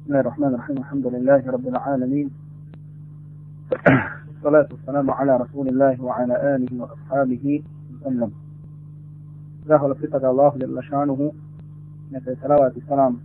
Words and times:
بسم 0.00 0.08
الله 0.08 0.20
الرحمن 0.20 0.48
الرحيم. 0.48 0.76
الحمد 0.78 1.06
لله 1.06 1.50
رب 1.50 1.68
العالمين. 1.68 2.30
والصلاة 4.28 4.68
والسلام 4.70 5.10
على 5.10 5.36
رسول 5.36 5.68
الله 5.68 6.02
وعلى 6.02 6.56
آله 6.56 6.82
وأصحابه 6.82 7.62
وسلم. 7.94 8.32
ذاك 9.68 9.82
لفتك 9.84 10.24
الله 10.24 10.52
جل 10.56 10.82
شأنه 10.82 11.32
نفي 12.12 12.36
صلوات 12.42 12.76
السلام. 12.76 13.16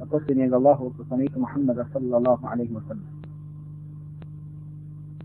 وقصني 0.00 0.44
الله 0.44 0.82
وقصنيك 0.82 1.38
محمد 1.38 1.86
صلى 1.94 2.16
الله 2.16 2.48
عليه 2.48 2.70
وسلم. 2.70 3.06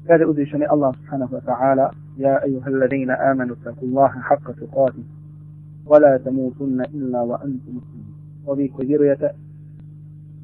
كاد 0.08 0.22
أدشني 0.22 0.72
الله 0.72 0.92
سبحانه 0.92 1.30
وتعالى. 1.32 1.92
يا 2.18 2.44
أيها 2.44 2.68
الذين 2.68 3.12
آمنوا 3.12 3.56
اتقوا 3.56 3.88
الله 3.88 4.08
حق 4.08 4.52
تقاته. 4.52 5.04
ولا 5.86 6.18
تموتن 6.18 6.82
إلا 6.82 7.22
وأنتم 7.22 7.72
مسلمون. 7.78 8.14
وبي 8.48 8.68
كبيرية 8.68 9.49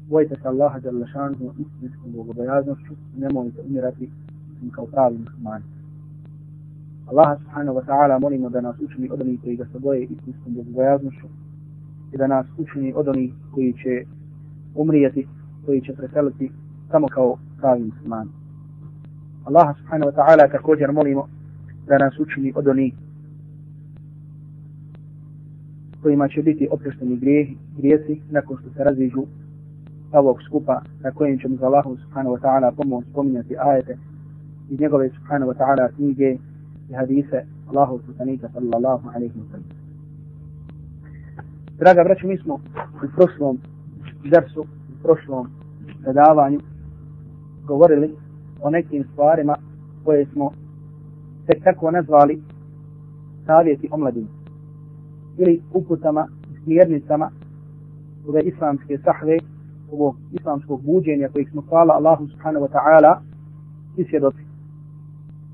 bojite 0.08 0.36
se 0.42 0.48
Allaha 0.48 0.78
jalla 0.84 1.06
šanuhu 1.06 1.54
istinskom 1.58 2.12
bogobojaznošću 2.12 2.92
i 3.16 3.20
nemojte 3.20 3.60
umirati 3.66 4.10
im 4.62 4.70
kao 4.70 4.86
pravi 4.86 5.18
muslimani. 5.18 5.64
Allaha 7.06 7.36
subhanahu 7.36 7.78
wa 7.78 7.84
ta'ala 7.86 8.20
molimo 8.20 8.48
da 8.50 8.60
nas 8.60 8.76
učini 8.80 9.10
od 9.10 9.20
onih 9.20 9.40
koji 9.40 9.56
ga 9.56 9.64
se 9.72 9.78
boje 9.78 10.02
istinskom 10.02 10.54
bogobojaznošću 10.54 11.26
i 12.12 12.16
da 12.16 12.26
nas 12.26 12.46
učini 12.58 12.92
od 12.96 13.08
onih 13.08 13.32
koji 13.54 13.72
će 13.72 14.04
umrijeti, 14.74 15.26
koji 15.66 15.80
će 15.80 15.92
preseliti 15.92 16.50
samo 16.90 17.06
kao 17.08 17.38
pravi 17.58 17.84
muslimani. 17.84 18.30
Allaha 19.44 19.74
subhanahu 19.78 20.10
wa 20.10 20.16
ta'ala 20.16 20.52
također 20.52 20.92
molimo 20.92 21.28
da 21.86 21.98
nas 21.98 22.18
učini 22.18 22.52
od 22.56 22.66
onih 22.66 22.94
kojima 26.02 26.28
će 26.28 26.42
biti 26.42 26.68
oprošteni 26.70 27.16
grijesi 27.76 28.20
nakon 28.30 28.56
što 28.60 28.70
se 28.70 28.84
raziđu 28.84 29.26
ovog 30.18 30.42
skupa 30.42 30.82
na 31.00 31.10
kojem 31.10 31.38
ćemo 31.38 31.56
za 31.56 31.66
Allahu 31.66 31.96
subhanahu 31.96 32.36
wa 32.36 32.40
ta'ala 32.40 32.72
pomoć 32.76 33.04
spominjati 33.10 33.56
ajete 33.58 33.98
i 34.70 34.76
njegove 34.80 35.10
subhanahu 35.10 35.52
wa 35.52 35.56
ta'ala 35.58 35.88
knjige 35.96 36.38
i 36.90 36.94
hadise 36.94 37.44
Allahu 37.68 38.00
subhanahu 38.06 38.38
sallallahu 38.52 39.08
alaihi 39.14 39.34
wa 39.34 39.50
sallam. 39.50 39.86
Draga 41.78 42.04
braću, 42.04 42.26
mi 42.28 42.38
smo 42.38 42.54
u 43.04 43.08
prošlom 43.16 43.58
dersu, 44.30 44.60
u 44.60 45.02
prošlom 45.02 45.48
predavanju 46.02 46.60
govorili 47.66 48.14
o 48.62 48.70
nekim 48.70 49.04
stvarima 49.12 49.56
koje 50.04 50.26
smo 50.26 50.50
tek 51.46 51.64
tako 51.64 51.90
nazvali 51.90 52.42
savjeti 53.46 53.88
omladini 53.90 54.28
ili 55.38 55.62
uputama, 55.72 56.26
smjernicama 56.64 57.30
ove 58.28 58.42
islamske 58.42 58.98
sahve 59.04 59.38
ovog 59.92 60.16
islamskog 60.32 60.82
buđenja 60.82 61.28
kojeg 61.28 61.48
smo 61.48 61.62
hvala 61.68 61.94
Allahu 61.94 62.28
subhanahu 62.28 62.66
wa 62.66 62.72
ta'ala 62.72 63.16
i 63.96 64.04
svjedoci. 64.04 64.42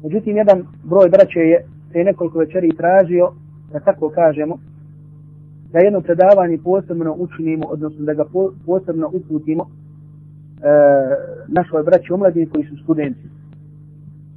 Međutim, 0.02 0.36
jedan 0.36 0.66
broj 0.84 1.08
braće 1.08 1.40
je 1.40 1.64
se 1.92 2.04
nekoliko 2.04 2.38
večeri 2.38 2.76
tražio, 2.76 3.32
da 3.72 3.80
tako 3.80 4.08
kažemo, 4.08 4.58
da 5.72 5.78
jedno 5.78 6.00
predavanje 6.00 6.58
posebno 6.64 7.16
učinimo, 7.18 7.66
odnosno 7.68 8.04
da 8.04 8.14
ga 8.14 8.24
posebno 8.66 9.10
uputimo 9.12 9.62
e, 9.62 9.68
našoj 11.48 11.82
braći 11.82 12.12
omladini 12.12 12.46
koji 12.46 12.64
su 12.64 12.76
studenti. 12.82 13.28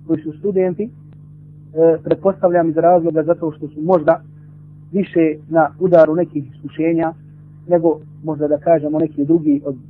Koji 0.08 0.22
su 0.22 0.34
studenti, 0.40 0.84
e, 0.84 0.90
pretpostavljam 2.04 2.70
iz 2.70 2.78
razloga 2.78 3.24
zato 3.24 3.52
što 3.52 3.68
su 3.68 3.82
možda 3.82 4.22
više 4.92 5.36
na 5.50 5.70
udaru 5.80 6.16
nekih 6.16 6.56
iskušenja, 6.56 7.14
nego 7.68 8.00
možda 8.26 8.48
da 8.48 8.58
kažemo 8.58 9.00
neki 9.00 9.26
drugi 9.26 9.62
od 9.66 9.76
uh, 9.76 9.82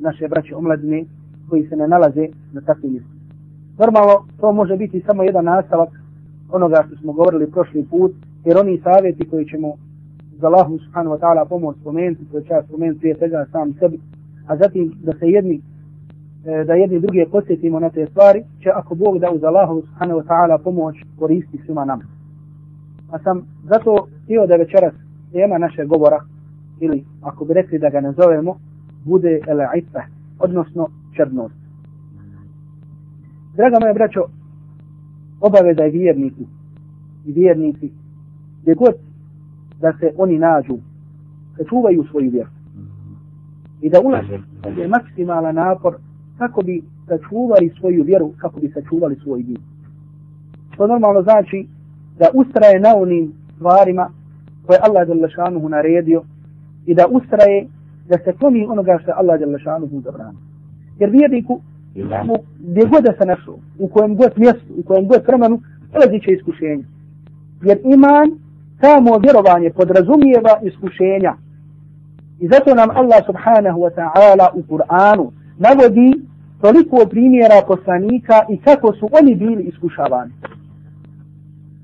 naše 0.00 0.28
braće 0.28 0.56
omladine 0.56 1.04
koji 1.48 1.66
se 1.68 1.76
ne 1.76 1.88
nalaze 1.88 2.26
na 2.52 2.60
takvim 2.60 2.92
mjestima. 2.92 3.20
Normalno, 3.78 4.14
to 4.40 4.52
može 4.52 4.76
biti 4.76 5.04
samo 5.06 5.22
jedan 5.22 5.44
nastavak 5.44 5.88
onoga 6.50 6.84
što 6.86 6.96
smo 6.96 7.12
govorili 7.12 7.50
prošli 7.50 7.86
put, 7.90 8.12
jer 8.44 8.58
oni 8.58 8.80
savjeti 8.84 9.28
koji 9.30 9.44
ćemo 9.44 9.74
za 10.40 10.46
Allahu 10.46 10.78
subhanahu 10.78 11.16
wa 11.16 11.20
ta'ala 11.20 11.48
pomoć 11.48 11.76
spomenuti, 11.80 12.24
koji 12.30 12.44
će 12.44 12.54
spomenuti 12.68 13.00
prije 13.00 13.14
svega 13.14 13.46
sam 13.52 13.74
sebi, 13.78 14.00
a 14.46 14.56
zatim 14.56 14.92
da 15.02 15.12
se 15.18 15.26
jedni 15.26 15.60
e, 16.46 16.64
da 16.64 16.74
jedni 16.74 17.00
drugi 17.00 17.26
posjetimo 17.32 17.80
na 17.80 17.90
te 17.90 18.06
stvari, 18.06 18.44
će 18.62 18.70
ako 18.74 18.94
Bog 18.94 19.18
da 19.18 19.30
uz 19.30 19.44
Allahu 19.44 19.80
subhanahu 19.80 20.20
wa 20.20 20.26
ta'ala 20.26 20.58
pomoć 20.58 20.96
koristi 21.18 21.60
svima 21.64 21.84
nama. 21.84 22.04
A 23.10 23.18
sam 23.18 23.46
zato 23.64 24.06
htio 24.24 24.46
da 24.46 24.56
večeras 24.56 24.94
tema 25.32 25.58
naše 25.58 25.84
govora 25.84 26.20
ili 26.80 27.04
ako 27.22 27.44
bi 27.44 27.54
rekli 27.54 27.78
da 27.78 27.90
ga 27.90 28.00
nazovemo, 28.00 28.56
bude 29.04 29.40
el-ifa, 29.46 30.02
odnosno 30.38 30.88
črnost. 31.16 31.54
Draga 33.56 33.76
moja 33.80 33.94
braćo, 33.94 34.20
obaveza 35.40 35.82
je 35.82 35.90
vjerniku 35.90 36.42
i 37.26 37.32
vjernici, 37.32 37.90
gdje 38.62 38.74
god 38.74 38.94
da 39.80 39.92
se 40.00 40.12
oni 40.16 40.38
nađu, 40.38 40.78
da 41.58 41.64
čuvaju 41.64 42.04
svoju 42.10 42.30
vjeru. 42.30 42.50
I 43.80 43.90
da 43.90 44.00
ulaže 44.00 44.38
je 44.76 44.88
maksimalan 44.88 45.54
napor 45.54 45.96
kako 46.38 46.62
bi 46.62 46.82
sačuvali 47.08 47.74
svoju 47.80 48.02
vjeru, 48.02 48.32
kako 48.38 48.60
bi 48.60 48.72
sačuvali 48.74 49.16
svoj 49.16 49.42
din. 49.42 49.58
To 50.76 50.86
normalno 50.86 51.22
znači 51.22 51.66
da 52.18 52.26
ustraje 52.34 52.80
na 52.80 52.96
onim 52.96 53.32
stvarima 53.56 54.10
koje 54.66 54.78
Allah 54.82 55.08
je 55.08 55.28
šanuhu 55.28 55.68
naredio 55.68 56.22
i 56.86 56.94
da 56.94 57.06
ustraje 57.10 57.66
da 58.08 58.18
se 58.18 58.32
kloni 58.38 58.66
onoga 58.66 58.98
što 59.02 59.12
Allah 59.16 59.40
je 59.40 59.58
šanuhu 59.58 60.00
zabrano. 60.00 60.38
Jer 60.98 61.10
vjerniku, 61.10 61.60
gdje 62.58 62.82
god 62.86 63.04
da 63.04 63.12
se 63.18 63.26
našao, 63.26 63.58
u 63.78 63.88
kojem 63.88 64.16
god 64.16 64.32
mjestu, 64.36 64.72
u 64.78 64.82
kojem 64.82 65.08
god 65.08 65.22
vremenu, 65.26 65.60
prelazi 65.90 66.20
će 66.24 66.30
iskušenja. 66.32 66.84
Jer 67.62 67.78
iman, 67.84 68.28
samo 68.80 69.18
vjerovanje 69.18 69.70
podrazumijeva 69.70 70.60
iskušenja. 70.62 71.34
I 72.40 72.48
zato 72.48 72.74
nam 72.74 72.90
Allah 72.90 73.20
subhanahu 73.26 73.80
wa 73.80 73.90
ta'ala 73.98 74.46
u 74.54 74.62
Kur'anu 74.62 75.30
navodi 75.58 76.20
toliko 76.60 77.06
primjera 77.10 77.62
poslanika 77.66 78.36
i 78.48 78.56
kako 78.60 78.92
su 78.92 79.08
oni 79.12 79.34
bili 79.34 79.62
iskušavani. 79.62 80.32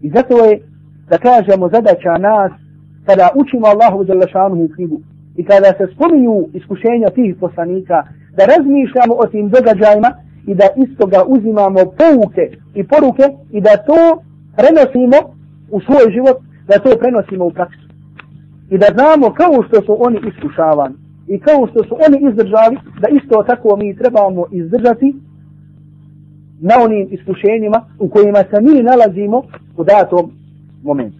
I 0.02 0.10
zato 0.10 0.44
je, 0.44 0.60
da 1.08 1.18
kažemo, 1.18 1.68
zadaća 1.68 2.18
nas 2.18 2.52
kada 3.06 3.28
učimo 3.34 3.66
Allahu 3.66 4.04
za 4.04 4.14
lašanuhu 4.14 4.68
knjigu 4.74 5.00
i 5.36 5.44
kada 5.44 5.70
se 5.78 5.94
spominju 5.94 6.48
iskušenja 6.52 7.08
tih 7.14 7.36
poslanika, 7.40 8.02
da 8.36 8.42
razmišljamo 8.52 9.14
o 9.22 9.26
tim 9.26 9.48
događajima 9.48 10.10
i 10.46 10.54
da 10.54 10.66
iz 10.76 10.90
toga 10.98 11.24
uzimamo 11.26 11.80
pouke 12.00 12.44
i 12.74 12.84
poruke 12.92 13.24
i 13.52 13.60
da 13.60 13.74
to 13.88 14.00
prenosimo 14.56 15.18
u 15.70 15.80
svoj 15.80 16.06
život, 16.16 16.36
da 16.68 16.78
to 16.78 16.90
prenosimo 16.98 17.44
u 17.46 17.50
praksu. 17.50 17.86
I 18.70 18.78
da 18.78 18.86
znamo 18.96 19.34
kao 19.40 19.62
što 19.66 19.76
su 19.86 19.92
oni 20.06 20.18
iskušavani 20.30 20.94
i 21.28 21.38
kao 21.40 21.66
što 21.70 21.84
su 21.84 21.94
oni 22.06 22.30
izdržali, 22.30 22.76
da 23.00 23.08
isto 23.18 23.42
tako 23.42 23.76
mi 23.76 23.96
trebamo 23.96 24.44
izdržati 24.52 25.14
na 26.60 26.74
onim 26.84 27.08
iskušenjima 27.10 27.78
u 27.98 28.08
kojima 28.08 28.38
se 28.50 28.60
mi 28.60 28.82
nalazimo 28.82 29.42
u 29.76 29.84
datom 29.84 30.32
momentu. 30.82 31.19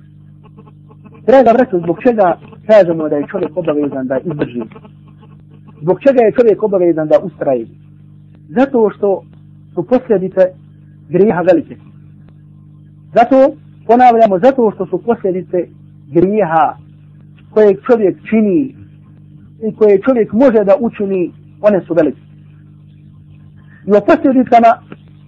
Draga 1.27 1.53
braćo, 1.53 1.79
zbog 1.79 1.97
čega 2.07 2.39
kažemo 2.67 3.09
da 3.09 3.17
je 3.17 3.27
čovjek 3.31 3.57
obavezan 3.57 4.07
da 4.07 4.19
izdrži? 4.19 4.63
Zbog 5.83 6.01
čega 6.01 6.21
je 6.25 6.33
čovjek 6.39 6.63
obavezan 6.63 7.09
da 7.09 7.19
ustraje? 7.23 7.67
Zato 8.49 8.91
što 8.97 9.23
su 9.75 9.83
posljedice 9.83 10.43
grijeha 11.09 11.41
velike. 11.41 11.77
Zato, 13.15 13.37
ponavljamo, 13.87 14.39
zato 14.39 14.73
što 14.75 14.87
su 14.87 15.03
posljedice 15.03 15.59
grijeha 16.13 16.77
koje 17.51 17.77
čovjek 17.91 18.17
čini 18.31 18.75
i 19.69 19.75
koje 19.77 20.01
čovjek 20.01 20.33
može 20.33 20.65
da 20.65 20.75
učini, 20.81 21.33
one 21.61 21.81
su 21.87 21.95
velike. 21.95 22.21
I 23.87 23.91
o 23.93 24.01
posljedicama 24.07 24.71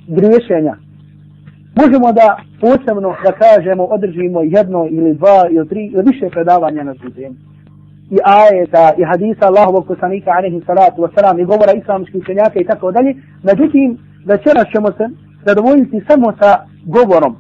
griješenja 0.09 0.77
možemo 1.81 2.13
da 2.13 2.37
posebno 2.61 3.15
da 3.25 3.33
kažemo 3.45 3.85
održimo 3.85 4.41
jedno 4.43 4.87
ili 4.91 5.15
dva 5.15 5.39
ili 5.51 5.69
tri 5.69 5.87
ili 5.87 6.03
više 6.11 6.29
predavanja 6.31 6.83
na 6.83 6.95
tu 6.95 7.11
temu. 7.11 7.35
I 8.11 8.19
ajeta 8.25 8.93
i 8.99 9.03
hadisa 9.11 9.45
Allahovog 9.47 9.87
poslanika 9.87 10.31
alaihi 10.39 10.63
salatu 10.67 11.03
wasalam 11.03 11.41
i 11.41 11.45
govora 11.45 11.73
islamskih 11.73 12.23
učenjaka 12.23 12.61
i 12.61 12.65
tako 12.65 12.93
dalje. 12.93 13.15
Međutim, 13.43 13.99
večeras 14.27 14.67
ćemo 14.75 14.89
se 14.99 15.05
zadovoljiti 15.47 16.05
samo 16.09 16.33
sa 16.41 16.51
govorom 16.85 17.37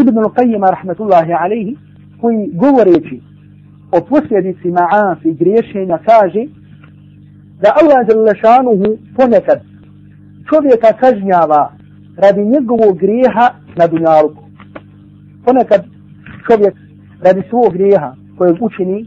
Ibn 0.00 0.18
al-Qayyima 0.18 0.70
rahmetullahi 0.70 1.32
alaihi 1.32 1.76
koji 2.20 2.50
govoreći 2.54 3.20
o 3.92 4.00
posljedici 4.00 4.68
ma'af 4.68 5.20
griješenja 5.38 5.98
kaže 5.98 6.44
da 7.62 7.68
Allah 7.80 8.36
šanuhu 8.44 8.98
ponekad 9.16 9.60
čovjeka 10.50 10.92
kažnjava 11.00 11.72
radi 12.16 12.44
njegovog 12.44 12.98
grijeha 12.98 13.50
na 13.76 13.86
dunjalku. 13.86 14.42
Ponekad 15.44 15.84
čovjek 16.46 16.74
radi 17.20 17.42
svog 17.50 17.72
grijeha 17.72 18.14
kojeg 18.38 18.56
učini 18.60 19.06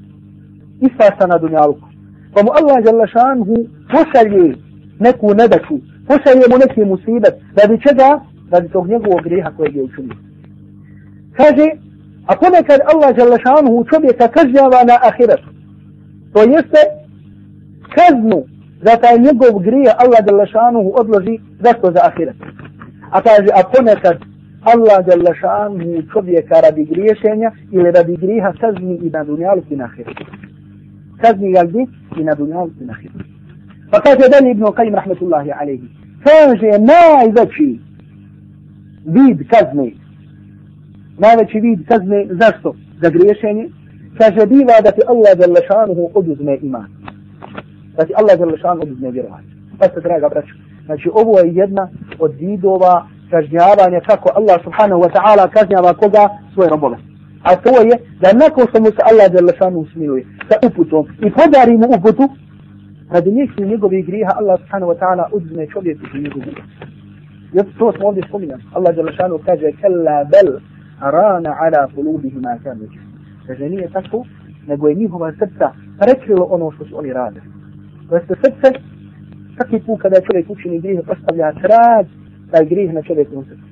ispašta 0.81 1.28
na 1.28 1.38
dunjalku. 1.38 1.88
pa 2.34 2.44
mu 2.44 2.52
Allah 2.60 2.84
Đalešanhu 2.84 3.56
pošalje 3.92 4.56
neku 5.00 5.28
nedaču, 5.34 5.75
pošalje 6.07 6.46
mu 6.52 6.57
neki 6.57 6.81
musibet, 6.86 7.36
radi 7.60 7.75
čega? 7.88 8.10
Radi 8.52 8.69
tog 8.69 8.88
njegovog 8.88 9.22
grijeha 9.24 9.51
kojeg 9.58 9.75
je 9.75 9.84
učinio. 9.84 10.16
Kaže, 11.38 11.68
a 12.28 12.36
ponekad 12.42 12.80
Allah 12.92 13.16
Đalešanhu 13.16 13.86
čovjeka 13.92 14.28
kažnjava 14.28 14.84
na 14.90 14.96
ahiretu. 15.10 15.50
To 16.34 16.40
jeste 16.42 16.81
kaznu 17.96 18.40
za 18.86 18.96
taj 19.01 19.18
njegov 19.19 19.60
grije 19.60 19.92
Allah 19.98 20.19
Đalešanhu 20.25 20.92
odloži 21.01 21.40
zašto 21.60 21.92
za 21.92 22.01
ahiret. 22.10 22.36
A 23.12 23.22
kaže, 23.22 23.50
a 23.54 23.63
ponekad 23.63 24.18
Allah 24.66 25.06
Đalešanhu 25.06 26.02
čovjeka 26.13 26.56
radi 26.62 26.86
griješenja 26.86 27.52
ili 27.72 27.92
radi 27.92 28.18
griha 28.18 28.54
kazni 28.62 28.96
i 28.96 29.10
na 29.10 29.24
dunjalu 29.24 29.62
i 29.69 29.75
na 29.75 29.90
hiru. 29.96 30.12
Kazni 31.22 31.52
ga 31.52 31.63
gdje? 31.63 31.86
I 32.19 32.24
na 32.24 32.34
dunjalu 32.36 32.72
i 32.81 32.86
na 32.86 32.94
hiru. 32.94 33.13
Pa 33.92 34.02
kaže 34.02 34.30
Dani 34.31 34.52
ibn 34.52 34.63
Qajim 34.63 34.96
rahmetullahi 34.96 35.52
alaihi. 35.52 35.88
Kaže 36.24 36.72
najveći 36.80 37.80
vid 39.06 39.40
kazne. 39.50 39.92
Najveći 41.18 41.60
vid 41.60 41.88
kazne 41.88 42.28
zašto? 42.30 42.75
Za 43.01 43.10
griješenje. 43.10 43.69
Kaže 44.18 44.46
biva 44.46 44.81
da 44.84 44.92
ti 44.92 45.01
Allah 45.08 45.31
Đalešanhu 45.38 46.10
oduzme 46.13 46.58
iman. 46.62 46.90
Da 47.98 48.06
ti 48.06 48.13
Allah 48.19 48.40
Đalešanhu 48.40 48.81
oduzme 48.81 49.12
vjerovanje. 49.12 49.48
Pa 49.80 49.86
se 49.86 50.01
draga 50.01 50.30
braću. 50.30 50.56
Znači 50.86 51.10
ovo 51.14 51.40
je 51.40 51.54
jedna 51.54 51.88
od 52.20 52.32
vidova 52.40 53.08
kažnjavanja 53.30 54.00
kako 54.08 54.30
Allah 54.36 54.58
subhanahu 54.64 55.02
wa 55.02 55.12
ta'ala 55.16 55.50
kažnjava 55.50 55.94
koga 55.94 56.30
svoje 56.54 56.70
robove. 56.70 56.98
A 57.44 57.56
to 57.56 57.70
je 57.70 57.96
da 58.22 58.30
nakon 58.44 58.66
što 58.70 58.80
mu 58.82 58.86
se 58.86 59.02
Allah 59.12 59.32
Đalešanhu 59.32 59.80
usmiluje 59.80 60.26
sa 60.50 60.56
uputom 60.68 61.06
i 61.26 61.32
podari 61.32 61.78
mu 61.78 61.88
uputu, 61.98 62.26
radi 63.10 63.32
njih 63.32 63.50
njegovih 63.60 64.06
griha 64.06 64.32
Allah 64.40 64.60
subhanahu 64.60 64.92
wa 64.92 64.98
ta'ala 65.00 65.26
uzme 65.32 65.68
čovjeku 65.74 66.06
i 66.16 66.22
njegovu. 66.22 66.52
Jer 67.54 67.66
to 67.80 67.92
smo 67.92 68.08
ovdje 68.08 68.24
spominjali. 68.28 68.64
Allah 68.74 68.96
Đalešanhu 68.96 69.40
kaže 69.46 69.72
kella 69.82 70.18
bel 70.34 70.50
rana 71.02 71.52
ala 71.60 71.88
kulubihi 71.96 72.40
ma 72.40 72.58
kanu 72.64 72.88
Kaže 73.48 73.70
nije 73.70 73.90
tako, 73.90 74.26
nego 74.68 74.88
je 74.88 74.96
njihova 74.96 75.32
srca 75.40 75.72
prekrilo 76.00 76.46
ono 76.50 76.72
što 76.72 76.86
su 76.86 76.98
oni 77.00 77.14
radili. 77.14 77.46
To 78.10 78.16
jeste 78.16 78.36
srce, 78.44 78.80
svaki 79.56 79.80
put 79.86 80.02
kada 80.02 80.22
čovjek 80.22 80.50
učini 80.50 80.80
grih, 80.80 81.00
postavlja 81.07 81.52
trag 81.52 82.06
taj 82.52 82.66
grih 82.66 82.94
na 82.94 83.02
čovjeku 83.02 83.44
srcu. 83.44 83.68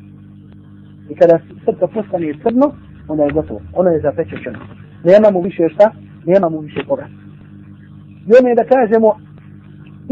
I 1.10 1.16
kada 1.16 1.40
srce 1.66 1.86
postane 1.94 2.34
crno, 2.44 2.68
onda 3.08 3.24
je 3.24 3.32
gotovo, 3.32 3.62
ono 3.74 3.90
je 3.90 4.02
zapečećeno. 4.02 4.60
Nema 5.04 5.32
mu 5.32 5.42
više 5.42 5.70
šta, 5.74 5.92
nema 6.26 6.50
mu 6.50 6.60
više 6.60 6.82
povrat. 6.88 7.10
I 8.28 8.32
ono 8.40 8.48
je 8.50 8.56
da 8.56 8.66
kažemo, 8.76 9.10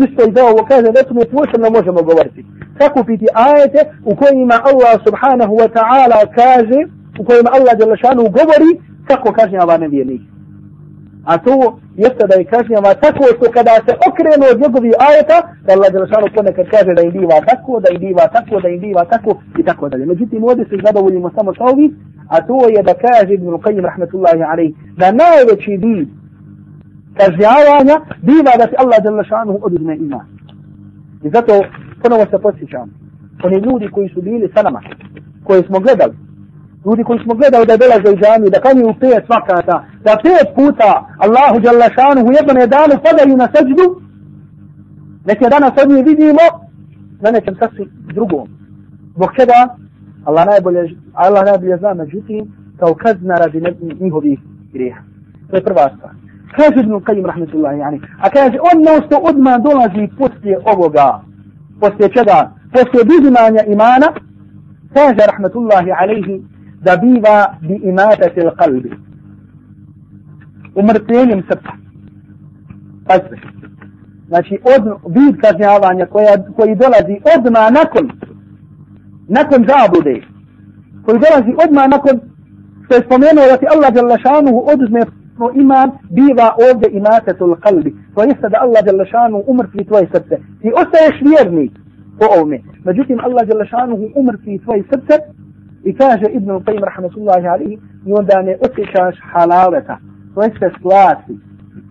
isto 0.05 0.21
i 0.27 0.31
da 0.31 0.41
ovo 0.51 0.61
kaže, 0.71 0.87
da 0.95 1.01
mi 1.13 1.31
posebno 1.37 1.67
možemo 1.77 2.01
govoriti. 2.09 2.45
Kako 2.77 3.03
piti 3.03 3.27
ajete 3.49 3.81
u 4.11 4.15
kojima 4.15 4.57
Allah 4.69 4.95
subhanahu 5.07 5.53
wa 5.61 5.69
ta'ala 5.77 6.19
kaže, 6.41 6.79
u 7.19 7.23
kojima 7.27 7.49
Allah 7.57 7.73
djelašanu 7.77 8.21
govori, 8.39 8.71
kako 9.09 9.33
kažnjava 9.39 9.77
nevjernik. 9.77 10.21
A 11.25 11.37
to 11.37 11.79
jeste 11.95 12.27
da 12.27 12.35
je 12.35 12.51
kažnjava 12.53 12.93
tako 12.93 13.23
što 13.35 13.51
kada 13.51 13.73
se 13.85 13.93
okrenu 14.09 14.45
od 14.51 14.61
njegovi 14.63 14.91
ajeta, 15.07 15.37
da 15.65 15.73
Allah 15.73 15.89
Đelešanu 15.91 16.27
ponekad 16.35 16.65
kaže 16.75 16.91
da 16.97 17.01
im 17.01 17.11
biva 17.11 17.39
tako, 17.49 17.79
da 17.83 17.87
im 17.93 17.99
biva 18.05 18.25
tako, 18.35 18.61
da 18.63 18.67
im 18.69 18.79
biva 18.79 19.03
tako 19.05 19.31
i 19.59 19.63
tako 19.63 19.89
dalje. 19.89 20.05
Međutim, 20.05 20.43
ovdje 20.43 20.65
se 20.65 20.83
zadovoljimo 20.85 21.31
samo 21.35 21.53
sa 21.57 21.63
ovim, 21.63 21.91
a 22.33 22.37
to 22.47 22.57
je 22.75 22.83
da 22.83 22.93
kaže 22.93 23.33
Ibn 23.33 23.47
Qayyim 23.65 23.85
rahmetullahi 23.89 24.43
alaih, 24.51 24.71
da 25.01 25.07
najveći 25.23 25.73
vid 25.83 26.07
kažnjavanja 27.19 27.95
biva 28.27 28.53
da 28.61 28.65
se 28.69 28.75
Allah 28.83 28.97
Đelešanu 29.03 29.59
oduzme 29.61 29.95
ima. 29.95 30.21
I 31.25 31.29
zato 31.29 31.53
ponovo 32.01 32.25
se 32.31 32.37
posjećam. 32.41 32.87
Oni 33.43 33.57
ljudi 33.57 33.87
koji 33.91 34.09
su 34.09 34.21
bili 34.21 34.51
sa 34.55 34.61
nama, 34.61 34.81
koji 35.43 35.63
smo 35.63 35.79
gledali, 35.79 36.13
ljudi 36.85 37.03
koji 37.03 37.19
smo 37.23 37.33
gledali 37.33 37.65
da 37.65 37.77
dolaze 37.77 38.09
u 38.11 38.19
džamiju, 38.21 38.49
da 38.49 38.63
kanju 38.65 38.99
pet 38.99 39.23
vakata, 39.33 39.77
da 40.05 40.13
pet 40.23 40.47
puta 40.55 40.91
Allahu 41.25 41.57
Đalašanu 41.65 42.21
u 42.25 42.31
jednom 42.37 42.57
danu 42.75 42.95
padaju 43.05 43.37
na 43.37 43.47
seđdu, 43.53 43.85
neke 45.29 45.45
danas 45.55 45.73
od 45.81 45.89
njih 45.89 46.05
vidimo 46.05 46.45
na 47.23 47.31
nečem 47.31 47.55
sasvim 47.59 47.89
drugom. 48.17 48.47
Zbog 49.15 49.29
čega? 49.39 49.59
Allah 50.25 50.45
najbolje, 50.45 50.81
Allah 51.13 51.43
najbolje 51.45 51.77
zna, 51.77 51.93
međutim, 51.93 52.41
kao 52.79 52.93
kazna 52.93 53.35
radi 53.37 53.59
njihovih 53.99 54.39
grijeha. 54.73 55.01
To 55.49 55.55
je 55.55 55.63
prva 55.63 55.89
stvar. 55.95 56.13
Kaže 56.55 56.79
Ibn 56.79 56.93
Qayyim 56.93 57.25
rahmetullahi 57.25 57.79
yani. 57.79 57.99
A 58.25 58.29
kaže, 58.29 58.57
on 58.69 58.77
nešto 58.91 59.15
odmah 59.29 59.55
dolazi 59.67 60.09
poslije 60.17 60.57
ovoga. 60.65 61.21
Poslije 61.79 62.09
čega? 62.17 62.51
Poslije 62.73 63.03
bizimanja 63.11 63.63
imana, 63.75 64.07
kaže 64.93 65.21
rahmetullahi 65.31 65.91
alaihi, 66.01 66.41
da 66.85 66.97
biva 66.97 67.57
bi 67.61 67.75
imatatil 67.83 68.49
qalbi. 68.59 68.91
Umrtvenjem 70.75 71.43
srca. 71.49 71.71
Pazite. 73.07 73.37
Znači, 74.27 74.59
od, 74.73 74.83
vid 75.15 75.35
kažnjavanja 75.41 76.05
koja, 76.05 76.33
koji 76.55 76.75
dolazi 76.75 77.15
odmah 77.35 77.71
nakon, 77.79 78.05
nakon 79.27 79.65
zabude, 79.71 80.15
koji 81.05 81.19
dolazi 81.19 81.51
odmah 81.65 81.85
nakon 81.89 82.15
što 82.85 82.95
je 82.95 83.07
spomenuo 83.07 83.45
da 83.51 83.57
ti 83.57 83.65
Allah 83.75 83.89
Đalašanuhu 83.93 84.59
oduzme 84.73 85.01
iman, 85.63 85.89
biva 86.17 86.49
ovdje 86.67 86.87
imatatul 86.91 87.55
qalbi. 87.65 87.91
To 88.15 88.23
jeste 88.23 88.49
da 88.49 88.57
Allah 88.65 88.81
Đalašanuhu 88.85 89.43
umrtvi 89.47 89.85
tvoje 89.85 90.05
srce. 90.13 90.35
Ti 90.61 90.67
ostaješ 90.81 91.15
vjernik 91.29 91.71
po 92.19 92.25
ovome. 92.35 92.57
Međutim, 92.83 93.17
Allah 93.25 93.47
Đalašanuhu 93.47 94.05
umrtvi 94.15 94.59
tvoje 94.63 94.83
srce 94.91 95.13
I 95.83 95.93
kaže 95.93 96.25
Ibn 96.31 96.49
Qayyim 96.49 96.83
rahmatullahi 96.83 97.47
alihi 97.47 97.79
i 98.05 98.13
onda 98.13 98.41
ne 98.41 98.57
osjećaš 98.61 99.15
halaleta. 99.33 99.97
To 100.35 100.43
jeste 100.43 100.71
slasti, 100.81 101.33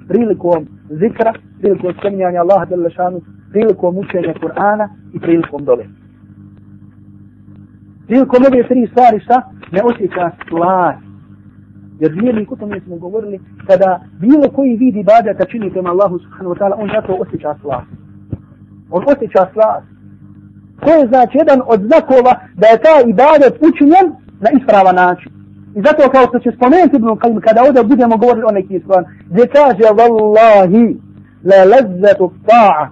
prilikom 0.09 0.67
zikra, 0.91 1.33
prilikom 1.61 1.95
spominjanja 1.99 2.41
Allaha 2.41 2.65
del 2.65 2.83
lešanu, 2.83 3.21
prilikom 3.53 3.99
učenja 3.99 4.35
Kur'ana 4.43 4.89
i 5.15 5.21
prilikom 5.21 5.65
dole. 5.65 5.85
Prilikom 8.07 8.45
ove 8.49 8.69
tri 8.69 8.87
stvari 8.87 9.21
šta? 9.21 9.51
Ne 9.73 9.81
osjećaš 9.83 10.33
slati. 10.49 11.05
Jer 12.01 12.13
vjerni 12.13 12.47
kutom 12.47 12.71
mi 12.71 12.81
smo 12.81 12.97
govorili, 12.97 13.41
kada 13.67 14.01
bilo 14.21 14.49
koji 14.55 14.77
vidi 14.77 15.05
badata 15.05 15.45
čini 15.45 15.71
prema 15.71 15.91
Allahu 15.91 16.19
subhanahu 16.19 16.55
wa 16.55 16.59
ta'ala, 16.59 16.75
on 16.83 16.91
zato 16.95 17.13
osjeća 17.15 17.55
slast. 17.61 17.91
On 18.91 19.03
osjeća 19.03 19.47
slast. 19.53 19.87
To 20.85 20.91
je 20.95 21.07
znači 21.07 21.39
jedan 21.39 21.61
od 21.67 21.81
znakova 21.89 22.33
da 22.61 22.67
je 22.67 22.83
ta 22.87 22.95
ibadet 23.13 23.55
učinjen 23.69 24.07
na 24.45 24.49
ispravan 24.59 24.95
način. 24.95 25.33
I 25.77 25.81
zato 25.87 26.11
kao 26.11 26.25
što 26.29 26.39
će 26.39 26.51
spomenuti 26.57 26.97
Ibn 26.97 27.07
Qayyim 27.07 27.41
kada 27.41 27.61
ovdje 27.67 27.83
budemo 27.85 28.17
govoriti 28.17 28.47
o 28.49 28.57
nekih 28.59 28.83
stvari, 28.83 29.07
gdje 29.31 29.47
kaže 29.47 29.85
Wallahi 30.01 30.97
la 31.45 31.61
lazzetu 31.73 32.33
ta'a 32.47 32.87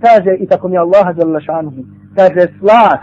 kaže 0.00 0.36
i 0.40 0.46
tako 0.46 0.68
mi 0.68 0.78
Allaha 0.78 1.14
jalla 1.18 1.40
šanuhu 1.40 1.82
kaže 2.16 2.48
slas 2.58 3.00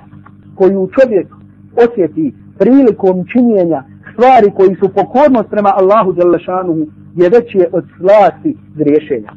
koju 0.56 0.90
čovjek 1.00 1.28
osjeti 1.76 2.34
prilikom 2.60 3.26
činjenja 3.32 3.84
stvari 4.14 4.52
koji 4.56 4.76
su 4.76 4.90
pokornost 4.90 5.50
prema 5.50 5.72
Allahu 5.76 6.14
jalla 6.18 6.40
šanuhu 6.40 6.86
je 7.16 7.30
veće 7.30 7.68
od 7.72 7.86
slasti 7.98 8.58
griješenja. 8.76 9.32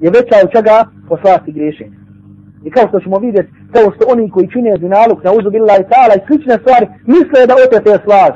Je 0.00 0.10
veća 0.10 0.36
od 0.44 0.50
čega? 0.56 0.84
Od 1.08 1.18
slasti 1.20 1.52
griješenja. 1.52 2.01
I 2.66 2.70
kao 2.70 2.88
što 2.88 3.00
ćemo 3.00 3.18
vidjeti, 3.18 3.52
kao 3.74 3.86
što 3.94 4.02
oni 4.12 4.30
koji 4.30 4.52
čine 4.54 4.72
zinaluk 4.84 5.24
na 5.24 5.30
uzu 5.32 5.50
bila 5.50 5.74
i 5.78 5.88
tala 5.92 6.14
i 6.16 6.24
slične 6.26 6.54
stvari, 6.62 6.86
misle 7.14 7.40
da 7.48 7.54
otete 7.64 7.92
slaz. 8.04 8.32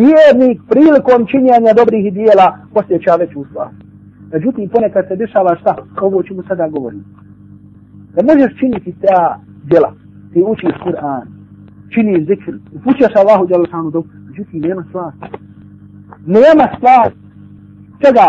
Vjernik 0.00 0.58
prilikom 0.72 1.20
činjenja 1.32 1.72
dobrih 1.80 2.04
dijela 2.18 2.48
posjeća 2.74 3.14
veću 3.22 3.44
slaz. 3.52 3.72
Međutim, 4.32 4.68
ponekad 4.68 5.04
se 5.08 5.16
dešava 5.16 5.56
šta? 5.60 5.72
Ovo 6.00 6.22
ćemo 6.22 6.42
sada 6.48 6.68
govoriti. 6.68 7.04
Da 8.14 8.20
možeš 8.22 8.58
činiti 8.60 8.94
ta 9.02 9.40
djela, 9.70 9.92
ti 10.32 10.42
učiš 10.52 10.74
Kur'an, 10.84 11.24
činiš 11.94 12.26
zikr, 12.28 12.52
upućaš 12.76 13.12
Allahu 13.16 13.46
djelu 13.46 13.66
sanu 13.70 13.90
dobu, 13.90 14.08
međutim, 14.28 14.60
nema 14.60 14.84
slaz. 14.92 15.12
Nema 16.26 16.66
slaz. 16.80 17.12
Čega? 18.02 18.28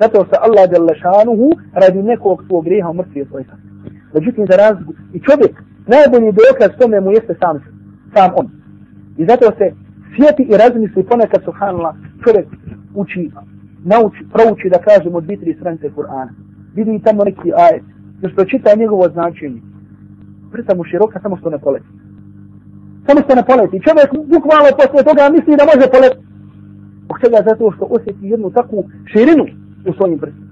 Zato 0.00 0.18
se 0.28 0.36
Allah 0.46 0.64
djelu 0.70 0.88
šanuhu 1.02 1.48
radi 1.72 2.02
nekog 2.02 2.44
svog 2.46 2.64
grijeha 2.64 2.90
umrtvije 2.90 3.26
svoj 3.26 3.44
sas. 3.44 3.67
Međutim, 4.14 4.46
za 4.50 4.56
razliku, 4.56 4.92
i 5.12 5.20
čovjek, 5.20 5.54
najbolji 5.86 6.32
dokaz 6.32 6.70
tome 6.80 7.00
mu 7.00 7.10
jeste 7.10 7.34
sam, 7.42 7.56
sam 8.14 8.30
on. 8.36 8.46
I 9.16 9.26
zato 9.26 9.44
se 9.58 9.66
sjeti 10.14 10.42
i 10.42 10.56
razmisli 10.62 11.08
ponekad, 11.10 11.40
subhanallah, 11.44 11.94
čovjek 12.24 12.46
uči, 12.94 13.30
nauči, 13.84 14.22
prouči 14.32 14.68
da 14.74 14.78
kažem 14.78 15.14
od 15.14 15.24
bitri 15.24 15.54
stranice 15.54 15.90
Kur'ana. 15.96 16.32
Vidi 16.74 17.00
tamo 17.04 17.24
neki 17.24 17.48
ajet, 17.64 17.84
još 18.22 18.34
pročita 18.34 18.74
njegovo 18.76 19.08
značenje. 19.08 19.60
Prsta 20.52 20.74
mu 20.74 20.84
široka, 20.84 21.20
samo 21.22 21.36
što 21.36 21.50
ne 21.50 21.58
poleti. 21.58 21.86
Samo 23.06 23.20
što 23.24 23.34
ne 23.34 23.44
poleti. 23.50 23.84
Čovjek 23.86 24.10
bukvalno 24.34 24.70
posle 24.80 25.02
toga 25.08 25.22
misli 25.36 25.58
da 25.58 25.64
može 25.70 25.86
poleti. 25.96 26.20
Zbog 27.04 27.16
čega? 27.22 27.38
Zato 27.48 27.72
što 27.76 27.84
osjeti 27.96 28.28
jednu 28.32 28.50
takvu 28.50 28.84
širinu 29.12 29.44
u 29.88 29.92
svojim 29.92 30.18
prstima. 30.18 30.47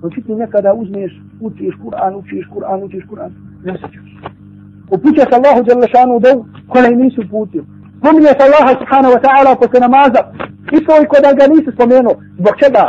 Znači 0.00 0.22
ti 0.22 0.34
nekada 0.34 0.74
uzmeš, 0.74 1.12
učiš 1.40 1.74
Kur'an, 1.84 2.14
učiš 2.16 2.44
Kur'an, 2.54 2.82
učiš 2.84 3.04
Kur'an, 3.10 3.30
ne 3.64 3.72
sjećaš. 3.72 4.10
Upućaš 4.94 5.30
Allahu 5.32 5.62
Đalešanu 5.62 6.12
u 6.16 6.20
dovu, 6.20 6.46
koje 6.68 6.96
nisu 6.96 7.22
putio. 7.30 7.62
Spominješ 7.98 8.38
Allaha 8.46 8.72
subhanahu 8.80 9.12
wa 9.16 9.20
ta'ala 9.26 9.50
posle 9.60 9.80
namaza, 9.80 10.20
isto 10.76 10.92
i 11.02 11.08
kada 11.12 11.30
ga 11.38 11.44
nisi 11.54 11.70
spomenuo. 11.76 12.14
Zbog 12.40 12.54
čega? 12.62 12.84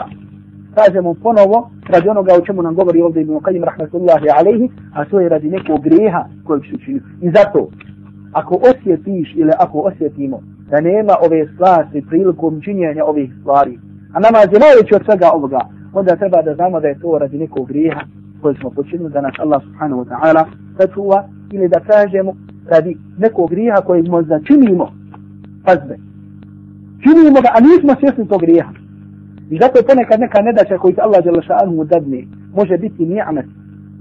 Kažemo 0.78 1.14
ponovo, 1.24 1.58
radi 1.94 2.10
onoga 2.10 2.32
o 2.34 2.46
čemu 2.46 2.62
nam 2.62 2.76
govori 2.76 3.02
ovdje 3.02 3.22
Ibn 3.22 3.34
Qayyim 3.34 3.64
rahmatullahi 3.70 4.28
alaihi, 4.38 4.72
a 4.96 5.06
to 5.06 5.20
je 5.20 5.30
radi 5.30 5.50
nekog 5.50 5.82
grijeha 5.84 6.26
kojeg 6.46 6.64
su 6.66 6.76
učinili. 6.76 7.04
I 7.22 7.28
zato, 7.38 7.70
ako 8.34 8.54
osjetiš 8.70 9.34
ili 9.36 9.52
ako 9.60 9.80
osjetimo 9.80 10.38
da 10.70 10.82
nema 10.82 11.14
ove 11.26 11.48
slasti 11.58 12.06
prilikom 12.10 12.62
činjenja 12.62 13.06
ovih 13.06 13.30
stvari, 13.40 13.80
a 14.14 14.20
namaz 14.20 14.48
je 14.54 14.64
najveći 14.66 14.96
od 14.96 15.04
svega 15.06 15.30
ovoga, 15.34 15.62
onda 15.94 16.16
treba 16.16 16.42
da 16.42 16.56
znamo 16.56 16.80
da 16.80 16.88
je 16.88 17.00
to 17.00 17.18
radi 17.18 17.38
nekog 17.38 17.68
grijeha 17.68 18.02
koji 18.42 18.56
smo 18.56 18.70
počinili 18.70 19.10
da 19.10 19.22
nas 19.22 19.34
Allah 19.40 19.62
subhanahu 19.64 20.04
wa 20.04 20.08
ta'ala 20.10 20.46
sačuva 20.78 21.28
ili 21.52 21.68
da 21.68 21.80
kažemo 21.80 22.34
radi 22.68 22.98
nekog 23.18 23.50
grijeha 23.50 23.82
kojeg 23.82 24.08
možda 24.08 24.40
činimo 24.40 24.92
pazbe. 25.66 25.98
Činimo 27.04 27.42
ga, 27.42 27.50
a 27.54 27.60
nismo 27.60 27.96
svjesni 28.00 28.28
tog 28.28 28.42
grijeha. 28.42 28.72
I 29.50 29.58
zato 29.62 29.80
je 29.80 29.88
ponekad 29.88 30.20
neka 30.20 30.42
nedača 30.42 30.78
koju 30.78 30.96
se 30.96 31.02
Allah 31.02 31.24
djelaša 31.24 31.56
anhu 31.64 31.84
dadne, 31.84 32.24
može 32.56 32.78
biti 32.78 33.06
ni'amet 33.06 33.46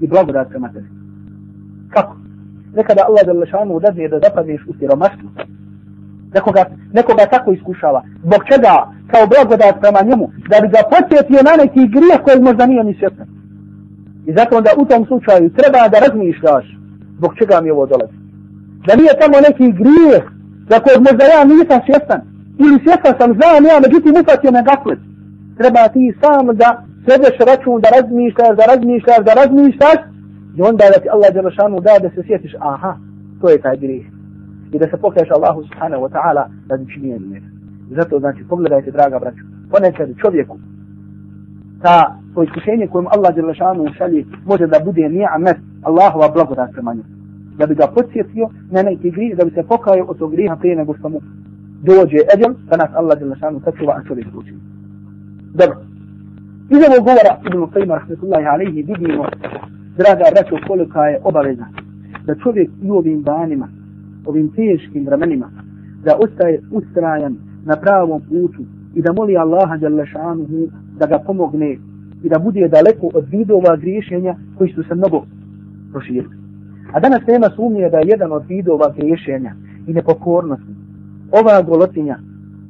i 0.01 0.07
blagodat 0.07 0.49
prema 0.49 0.69
tebi. 0.73 0.89
Kako? 1.89 2.17
Nekada 2.77 3.03
Allah 3.09 3.23
djelaša 3.25 3.59
anhu 3.63 3.81
dadne 3.81 4.09
da 4.09 4.21
zapadneš 4.25 4.61
u 4.69 4.73
siromaštvu. 4.79 5.29
Nekoga, 6.35 6.65
nekoga 6.93 7.27
tako 7.27 7.53
iskušava. 7.53 8.03
Zbog 8.25 8.41
čega? 8.53 8.75
Kao 9.13 9.27
blagodat 9.27 9.81
prema 9.81 10.01
njemu. 10.09 10.27
Da 10.51 10.57
bi 10.61 10.69
ga 10.75 10.83
podsjetio 10.93 11.41
na 11.49 11.55
neki 11.63 11.83
grijeh 11.95 12.19
koji 12.25 12.41
možda 12.49 12.67
nije 12.67 12.85
ni 12.85 12.95
svjestan. 12.99 13.29
I 14.29 14.31
zato 14.37 14.57
onda 14.57 14.71
u 14.77 14.85
tom 14.85 15.07
slučaju 15.07 15.55
treba 15.59 15.89
da 15.93 15.99
razmišljaš 15.99 16.65
zbog 17.19 17.33
čega 17.39 17.61
mi 17.61 17.71
ovo 17.71 17.87
dolazi. 17.87 18.17
Da 18.87 18.93
nije 18.97 19.13
tamo 19.21 19.37
neki 19.49 19.67
grijeh 19.81 20.23
za 20.71 20.77
kojeg 20.85 21.01
možda 21.09 21.25
ja 21.25 21.41
nisam 21.45 21.81
svjestan. 21.87 22.21
Ili 22.65 22.83
svjestan 22.85 23.15
sam, 23.19 23.31
znam 23.39 23.63
ja, 23.71 23.77
međutim 23.87 24.15
upatio 24.21 24.51
me 24.51 24.63
gaflet. 24.71 25.01
Treba 25.59 25.83
ti 25.95 26.05
sam 26.21 26.45
da 26.63 26.69
svedeš 27.05 27.37
račun, 27.49 27.81
da 27.85 27.89
razmišljaš, 27.97 28.53
da 28.61 28.65
razmišljaš, 28.73 29.21
da 29.29 29.33
razmišljaš. 29.41 30.01
I 30.57 30.61
onda 30.63 30.85
da 30.93 30.99
ti 31.03 31.09
Allah 31.15 31.31
Đelešanu 31.35 31.81
da 31.87 31.93
da 32.05 32.09
se 32.11 32.21
sjetiš, 32.27 32.55
aha, 32.73 32.93
to 33.41 33.47
je 33.49 33.63
taj 33.65 33.77
grijeh. 33.77 34.07
I 34.73 34.79
da 34.79 34.87
se 34.91 34.97
pokaješ 34.97 35.31
Allahu 35.31 35.63
subhanahu 35.63 36.03
wa 36.05 36.11
ta'ala 36.11 36.45
da 36.67 36.79
ti 36.79 36.93
čini 36.95 37.43
zato 37.91 38.19
znači, 38.19 38.45
pogledajte, 38.49 38.91
draga 38.91 39.19
braću, 39.19 39.45
ponekad 39.71 40.09
čovjeku, 40.23 40.59
ta 41.83 42.17
to 42.35 42.43
iskušenje 42.43 42.87
kojim 42.87 43.09
Allah 43.11 43.35
Đelešanu 43.35 43.93
šalje 43.99 44.25
može 44.47 44.67
da 44.67 44.79
bude 44.85 45.03
ni'amet 45.09 45.59
Allahova 45.83 46.29
blagodat 46.35 46.71
prema 46.73 46.95
njemu 46.95 47.21
da 47.61 47.67
bi 47.67 47.75
ga 47.75 47.87
podsjetio 47.95 48.47
na 48.71 48.83
neki 48.83 49.11
grih, 49.11 49.37
da 49.37 49.45
bi 49.45 49.51
se 49.51 49.63
pokajao 49.63 50.07
od 50.07 50.19
tog 50.19 50.31
griha 50.33 50.57
prije 50.57 50.77
nego 50.77 50.95
što 50.99 51.09
mu 51.09 51.21
dođe 51.83 52.19
eđel, 52.35 52.53
da 52.71 52.77
nas 52.77 52.91
Allah 52.95 53.19
dželle 53.19 53.37
šanu 53.37 53.61
sačuva, 53.65 53.93
a 53.97 54.05
čovjek 54.09 54.27
uči. 54.39 54.55
Dobro. 55.61 55.77
Iz 56.75 56.81
ovog 56.89 57.03
govora 57.09 57.33
Ibn 57.47 57.59
Qayyim 57.73 57.93
rahmetullahi 57.99 58.47
alejhi 58.47 58.83
vidimo, 58.83 59.25
draga 59.97 60.25
braćo, 60.35 60.67
kolika 60.69 61.03
je 61.05 61.21
obaveza 61.25 61.67
da 62.27 62.35
čovjek 62.35 62.71
i 62.83 62.91
u 62.91 62.97
ovim 62.97 63.23
danima, 63.23 63.69
ovim 64.27 64.49
teškim 64.49 65.07
vremenima, 65.07 65.51
da 66.05 66.17
ostaje 66.19 66.61
ustrajan 66.71 67.37
na 67.65 67.77
pravom 67.77 68.21
putu 68.21 68.63
i 68.95 69.03
da 69.03 69.13
moli 69.13 69.37
Allaha 69.37 69.79
dželle 69.79 70.05
da 70.99 71.07
ga 71.07 71.19
pomogne 71.19 71.77
i 72.23 72.29
da 72.29 72.39
bude 72.39 72.69
daleko 72.69 73.11
od 73.15 73.25
vidova 73.31 73.77
griješenja 73.77 74.35
koji 74.59 74.73
su 74.73 74.83
se 74.83 74.95
mnogo 74.95 75.27
proširili. 75.93 76.35
A 76.93 77.01
danas 77.01 77.21
nema 77.27 77.47
sumnje 77.57 77.91
da 77.91 77.99
je 77.99 78.09
jedan 78.09 78.33
od 78.33 78.43
vidova 78.49 78.93
griješenja 78.97 79.55
i 79.87 79.93
nepokornosti 79.93 80.75
ova 81.33 81.63
golotinja 81.63 82.19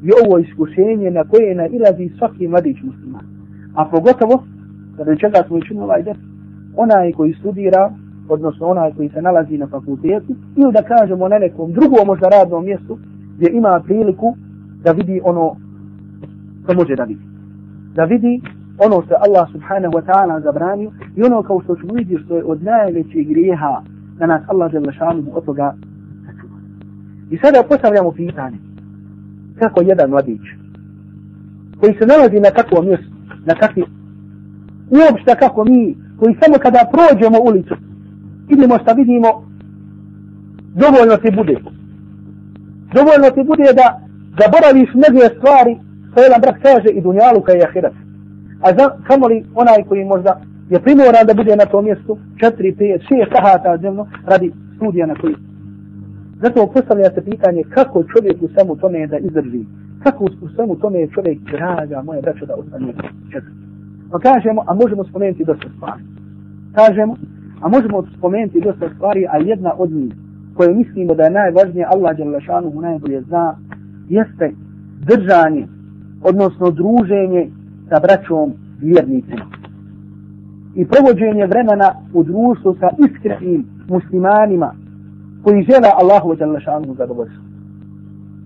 i 0.02 0.10
ovo 0.24 0.38
iskušenje 0.38 1.10
na 1.10 1.24
koje 1.24 1.54
nailazi 1.54 2.10
svaki 2.18 2.48
mladić 2.48 2.76
musliman. 2.82 3.24
A 3.74 3.84
pogotovo, 3.84 4.44
kada 4.96 5.16
čega 5.16 5.42
smo 5.46 5.56
učinili 5.56 5.84
ovaj 5.84 6.02
den, 6.02 6.16
onaj 6.76 7.12
koji 7.12 7.34
studira, 7.34 7.92
odnosno 8.30 8.66
onaj 8.66 8.92
koji 8.96 9.08
se 9.08 9.22
nalazi 9.22 9.58
na 9.58 9.66
fakultetu, 9.66 10.32
ili 10.56 10.72
da 10.72 10.82
kažemo 10.82 11.28
na 11.28 11.38
nekom 11.38 11.72
drugom 11.72 12.06
možda 12.06 12.28
radnom 12.28 12.64
mjestu, 12.64 12.98
gdje 13.36 13.50
ima 13.52 13.82
priliku 13.84 14.36
da 14.84 14.92
vidi 14.92 15.20
ono 15.24 15.56
što 16.64 16.74
može 16.74 16.96
da 16.96 17.04
vidi. 17.04 17.24
Da 17.94 18.04
vidi 18.04 18.40
ono 18.78 19.02
što 19.04 19.14
Allah 19.26 19.48
subhanahu 19.52 19.92
wa 19.94 20.04
ta'ala 20.08 20.42
zabranio 20.42 20.90
i 21.16 21.22
ono 21.22 21.42
kao 21.42 21.60
što 21.64 21.76
ćemo 21.76 21.94
vidjeti 21.94 22.24
što 22.24 22.36
je 22.36 22.44
od 22.44 22.62
najvećih 22.62 23.28
grijeha 23.28 23.82
da 24.18 24.26
nas 24.26 24.42
Allah 24.46 24.72
žele 24.72 24.92
šanu 24.92 25.24
od 25.32 25.44
toga 25.44 25.74
sačuva. 26.26 26.58
I 27.30 27.38
sada 27.38 27.68
postavljamo 27.68 28.12
pitanje. 28.12 28.58
Kako 29.58 29.82
jedan 29.82 30.10
mladić 30.10 30.40
koji 31.80 31.94
se 31.98 32.06
nalazi 32.06 32.40
na 32.40 32.50
takvom 32.50 32.86
mjestu, 32.86 33.10
na 33.44 33.54
kakvi 33.54 33.84
uopšte 34.90 35.34
kako 35.38 35.64
mi, 35.64 35.96
koji 36.18 36.36
samo 36.42 36.56
kada 36.58 36.90
prođemo 36.92 37.38
ulicu, 37.48 37.74
idemo 38.50 38.78
šta 38.82 38.92
vidimo, 38.92 39.28
dovoljno 40.82 41.16
ti 41.22 41.30
bude. 41.36 41.56
Dovoljno 42.98 43.28
ti 43.34 43.42
bude 43.50 43.68
da 43.80 43.86
zaboraviš 44.40 44.90
mnoge 44.94 45.24
stvari, 45.36 45.72
to 46.14 46.22
jedan 46.22 46.40
brat 46.40 46.56
kaže 46.62 46.90
i 46.92 47.00
dunjalu 47.00 47.40
i 47.58 47.64
ahirat. 47.68 47.94
A 48.64 48.66
za, 48.78 48.84
kamo 49.06 49.26
li 49.26 49.44
onaj 49.54 49.82
koji 49.88 50.04
možda 50.04 50.40
je 50.70 50.80
primoran 50.80 51.26
da 51.26 51.34
bude 51.34 51.56
na 51.56 51.66
tom 51.66 51.84
mjestu 51.84 52.18
4, 52.36 52.76
5, 52.76 53.00
6 53.10 53.34
sahata 53.34 53.76
dnevno 53.76 54.06
radi 54.26 54.52
studija 54.76 55.06
na 55.06 55.14
koji. 55.14 55.34
Zato 56.42 56.66
postavlja 56.74 57.10
se 57.14 57.24
pitanje 57.24 57.62
kako 57.74 58.04
čovjek 58.12 58.42
u 58.42 58.48
svemu 58.54 58.76
tome 58.76 59.06
da 59.06 59.18
izdrži. 59.18 59.64
Kako 60.02 60.24
u 60.24 60.48
svemu 60.54 60.76
tome 60.76 60.98
je 60.98 61.10
čovjek 61.14 61.38
draga 61.38 62.02
moje 62.02 62.22
braćo 62.22 62.46
da 62.46 62.54
ostane 62.54 62.92
četiri. 63.32 63.52
Pa 64.10 64.18
kažemo, 64.18 64.64
a 64.66 64.74
možemo 64.74 65.04
spomenuti 65.04 65.44
dosta 65.44 65.68
stvari. 65.76 66.02
Kažemo, 66.74 67.16
a 67.60 67.68
možemo 67.68 68.06
spomenuti 68.18 68.60
dosta 68.60 68.88
stvari, 68.94 69.26
a 69.32 69.36
jedna 69.36 69.72
od 69.78 69.90
njih 69.90 70.12
koje 70.56 70.74
mislimo 70.74 71.14
da 71.14 71.22
je 71.22 71.30
najvažnije, 71.30 71.86
Allah 71.94 72.16
Đalešanu 72.16 72.70
mu 72.74 72.80
najbolje 72.80 73.20
zna, 73.20 73.56
jeste 74.08 74.52
držanje, 75.06 75.66
odnosno 76.22 76.70
druženje 76.70 77.50
sa 77.88 78.00
braćom 78.00 78.52
vjernicima 78.80 79.46
i 80.74 80.86
provođenje 80.86 81.46
vremena 81.46 81.94
u 82.14 82.22
društvu 82.22 82.76
sa 82.80 82.88
iskrenim 83.06 83.66
muslimanima 83.88 84.74
koji 85.44 85.62
žele 85.62 85.88
Allahu 86.00 86.36
jalla 86.40 86.60
šanu 86.60 86.94
zadovoljstvo. 86.94 87.42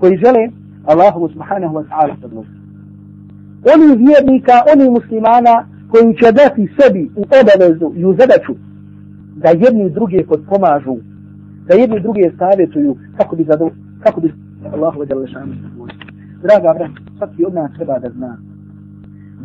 Koji 0.01 0.17
žele 0.17 0.49
Allahu 0.85 1.29
subhanahu 1.29 1.75
wa 1.75 1.85
ta'ala 1.89 2.15
zadovoljstvo. 2.21 2.57
Oni 3.75 3.87
vjernika, 4.07 4.53
oni 4.73 4.91
muslimana 4.91 5.67
koji 5.91 6.17
će 6.17 6.33
dati 6.33 6.69
sebi 6.79 7.11
u 7.17 7.23
obavezu 7.41 7.93
i 7.97 8.05
u 8.05 8.15
zadaću 8.19 8.55
da 9.37 9.49
jedni 9.49 9.91
druge 9.91 10.27
podpomažu, 10.27 10.97
da 11.67 11.75
jedni 11.75 12.01
druge 12.01 12.31
savjetuju 12.39 12.97
kako 13.17 13.37
bi 13.37 13.45
zadovoljstvo, 13.45 13.85
kako 14.03 14.21
bi 14.21 14.35
Allahu 14.73 15.05
jalla 15.09 15.27
šanu 15.27 15.55
zadovoljstvo. 15.63 16.05
Draga 16.43 16.75
brat, 16.79 16.91
svaki 17.19 17.45
od 17.45 17.55
nas 17.55 17.71
treba 17.77 17.99
da 17.99 18.11
zna 18.11 18.37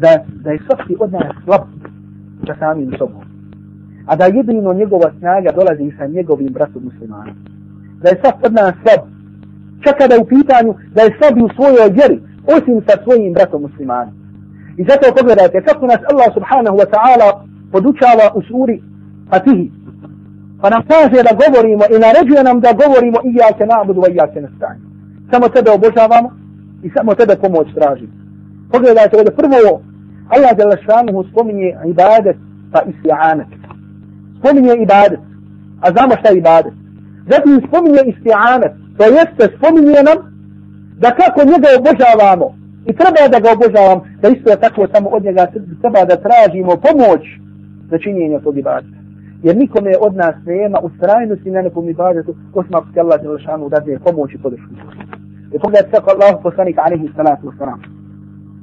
da, 0.01 0.09
da 0.43 0.51
je 0.51 0.59
svaki 0.65 0.95
od 0.99 1.11
nas 1.11 1.35
slab 1.43 1.61
sa 2.47 2.55
samim 2.59 2.91
sobom. 2.97 3.23
A 4.05 4.15
da 4.15 4.25
jedino 4.25 4.73
njegova 4.73 5.11
snaga 5.19 5.51
dolazi 5.51 5.91
sa 5.97 6.05
njegovim 6.07 6.53
bratom 6.53 6.83
muslimanom. 6.83 7.35
Da 8.01 8.09
je 8.09 8.19
svaki 8.21 8.45
od 8.45 8.53
nas 8.53 8.73
slab. 8.83 9.01
Čak 9.83 9.97
kada 9.97 10.13
je 10.15 10.21
u 10.21 10.31
pitanju 10.35 10.71
da 10.95 11.01
je 11.01 11.15
slab 11.17 11.35
u 11.45 11.49
svojoj 11.55 11.89
vjeri, 11.97 12.17
osim 12.55 12.77
sa 12.87 12.93
svojim 13.03 13.33
bratom 13.33 13.61
muslimanom. 13.61 14.13
I 14.77 14.83
zato 14.89 15.15
pogledajte 15.17 15.61
kako 15.61 15.85
nas 15.87 16.01
Allah 16.11 16.29
subhanahu 16.37 16.77
wa 16.81 16.87
ta'ala 16.93 17.29
podučava 17.71 18.25
u 18.35 18.41
suri 18.41 18.81
Fatihi. 19.29 19.71
Pa 20.61 20.69
nam 20.69 20.81
kaže 20.91 21.19
da 21.27 21.39
govorimo 21.43 21.83
i 21.93 21.97
naređuje 22.05 22.43
nam 22.43 22.59
da 22.59 22.79
govorimo 22.81 23.19
i 23.27 23.29
ja 23.41 23.49
se 23.57 23.65
nabudu 23.65 24.01
i 24.11 24.15
ja 24.15 24.27
se 24.33 24.41
nastanju. 24.41 24.83
Samo 25.31 25.45
tebe 25.49 25.69
obožavamo 25.71 26.29
i 26.83 26.89
samo 26.95 27.15
tebe 27.19 27.35
pomoć 27.43 27.67
tražimo. 27.77 28.13
Pogledajte 28.71 29.17
ovdje 29.17 29.35
prvo 29.41 29.81
Allah 30.33 30.51
je 30.57 30.65
lašanuhu 30.65 31.23
spominje 31.31 31.69
ibadet 31.93 32.37
pa 32.71 32.79
isti'anet. 32.91 33.51
Spominje 34.39 34.73
ibadet. 34.85 35.19
A 35.83 35.91
znamo 35.91 36.13
šta 36.19 36.29
je 36.29 36.37
ibadet. 36.37 36.73
Zatim 37.31 37.61
spominje 37.67 38.01
isti'anet. 38.11 38.73
To 38.97 39.03
jeste 39.17 39.43
spominje 39.57 40.01
nam 40.09 40.17
da 41.03 41.09
kako 41.19 41.39
njega 41.51 41.67
obožavamo 41.79 42.47
i 42.89 42.91
treba 42.99 43.27
da 43.31 43.39
ga 43.39 43.49
obožavam, 43.51 43.99
da 44.21 44.27
isto 44.29 44.55
tako 44.55 44.87
samo 44.93 45.09
od 45.09 45.23
njega 45.23 45.47
treba 45.81 46.01
da 46.05 46.23
tražimo 46.25 46.73
pomoć 46.87 47.21
za 47.89 47.97
činjenje 47.97 48.39
tog 48.43 48.57
ibadeta. 48.57 48.98
Jer 49.43 49.57
nikome 49.57 49.91
od 50.01 50.15
nas 50.15 50.35
nema 50.45 50.79
u 50.83 50.89
na 51.45 51.61
nekom 51.61 51.89
ibadetu, 51.89 52.35
osim 52.53 52.75
ako 52.75 52.87
se 52.93 52.99
Allah 52.99 53.23
je 53.23 53.29
lašanuhu 53.29 53.69
da 53.69 53.81
pomoć 54.05 54.33
i 54.33 54.41
podršku. 54.41 54.73
I 55.53 55.59
pogledajte 55.59 55.91
kako 55.91 56.11
Allah 56.11 56.39
poslanik 56.43 56.77
alaihi 56.77 57.09
salatu 57.15 57.47
wasalam 57.47 57.99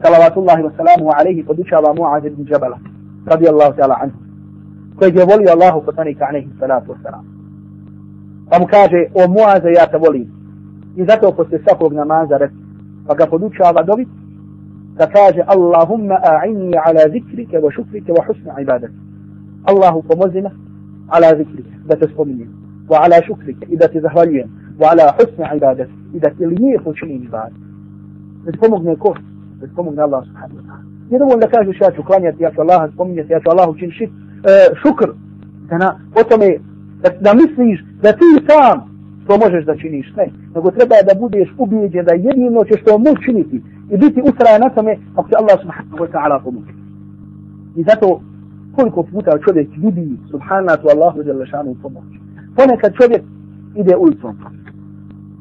salavatullahi 0.02 0.62
wa 0.62 0.72
salamu 0.76 1.10
alaihi 1.10 1.42
podučava 1.42 1.94
Mu'az 1.94 2.24
ibn 2.26 2.46
Jabala. 2.52 2.78
radijallahu 3.26 3.76
ta'ala 3.76 3.96
anhu, 4.02 4.18
kojeg 4.98 5.16
je 5.16 5.24
volio 5.24 5.50
Allahu 5.52 5.82
poslanika 5.86 6.26
alaihi 6.28 6.50
salatu 6.60 6.92
wasalam. 6.92 7.24
Pa 8.50 8.58
mu 8.58 8.66
kaže, 8.66 9.00
o 9.14 9.28
Muaze, 9.28 9.70
ja 9.72 9.86
te 9.86 9.98
volim. 9.98 10.28
I 10.96 11.04
zato 11.04 11.32
posle 11.32 11.58
svakog 11.58 11.92
namaza 11.92 12.36
reci, 12.38 12.54
pa 13.06 13.14
ga 13.14 13.26
podučava 13.26 13.82
dobi, 13.82 14.06
da 14.96 15.06
kaže, 15.06 15.42
Allahumma 15.46 16.14
a'inni 16.22 16.78
ala 16.86 17.08
zikrike 17.12 17.58
wa 17.58 17.72
šukrike 17.72 18.12
wa 18.12 18.22
husna 18.26 18.60
ibadat. 18.60 18.90
Allahu 19.64 20.02
pomozi 20.02 20.40
me 20.40 20.50
على 21.10 21.26
ذكرك 21.26 21.64
إذا 21.86 21.94
تسقني 21.94 22.48
وعلى 22.90 23.14
شكرك 23.14 23.56
إذا 23.70 23.86
تزهرني 23.86 24.46
وعلى 24.80 25.02
حسن 25.02 25.42
عبادتك 25.42 25.90
إذا 26.14 26.28
تلني 26.38 26.78
خشني 26.78 27.28
بعد. 27.32 27.52
تسقمك 28.46 28.86
نكوت 28.86 29.18
تسقمك 29.62 29.98
الله 29.98 30.24
سبحانه 30.24 30.54
وتعالى. 30.54 30.84
يدوم 31.10 31.40
لك 31.40 31.54
أجل 31.54 31.74
شاء 31.74 31.96
شكران 31.96 32.22
يا 32.24 32.30
تياك 32.30 32.60
الله 32.60 32.86
تسقمني 32.86 33.26
يا 33.30 33.40
الله 33.46 33.68
وشين 33.68 33.90
شيء 33.90 34.10
آه، 34.48 34.74
شكر. 34.84 35.14
أنا 35.72 35.98
وتمي 36.16 36.60
da 37.20 37.34
misliš 37.34 37.80
da 38.02 38.12
ti 38.12 38.46
sam 38.48 38.96
to 39.26 39.38
možeš 39.38 39.64
da 39.64 39.76
činiš, 39.76 40.12
ne, 40.16 40.30
nego 40.54 40.70
treba 40.70 40.94
da 41.08 41.20
budeš 41.20 41.48
ubijeđen 41.58 42.04
da 42.04 42.14
jedino 42.14 42.64
ćeš 42.64 42.82
to 42.84 42.98
moći 42.98 43.24
činiti 43.24 43.62
i 43.90 43.96
biti 43.96 44.22
ustraja 44.28 44.58
na 44.58 44.68
tome 44.68 44.96
ako 45.16 45.28
će 45.28 45.34
Allah 45.38 45.58
subhanahu 45.62 45.96
wa 45.96 46.08
ta'ala 46.12 46.42
pomoći. 46.44 46.72
I 47.76 47.82
zato 47.82 48.20
koliko 48.76 49.02
puta 49.02 49.38
čovjek 49.44 49.68
vidi 49.84 50.16
subhanatu 50.30 50.88
Allahu 50.94 51.22
jalla 51.26 51.46
šanu 51.46 51.76
pomoć. 51.82 52.08
Ponekad 52.56 52.92
čovjek 53.00 53.22
ide 53.80 53.96
ulicom. 53.96 54.34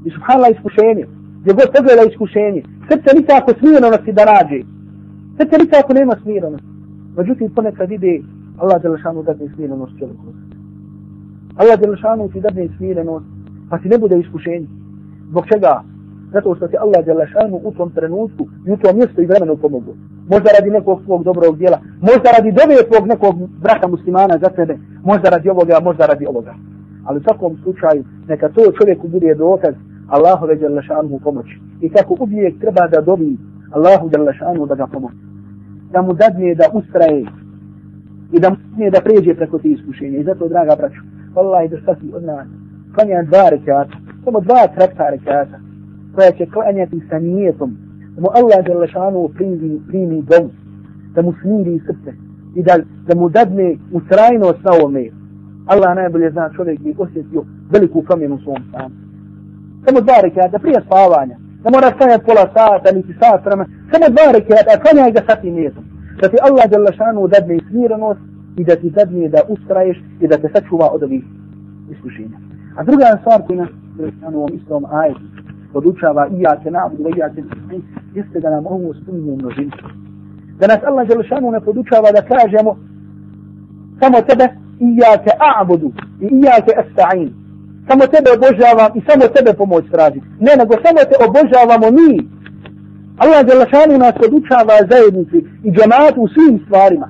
I 0.05 0.09
subhanallah 0.15 0.51
iskušenje. 0.51 1.05
Gdje 1.41 1.53
god 1.53 1.69
pogleda 1.75 2.03
iskušenje. 2.11 2.61
Srce 2.89 3.09
nikako 3.19 3.51
smirenosti 3.59 4.11
da 4.17 4.23
rađe. 4.31 4.59
Srce 5.37 5.55
nikako 5.63 5.93
nema 5.93 6.15
smirenosti. 6.21 6.67
Međutim, 7.17 7.49
ponekad 7.55 7.91
ide 7.91 8.13
Allah 8.61 8.77
jalla 8.83 8.97
šanu 8.97 9.23
da 9.23 9.33
ne 9.33 9.47
smirenost 9.55 9.93
čovjeku. 9.99 10.25
Allah 11.59 11.77
jalla 11.81 11.97
šanu 11.97 12.29
ti 12.29 12.39
da 12.41 12.49
ne 12.49 12.67
smirenost 12.77 13.25
pa 13.69 13.77
ti 13.77 13.89
ne 13.89 13.97
bude 13.97 14.19
iskušenje. 14.19 14.67
Zbog 15.29 15.45
čega? 15.53 15.83
Zato 16.33 16.55
što 16.55 16.67
ti 16.67 16.77
Allah 16.77 17.07
jalla 17.07 17.27
šanu 17.27 17.61
u 17.63 17.71
tom 17.71 17.91
trenutku 17.91 18.47
i 18.67 18.71
u 18.71 18.77
tom 18.77 18.95
mjestu 18.97 19.21
i 19.21 19.25
vremenu 19.25 19.57
pomogu. 19.57 19.93
Možda 20.29 20.50
radi 20.60 20.70
nekog 20.70 21.01
svog 21.05 21.24
dobrog 21.24 21.58
dijela, 21.58 21.79
možda 22.01 22.27
radi 22.38 22.51
dobije 22.51 22.79
svog 22.89 23.08
nekog 23.08 23.36
brata 23.65 23.88
muslimana 23.88 24.38
za 24.44 24.50
sebe, 24.55 24.77
možda 25.03 25.29
radi 25.29 25.50
ovoga, 25.50 25.79
možda 25.84 26.05
radi 26.05 26.25
ovoga. 26.25 26.53
Ali 27.05 27.20
u 27.20 27.24
svakom 27.24 27.58
slučaju, 27.63 28.03
neka 28.27 28.50
to 28.50 28.62
čovjeku 28.79 29.08
bude 29.08 29.36
dokaz 29.36 29.74
Allahove 30.08 30.58
jalla 30.62 30.82
šanu 30.82 31.20
pomoći. 31.24 31.60
I 31.82 31.89
kako 31.89 32.17
uvijek 32.20 32.60
treba 32.60 32.88
da 32.88 33.01
dobi 33.01 33.38
Allahu 33.72 34.10
jalla 34.13 34.34
šanu 34.34 34.65
da 34.65 34.75
ga 34.75 34.88
pomoći. 34.88 35.15
Da 35.91 36.01
mu 36.01 36.13
dadne 36.13 36.55
da 36.55 36.65
ustraje 36.74 37.25
i 38.32 38.39
da 38.39 38.50
mu 38.50 38.55
dadne 38.70 38.89
da 38.89 39.01
pređe 39.01 39.36
preko 39.36 39.60
te 39.60 39.67
iskušenja. 39.67 40.17
I 40.17 40.24
zato, 40.24 40.48
draga 40.48 40.75
braću, 40.75 41.01
Allah 41.36 41.70
da 41.70 41.77
svaki 41.84 42.12
od 42.13 42.24
nas 42.24 42.48
klanja 42.96 43.24
dva 43.24 43.50
rekata, 43.50 43.98
samo 44.24 44.39
dva 44.39 44.67
kratka 44.75 45.10
rekata, 45.10 45.58
koja 46.15 46.32
će 46.32 46.46
klanjati 46.46 47.01
sa 47.10 47.20
nijetom, 47.20 47.77
mu 48.22 48.29
Allah 48.34 48.67
je 48.67 48.75
lešanu 48.75 49.29
primi, 49.38 49.81
primi 49.88 50.22
dom, 50.22 50.50
da 51.15 51.22
mu 51.22 51.34
smiri 51.41 51.79
srce 51.79 52.12
i 52.55 52.63
da, 52.63 52.77
da 53.07 53.15
mu 53.15 53.29
dadne 53.29 53.77
ustrajnost 53.91 54.63
na 54.63 54.72
ovome. 54.77 55.05
Allah 55.65 55.95
najbolje 55.95 56.31
zna 56.31 56.50
čovjek 56.55 56.79
bi 56.79 56.95
osjetio 56.98 57.43
veliku 57.72 58.03
promjenu 58.03 58.36
u 58.36 58.39
svom 58.39 58.62
stanu. 58.69 58.95
Samo 59.86 60.01
dva 60.01 60.17
rekata 60.24 60.60
prije 60.60 60.81
spavanja, 60.86 61.36
da 61.63 61.69
mora 61.69 61.91
stanjati 61.95 62.25
pola 62.25 62.45
sata, 62.55 62.95
niti 62.95 63.13
sat 63.19 63.45
vremena, 63.45 63.69
samo 63.91 64.05
dva 64.15 64.27
rekata, 64.38 64.81
klanjaj 64.81 65.12
ga 65.12 65.22
sa 65.27 65.36
tim 65.41 65.53
nijetom. 65.55 65.84
Da 66.22 66.29
ti 66.29 66.38
Allah 66.48 66.65
je 66.72 66.77
lešanu 66.77 67.27
dadne 67.27 67.57
smirenost 67.69 68.22
i 68.57 68.63
da 68.63 68.75
ti 68.75 68.89
dadne 68.89 69.29
da 69.29 69.39
ustraješ 69.53 69.98
i 70.22 70.27
da 70.27 70.38
te 70.38 70.50
sačuva 70.53 70.88
od 70.95 71.03
ovih 71.03 71.24
iskušenja. 71.91 72.38
A 72.77 72.84
druga 72.84 73.17
stvar 73.22 73.41
koja 73.48 73.57
nas 73.60 73.69
u 74.33 74.37
ovom 74.37 74.51
istom 74.53 74.85
ajetu 74.92 75.45
podučava 75.75 76.24
i 76.33 76.42
ja 76.46 76.53
te 76.64 76.72
nabudu, 76.72 77.09
i 77.09 77.20
ja 77.20 77.29
te 77.33 77.42
jeste 78.18 78.40
da 78.40 78.50
nam 78.50 78.64
ovo 78.66 78.94
spominje 79.00 79.33
množinu. 79.42 79.72
Da 80.59 80.66
nas 80.68 80.81
Allah 80.90 81.07
Đelešanu 81.07 81.51
ne 81.51 81.61
podučava 81.68 82.09
da 82.18 82.22
kažemo 82.33 82.72
samo 84.01 84.18
tebe 84.29 84.46
i 84.85 84.88
ja 85.01 85.14
te 85.24 85.31
a'budu 85.51 85.90
i 86.22 86.27
ja 86.48 86.57
te 86.66 86.74
esta'in. 86.83 87.29
Samo 87.88 88.03
tebe 88.14 88.29
obožavam 88.38 88.92
i 88.98 89.01
samo 89.07 89.24
tebe 89.35 89.51
pomoć 89.61 89.85
tražim. 89.94 90.24
Ne, 90.46 90.53
nego 90.59 90.74
samo 90.85 91.00
te 91.09 91.16
obožavamo 91.27 91.88
mi. 91.98 92.11
Allah 93.22 93.42
Đelešanu 93.48 93.96
nas 94.05 94.16
podučava 94.24 94.75
zajednici 94.92 95.38
i 95.68 95.70
džematu 95.75 96.20
u 96.22 96.31
svim 96.35 96.55
stvarima. 96.66 97.07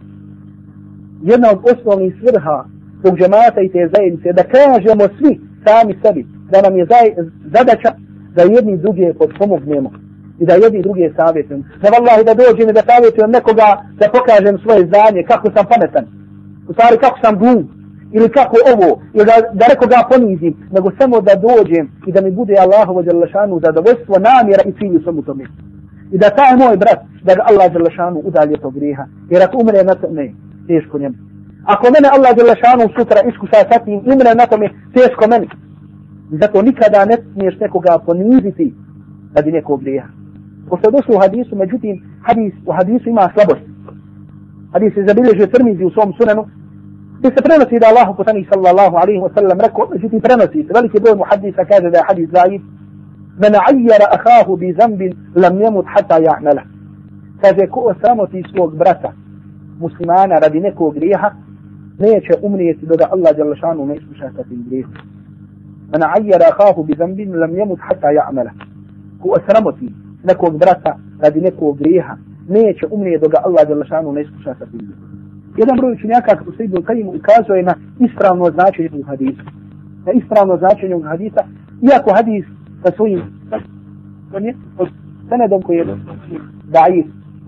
Jedna 1.32 1.48
od 1.54 1.60
osnovnih 1.72 2.12
svrha 2.20 2.58
tog 3.04 3.14
džemata 3.20 3.60
i 3.62 3.72
te 3.74 3.82
zajednice 3.94 4.28
da 4.40 4.44
kažemo 4.58 5.04
svi 5.18 5.32
sami 5.66 5.94
sebi, 6.02 6.22
da 6.52 6.58
nam 6.62 6.74
je 6.80 6.86
zaj, 6.92 7.08
zadaća 7.56 7.92
da 8.36 8.42
jedni 8.56 8.78
druge 8.78 9.14
podpomognemo 9.14 9.92
i 10.40 10.46
da 10.46 10.54
jedni 10.54 10.82
druge 10.82 11.14
savjetujem. 11.18 11.62
Da 11.82 11.88
vallahi 11.96 12.24
da 12.30 12.34
dođem 12.34 12.70
i 12.70 12.74
da 12.78 12.84
savjetujem 12.92 13.32
nekoga 13.32 13.68
da 14.00 14.14
pokažem 14.18 14.56
svoje 14.64 14.82
znanje, 14.92 15.24
kako 15.32 15.48
sam 15.56 15.66
pametan, 15.72 16.06
u 16.70 16.74
stvari 16.74 16.98
kako 16.98 17.18
sam 17.24 17.40
glup, 17.42 17.66
ili 18.18 18.30
kako 18.38 18.56
ovo, 18.74 18.90
ili 19.14 19.26
da, 19.30 19.36
da 19.60 19.66
nekoga 19.74 20.00
ponizim, 20.12 20.54
nego 20.76 20.88
samo 21.00 21.22
da 21.28 21.34
dođem 21.48 21.86
i 22.08 22.12
da 22.12 22.22
mi 22.22 22.32
bude 22.32 22.56
Allahovo 22.66 23.02
djelašanu 23.02 23.62
zadovoljstvo, 23.66 24.16
namjera 24.30 24.64
i 24.66 24.76
cilju 24.78 25.00
svemu 25.04 25.22
tome. 25.22 25.46
I 26.12 26.18
da 26.18 26.30
taj 26.30 26.54
moj 26.58 26.78
brat, 26.78 27.00
da 27.24 27.36
ga 27.36 27.42
Allah 27.50 27.72
djelašanu 27.72 28.20
udalje 28.30 28.56
to 28.62 28.70
grijeha, 28.70 29.06
jer 29.32 29.44
ako 29.44 29.58
umre 29.58 29.84
na 29.84 29.96
tome, 29.96 30.26
teško 30.68 31.00
njemu. 31.00 31.16
Ako 31.66 31.86
mene 31.94 32.08
Allah 32.16 32.32
Đelešanu 32.38 32.86
sutra 32.98 33.20
iskuša 33.30 33.60
sa 33.70 33.78
tim, 33.86 34.00
umre 34.14 34.32
na 34.36 34.46
tome 34.52 34.68
teško 34.94 35.28
meni. 35.28 35.48
Zato 36.32 36.62
nikada 36.62 37.06
ne 37.06 37.18
smiješ 37.34 37.60
nekoga 37.60 38.00
poniziti 38.06 38.74
radi 39.36 39.52
nekog 39.52 39.82
grija. 39.82 40.06
Pošto 40.70 40.88
je 40.88 40.92
došlo 40.92 41.16
u 41.16 41.20
hadisu, 41.20 41.56
međutim, 41.56 42.04
hadis, 42.28 42.54
u 42.66 42.72
hadisu 42.72 43.10
ima 43.10 43.30
slabost. 43.34 43.66
Hadis 44.74 44.98
je 44.98 45.08
zabilježio 45.08 45.48
crmizi 45.54 45.84
u 45.86 45.90
svom 45.90 46.14
sunenu, 46.18 46.44
gdje 47.18 47.30
se 47.30 47.46
prenosi 47.48 47.80
da 47.80 47.88
Allah 47.88 48.08
poslani 48.18 48.48
sallallahu 48.52 48.96
alaihi 49.02 49.22
wa 49.26 49.34
sallam 49.36 49.58
rekao, 49.66 49.84
međutim 49.94 50.20
prenosi 50.22 50.60
se, 50.64 50.74
veliki 50.78 51.00
broj 51.04 51.16
muhadisa 51.22 51.66
kaže 51.72 51.88
da 51.90 51.98
je 51.98 52.08
hadis 52.10 52.30
zaid, 52.38 52.62
men 53.42 53.54
ajjara 53.70 54.08
ahahu 54.18 54.58
bi 54.62 54.76
zambin 54.80 55.12
lam 55.42 55.62
jemut 55.62 55.86
hata 55.94 56.18
ja'mela. 56.28 56.64
Kaže, 57.42 57.68
ko 57.74 57.94
samoti 58.02 58.44
svog 58.52 58.72
brata, 58.82 59.12
muslimana 59.80 60.36
radi 60.44 60.60
nekog 60.60 60.94
grijeha, 60.94 61.30
neće 62.00 62.34
umrijeti 62.42 62.86
da 62.86 63.06
Allah 63.12 63.32
dželle 63.36 63.86
ne 63.88 63.96
iskuša 63.96 64.32
sa 64.36 64.44
tim 64.44 64.66
grijehom. 64.68 65.15
Man 65.96 66.04
عير 66.04 66.44
akhahu 66.44 66.84
bi 66.84 66.94
zambin 66.96 67.32
lam 67.32 67.78
حتى 67.80 68.14
يعمله. 68.14 68.52
هو 69.22 69.36
Ko 69.36 69.40
osramoti 69.40 69.94
nekog 70.24 70.60
brata 70.60 70.98
radi 71.20 71.42
nekog 71.42 71.78
grijeha, 71.78 72.18
neće 72.50 72.86
umrijeti 72.92 73.24
dok 73.24 73.34
Allah 73.46 73.68
dželle 73.68 73.86
šanu 73.86 74.12
ne 74.12 74.22
iskuša 74.22 74.56
sa 74.60 74.66
tim 74.66 74.80
grijehom. 74.80 75.06
Jedan 75.58 75.78
broj 75.78 75.94
učenjaka 75.94 76.36
kako 76.36 76.52
se 76.52 76.64
Ibn 76.64 76.78
Qayyim 76.78 77.08
ukazuje 77.18 77.64
na 77.64 77.76
ispravno 78.00 78.52
značenje 78.52 78.90
ovog 78.94 79.06
hadisa. 79.08 79.42
Na 80.06 80.12
ispravno 80.12 80.58
značenje 80.58 80.96
ovog 80.96 81.08
hadisa, 81.08 81.42
iako 81.82 82.14
hadis 82.14 82.46
sa 82.84 82.92
svojim 82.96 83.22
on 84.34 84.46
je 84.46 84.56
od 84.78 84.88
senedom 85.30 85.62
koji 85.62 85.78
je 85.78 85.86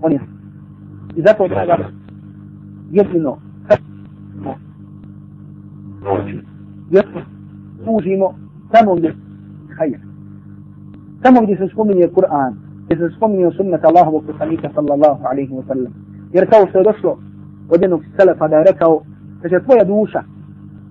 on 0.02 0.12
je. 0.12 0.20
I 1.16 1.22
zato 1.22 1.48
jedino 2.90 3.38
služimo 7.88 8.34
tamo 8.72 8.94
gdje 8.94 9.14
hajr. 9.78 10.00
Tamo 11.22 11.40
gdje 11.42 11.56
se 11.56 11.68
spominje 11.72 12.08
Kur'an, 12.16 12.52
gdje 12.84 12.96
se 12.96 13.16
spominje 13.16 13.50
sunnet 13.56 13.84
Allahovog 13.84 14.24
poslanika 14.26 14.68
sallallahu 14.74 15.22
alaihi 15.30 15.52
wa 15.52 15.66
sallam. 15.66 15.92
Jer 16.32 16.50
kao 16.50 16.66
što 16.68 16.78
je 16.78 16.84
došlo 16.84 17.18
od 17.70 17.82
jednog 17.82 18.02
selefa 18.16 18.48
da 18.48 18.56
je 18.56 18.64
rekao, 18.64 19.02
da 19.42 19.48
će 19.48 19.64
tvoja 19.64 19.84
duša, 19.84 20.22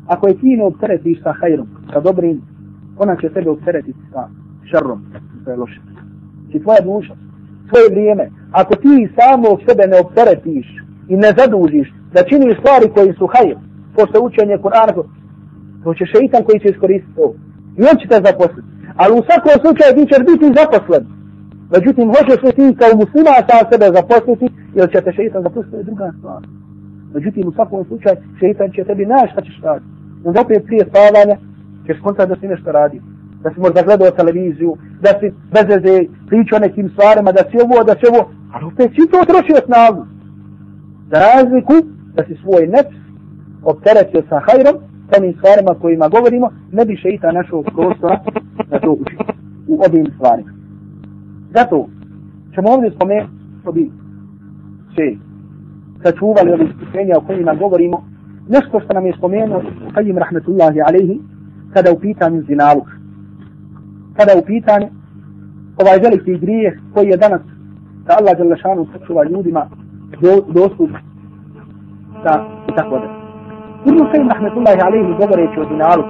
ako 0.08 0.28
je 0.28 0.40
ti 0.40 0.58
ne 0.58 0.64
opteretiš 0.64 1.24
sa 1.24 1.34
hajrom, 1.40 1.68
sa 1.94 2.00
dobrim, 2.00 2.42
ona 2.98 3.16
će 3.16 3.30
sebe 3.34 3.50
opteretiti 3.50 4.00
sa 4.12 4.30
šarrom, 4.72 5.02
sa 5.46 5.52
je 5.52 5.58
loše. 5.58 5.82
Či 6.52 6.60
tvoja 6.60 6.82
duša, 6.84 7.14
tvoje 7.70 7.88
vrijeme, 7.92 8.30
ako 8.52 8.76
ti 8.76 9.10
samog 9.18 9.60
sebe 9.68 9.84
ne 9.88 9.98
opteretiš 10.00 10.68
i 11.10 11.16
ne 11.16 11.30
zadužiš 11.38 11.94
da 12.14 12.24
činiš 12.24 12.60
stvari 12.60 12.88
koji 12.96 13.14
su 13.14 13.28
hajr, 13.34 13.58
pošto 13.96 14.24
učenje 14.24 14.58
Kur'ana, 14.58 15.04
doće 15.88 16.06
šeitan 16.14 16.42
koji 16.48 16.58
će 16.60 16.68
iskoristiti 16.70 17.16
to. 17.20 17.28
I 17.80 17.82
on 17.90 17.96
će 18.00 18.06
te 18.12 18.18
zaposliti. 18.28 18.70
Ali 19.02 19.12
u 19.20 19.26
svakom 19.28 19.56
slučaju 19.64 19.92
ti 19.94 20.04
ćeš 20.12 20.22
biti 20.32 20.56
zaposlen. 20.60 21.04
Međutim, 21.76 22.08
hoćeš 22.16 22.40
li 22.46 22.52
ti 22.58 22.78
kao 22.82 22.92
muslima 23.02 23.36
sa 23.48 23.58
sebe 23.70 23.88
zaposliti, 24.00 24.48
jer 24.78 24.86
će 24.94 25.00
te 25.06 25.12
šeitan 25.18 25.42
zaposliti, 25.48 25.72
to 25.72 25.78
je 25.82 25.90
druga 25.90 26.08
stvar. 26.18 26.42
Međutim, 27.16 27.44
u 27.48 27.56
svakom 27.58 27.86
slučaju, 27.90 28.18
šeitan 28.40 28.70
će 28.76 28.88
tebi 28.88 29.06
naći 29.06 29.32
šta 29.34 29.42
ćeš 29.48 29.58
raditi. 29.64 29.92
Onda 30.26 30.42
opet 30.42 30.62
prije 30.68 30.84
spavanja, 30.90 31.36
ćeš 31.86 31.98
skontati 32.00 32.30
da 32.32 32.36
si 32.40 32.48
nešto 32.54 32.70
radi. 32.80 32.98
Da 33.44 33.50
si 33.52 33.60
možda 33.66 33.82
gledao 33.88 34.18
televiziju, 34.20 34.72
da 35.06 35.12
si 35.20 35.26
bez 35.56 35.66
veze 35.74 35.96
pričao 36.30 36.60
nekim 36.60 36.88
stvarima, 36.94 37.32
da 37.38 37.44
si 37.50 37.56
ovo, 37.66 37.78
da 37.90 37.94
si 38.00 38.06
ovo, 38.12 38.22
ali 38.54 38.64
opet 38.72 38.90
si 38.96 39.12
to 39.12 39.20
trošio 39.32 39.60
snagu. 39.68 40.02
Za 41.12 41.18
razliku 41.28 41.76
da 42.16 42.22
si 42.28 42.34
svoj 42.42 42.64
nefs 42.76 42.98
opteretio 43.72 44.22
sa 44.30 44.38
hajrom, 44.46 44.76
onim 45.18 45.34
stvarima 45.34 45.80
kojima 45.82 46.08
govorimo, 46.08 46.50
ne 46.72 46.86
bi 46.86 46.96
šeita 46.96 47.32
našog 47.32 47.66
prostora 47.76 48.20
da 48.70 48.80
to 48.80 48.92
uči 48.92 49.16
u 49.68 49.80
ovim 49.88 50.06
stvarima. 50.16 50.52
Zato 51.56 51.88
ćemo 52.56 52.70
ovdje 52.70 52.92
spomenuti 52.92 53.34
što 53.62 53.72
bi 53.72 53.92
se 54.96 55.18
sačuvali 56.04 56.52
ovih 56.52 56.70
iskušenja 56.70 57.18
o 57.18 57.22
kojima 57.22 57.54
govorimo, 57.54 58.04
nešto 58.50 58.80
što 58.80 58.94
nam 58.94 59.06
je 59.06 59.14
spomenuo 59.18 59.62
Kajim 59.94 60.18
rahmetullahi 60.18 60.80
Aleyhi, 60.80 61.20
kada 61.74 61.92
u 61.92 62.00
pitanju 62.00 62.44
zinaluk. 62.48 62.88
Kada 64.18 64.32
u 64.40 64.46
pitanju 64.46 64.88
ovaj 65.82 65.98
veliki 66.04 66.38
grijeh 66.38 66.74
koji 66.94 67.08
je 67.08 67.18
danas 67.18 67.42
da 68.06 68.16
Allah 68.20 68.38
Đalešanu 68.38 68.88
sačuva 68.94 69.24
ljudima 69.24 69.70
do, 70.22 70.42
dostup 70.54 70.90
da 72.24 72.48
i 72.70 72.76
tako 72.76 73.00
da. 73.00 73.17
ابن 73.86 74.02
القيم 74.02 74.30
رحمة 74.30 74.54
الله 74.58 74.78
عليه 74.86 75.16
قبر 75.16 75.40
يتشودين 75.40 75.82
عالك 75.82 76.06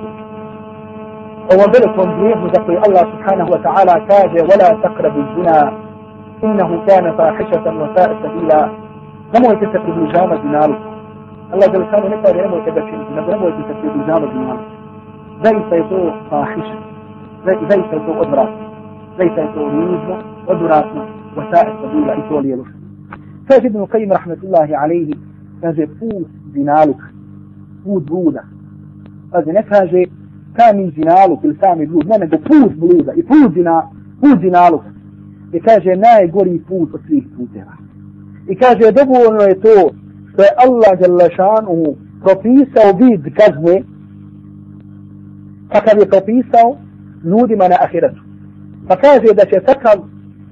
ووبلكم 1.51 2.21
بيه 2.21 2.35
مزقي 2.35 2.77
الله 2.87 3.01
سبحانه 3.13 3.45
وتعالى 3.51 4.05
كاد 4.09 4.41
ولا 4.41 4.69
تقرب 4.83 5.17
الزنا 5.17 5.73
إنه 6.43 6.85
كان 6.87 7.17
فاحشة 7.17 7.65
وساء 7.81 8.15
سبيلا 8.23 8.69
لم 9.35 9.43
يتسك 9.51 9.81
بجامة 9.85 10.35
دينالك 10.41 10.79
الله 11.53 11.67
قال 11.67 11.91
كان 11.91 12.11
نكار 12.11 12.35
يرمو 12.35 12.65
كبشي 12.65 12.95
لم 13.17 13.43
يتسك 13.47 13.81
بجامة 13.95 14.27
دينالك 14.33 14.59
زي 15.43 15.55
سيطو 15.69 16.11
فاحشة 16.31 16.75
زي 17.45 17.83
سيطو 17.91 18.21
أدراك 18.21 18.49
زي 19.19 19.29
سيطو 19.35 19.65
ميزم 19.69 20.17
أدراك 20.47 20.91
وساء 21.37 21.75
سبيلا 21.83 22.17
إتوالي 22.17 22.53
ابن 23.65 23.79
القيم 23.79 24.13
رحمة 24.13 24.37
الله 24.43 24.77
عليه 24.77 25.13
نزفوس 25.63 26.27
دينالك 26.53 26.97
put 27.87 28.03
bluda. 28.03 28.43
Pazi, 29.31 29.51
ne 29.51 29.63
kaže 29.63 30.03
sami 30.57 30.91
zinaluk 30.95 31.43
ili 31.43 31.57
sami 31.63 31.87
blud, 31.87 32.07
ne 32.07 32.17
nego 32.17 32.37
put 32.37 32.71
bluda 32.81 33.11
i 33.13 33.23
put, 33.23 33.53
zina, 33.53 33.81
put 34.21 34.39
zinaluk. 34.41 34.83
I 35.53 35.59
kaže 35.59 35.95
najgori 35.95 36.61
put 36.67 36.93
od 36.93 37.01
svih 37.07 37.23
puteva. 37.37 37.73
I 38.51 38.55
kaže 38.55 38.91
dovoljno 38.99 39.43
je 39.43 39.61
to 39.65 39.77
što 40.31 40.41
je 40.43 40.57
Allah 40.65 40.99
Đalešanuhu 40.99 41.95
propisao 42.23 42.89
vid 42.99 43.23
kazne 43.39 43.83
kakav 45.73 45.99
je 45.99 46.09
propisao 46.13 46.77
ljudima 47.23 47.67
na 47.67 47.77
ahiretu. 47.85 48.21
Pa 48.87 48.95
kaže 48.95 49.33
da 49.33 49.45
će 49.45 49.65
takav 49.65 49.97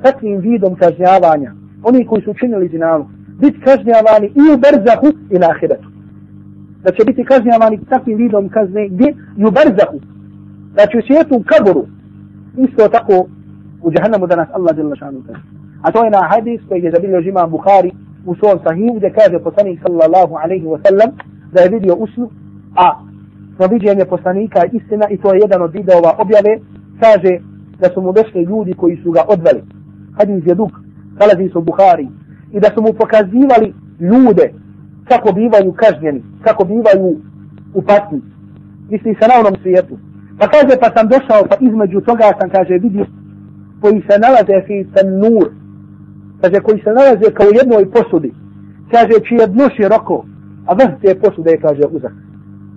takvim 0.04 0.38
vidom 0.40 0.76
kažnjavanja, 0.76 1.52
oni 1.84 2.06
koji 2.06 2.22
su 2.22 2.34
činili 2.34 2.68
zinalu, 2.68 3.06
biti 3.42 3.60
kažnjavani 3.60 4.28
i 4.28 4.44
u 4.54 4.58
berzahu 4.64 5.08
i 5.32 5.40
na 5.40 5.48
ahiretu. 5.50 5.85
Da 6.86 6.92
će 6.92 7.02
biti 7.06 7.24
kažnjavani 7.32 7.86
takvim 7.90 8.18
vidom 8.18 8.50
kazne 8.50 8.88
gdje 8.88 9.10
i 9.38 9.44
u 9.46 9.52
barzahu. 9.58 9.98
Znači 10.74 10.98
u 10.98 11.06
svijetu 11.08 11.34
u 11.36 11.44
kaboru. 11.52 11.84
Isto 12.66 12.88
tako 12.88 13.16
u 13.86 13.92
džahannamu 13.92 14.28
da 14.28 14.36
nas 14.36 14.50
Allah 14.54 14.76
djela 14.76 14.96
šanu 14.96 15.20
kaže. 15.28 15.44
A 15.82 15.92
to 15.92 16.04
je 16.04 16.12
na 16.12 16.22
hadis 16.32 16.62
koji 16.68 16.84
je 16.84 16.92
zabilio 16.92 17.22
žima 17.22 17.48
Bukhari 17.48 17.92
u 18.26 18.36
svom 18.36 18.60
sahiju 18.64 18.94
gdje 18.94 19.14
kaže 19.20 19.40
poslanik 19.40 19.80
sallallahu 19.84 20.34
alaihi 20.44 20.66
wa 20.66 20.80
sallam 20.86 21.10
da 21.54 21.62
je 21.62 21.70
vidio 21.70 21.96
usnu, 21.96 22.30
a 22.76 22.88
smo 23.56 23.68
viđenje 23.68 24.06
poslanika 24.06 24.62
istina 24.72 25.06
i 25.10 25.18
to 25.18 25.34
je 25.34 25.40
jedan 25.40 25.62
od 25.62 25.72
videova 25.74 26.12
objave, 26.18 26.60
kaže 27.00 27.34
da 27.80 27.88
su 27.94 28.02
mu 28.02 28.14
došli 28.14 28.44
ljudi 28.44 28.74
koji 28.74 28.98
su 29.04 29.12
ga 29.12 29.22
odveli 29.28 29.62
hadis 30.18 30.44
je 30.46 30.56
dug, 30.56 30.72
nalazi 31.20 31.50
se 31.52 31.58
u 31.58 31.62
Buhari, 31.62 32.08
i 32.52 32.60
da 32.60 32.70
su 32.74 32.82
mu 32.82 32.94
pokazivali 32.94 33.74
ljude 34.00 34.54
kako 35.10 35.34
bivaju 35.34 35.72
kažnjeni, 35.72 36.24
kako 36.42 36.66
bivaju 36.66 37.18
u 37.74 37.82
patnji. 37.82 38.22
Misli 38.90 39.16
se 39.20 39.28
na 39.28 39.36
onom 39.40 39.56
svijetu. 39.62 39.98
Pa 40.40 40.48
kaže, 40.48 40.74
pa 40.82 40.90
sam 40.96 41.08
došao, 41.08 41.42
pa 41.50 41.56
između 41.60 42.02
toga 42.02 42.28
sam, 42.40 42.50
kaže, 42.50 42.74
vidio 42.74 43.06
koji 43.82 44.04
se 44.08 44.16
nalaze 44.24 44.56
fi 44.68 44.88
sen 44.94 45.08
nur. 45.24 45.48
Kaže, 46.42 46.60
koji 46.66 46.80
se 46.80 46.92
nalaze 46.98 47.28
kao 47.34 47.48
u 47.48 47.58
jednoj 47.60 47.92
posudi. 47.92 48.32
Kaže, 48.92 49.16
čije 49.28 49.48
dno 49.48 49.66
široko, 49.76 50.26
a 50.68 50.74
vrh 50.74 50.92
te 51.02 51.20
posude 51.20 51.52
je, 51.52 51.62
kaže, 51.66 51.82
uzak. 51.92 52.14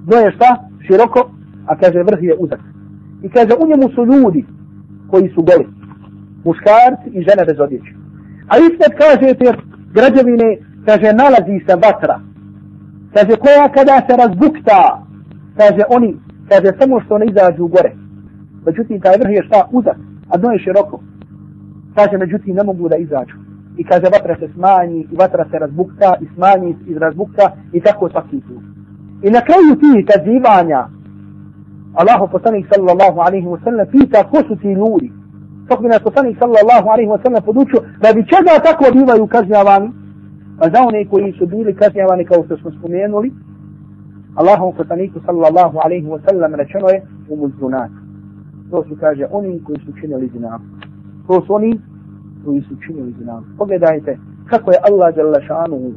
Dno 0.06 0.16
je 0.16 0.32
šta? 0.36 0.50
Široko, 0.86 1.30
a 1.66 1.76
kaže, 1.76 2.02
vrh 2.02 2.22
je 2.22 2.34
uzak. 2.38 2.60
I 3.22 3.28
kaže, 3.28 3.52
u 3.60 3.68
njemu 3.68 3.86
su 3.94 4.04
ljudi 4.04 4.44
koji 5.10 5.28
su 5.34 5.42
goli 5.42 5.66
muškarci 6.44 7.08
i 7.16 7.24
žene 7.28 7.42
bez 7.48 7.58
odjeće. 7.60 7.92
A 8.52 8.54
ispred 8.58 8.92
kaže 9.02 9.34
te 9.40 9.48
građevine, 9.96 10.50
kaže, 10.88 11.12
nalazi 11.12 11.57
se 11.66 11.74
vatra. 11.87 12.16
Kaže, 13.14 13.35
koja 13.44 13.68
kada 13.77 13.96
se 14.07 14.14
razbukta, 14.22 14.81
kaže, 15.61 15.83
oni, 15.96 16.11
kaže, 16.48 16.68
samo 16.81 17.01
što 17.01 17.18
ne 17.18 17.27
izađu 17.27 17.66
gore. 17.66 17.92
Međutim, 18.66 19.01
taj 19.01 19.16
vrh 19.20 19.33
je 19.37 19.42
šta 19.48 19.61
uzak, 19.72 19.98
a 20.31 20.37
dno 20.37 20.51
je 20.53 20.59
široko. 20.59 21.01
Kaže, 21.96 22.18
međutim, 22.18 22.57
ne 22.57 22.64
mogu 22.64 22.88
da 22.88 22.96
izađu. 22.96 23.37
I 23.77 23.85
kaže, 23.85 24.07
vatra 24.16 24.35
se 24.40 24.48
smanji, 24.55 25.01
i 25.12 25.16
vatra 25.16 25.44
se 25.51 25.59
razbukta, 25.59 26.14
i 26.20 26.27
smanji, 26.35 26.77
i 26.87 26.98
razbukta, 26.98 27.44
i 27.72 27.81
tako 27.81 28.09
svaki 28.11 28.40
put. 28.46 28.64
I 29.22 29.31
na 29.31 29.40
kraju 29.48 29.70
tih 29.83 30.07
kazivanja, 30.11 30.81
Allahu 32.01 32.29
poslanik 32.33 32.66
sallallahu 32.72 33.18
alaihi 33.27 33.46
wa 33.46 33.64
sallam 33.64 33.87
pita 33.92 34.24
ko 34.31 34.38
su 34.48 34.57
ti 34.57 34.68
ljudi 34.72 35.12
kako 35.68 35.83
bi 35.83 35.88
nas 35.88 36.03
poslanik 36.03 36.38
sallallahu 36.38 36.88
alaihi 36.88 37.11
wa 37.11 37.22
sallam 37.22 37.42
podučio, 37.42 37.81
da 38.03 38.09
bi 38.14 38.29
čega 38.33 38.55
tako 38.68 38.85
bivaju 38.96 39.27
kažnjavani, 39.27 39.88
a 40.59 40.64
za 40.71 40.81
one 40.88 41.05
koji 41.05 41.33
su 41.33 41.47
bili 41.47 41.75
kažnjavani 41.75 42.25
kao 42.25 42.44
što 42.44 42.57
smo 42.57 42.71
spomenuli, 42.71 43.33
Allahom 44.35 44.73
poslaniku 44.77 45.21
sallallahu 45.27 45.79
alaihi 45.85 46.07
wa 46.07 46.21
sallam 46.29 46.55
rečeno 46.55 46.88
je 46.88 47.03
u 47.29 47.37
muzunat. 47.37 47.90
To 48.71 48.85
su 48.88 48.97
kaže 49.01 49.27
oni 49.31 49.62
koji 49.64 49.79
su 49.79 49.92
činili 50.01 50.31
zinam. 50.33 50.61
To 51.27 51.42
su 51.47 51.55
oni 51.55 51.81
koji 52.44 52.61
su 52.61 52.77
činili 52.87 53.14
zinam. 53.18 53.55
Pogledajte 53.59 54.18
kako 54.51 54.71
je 54.71 54.79
Allah 54.88 55.16
jalla 55.16 55.40
šanu 55.40 55.92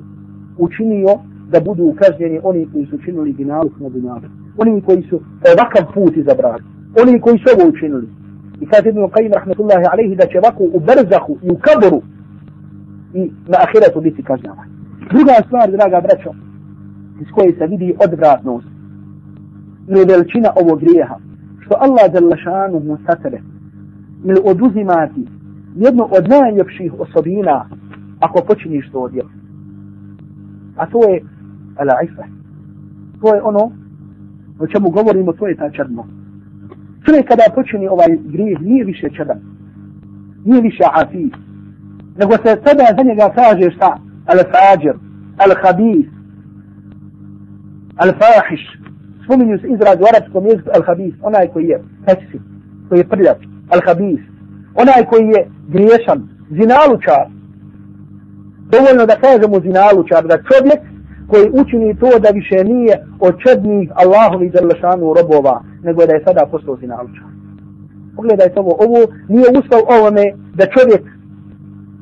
učinio 0.57 1.19
da 1.51 1.59
budu 1.59 1.95
kažnjeni 2.01 2.39
oni 2.43 2.67
koji 2.73 2.85
su 2.85 2.97
činili 2.97 3.33
zinam 3.33 3.67
na 3.79 3.89
dunjalu. 3.89 4.27
Oni 4.57 4.81
koji 4.81 5.01
su 5.09 5.19
ovakav 5.51 5.93
put 5.93 6.17
izabrali. 6.17 6.63
Oni 7.01 7.21
koji 7.21 7.37
su 7.37 7.45
ovo 7.53 7.69
učinili. 7.69 8.07
I 8.61 8.65
kaže 8.65 8.89
Ibn 8.89 8.99
Qayyim 8.99 9.33
rahmetullahi 9.33 9.85
alaihi 9.91 10.15
da 10.15 10.25
će 10.25 10.39
ovako 10.39 10.63
u 10.63 10.79
berzahu 10.79 11.37
i 11.43 11.49
u 11.49 11.57
kaboru 11.65 12.01
i 13.13 13.31
na 13.47 13.57
ahiretu 13.65 14.01
biti 14.01 14.23
kažnjavan. 14.23 14.67
Druga 15.09 15.33
stvar, 15.47 15.71
draga 15.71 16.01
braćo, 16.01 16.31
iz 17.21 17.27
koje 17.35 17.53
se 17.57 17.67
vidi 17.67 17.95
odvratnost 18.05 18.67
ili 19.87 20.05
veličina 20.05 20.49
ovog 20.61 20.79
grijeha, 20.79 21.15
što 21.59 21.75
Allah 21.79 22.13
jalla 22.13 22.37
šanu 22.37 22.79
mu 22.79 22.97
satele 23.05 23.39
ili 24.23 24.39
oduzimati 24.43 25.27
jednu 25.75 26.03
od 26.17 26.29
najljepših 26.29 26.93
osobina 26.99 27.65
ako 28.19 28.41
počiniš 28.47 28.91
to 28.91 28.99
odjel. 28.99 29.25
A 30.77 30.85
to 30.85 31.09
je 31.09 31.21
ala 31.75 31.93
To 33.21 33.35
je 33.35 33.41
ono 33.41 33.71
o 34.59 34.67
čemu 34.67 34.89
govorimo, 34.89 35.33
to 35.33 35.47
je 35.47 35.55
ta 35.55 35.69
črno. 35.71 36.07
Čovjek 37.05 37.27
kada 37.27 37.55
počini 37.55 37.87
ovaj 37.87 38.17
grijeh 38.23 38.61
nije 38.61 38.85
više 38.85 39.09
čedan. 39.17 39.39
Nije 40.45 40.61
više 40.61 40.83
afij, 40.93 41.29
Nego 42.17 42.33
se 42.33 42.61
sada 42.65 42.85
za 42.97 43.03
njega 43.03 43.29
kaže 43.35 43.71
šta? 43.75 43.97
Al-Fajr, 44.25 44.95
al-habis, 45.37 46.07
al-fahiš. 47.97 48.63
Spominju 49.23 49.57
se 49.57 49.67
izraz 49.67 49.95
u 49.99 50.05
arabskom 50.11 50.45
jeziku 50.45 50.69
al-habis. 50.69 51.13
Onaj 51.21 51.47
koji 51.47 51.65
je 51.67 51.83
peksi, 52.05 52.39
koji 52.89 52.99
je 52.99 53.07
prljav. 53.07 53.35
Al-habis. 53.69 54.21
Onaj 54.75 55.05
koji 55.09 55.25
je 55.27 55.41
griješan. 55.67 56.19
Zinalučar. 56.49 57.25
Dovoljno 58.73 59.05
da 59.05 59.15
kažemo 59.25 59.59
zinalučar. 59.59 60.23
Da 60.31 60.37
čovjek 60.49 60.81
koji 61.31 61.45
učini 61.61 61.99
to 61.99 62.19
da 62.19 62.29
više 62.29 62.63
nije 62.63 62.93
od 63.19 63.33
čednih 63.43 63.91
Allahovi 64.01 64.51
zrlešanu 64.55 65.13
robova, 65.13 65.63
nego 65.83 66.05
da 66.05 66.13
je 66.13 66.23
sada 66.27 66.45
postao 66.51 66.75
zinalučar. 66.77 67.27
Pogledajte 68.15 68.59
ovo, 68.59 68.73
ovo 68.85 68.99
nije 69.27 69.47
ustav 69.59 69.81
ovome 69.97 70.25
da 70.53 70.65
čovjek, 70.75 71.01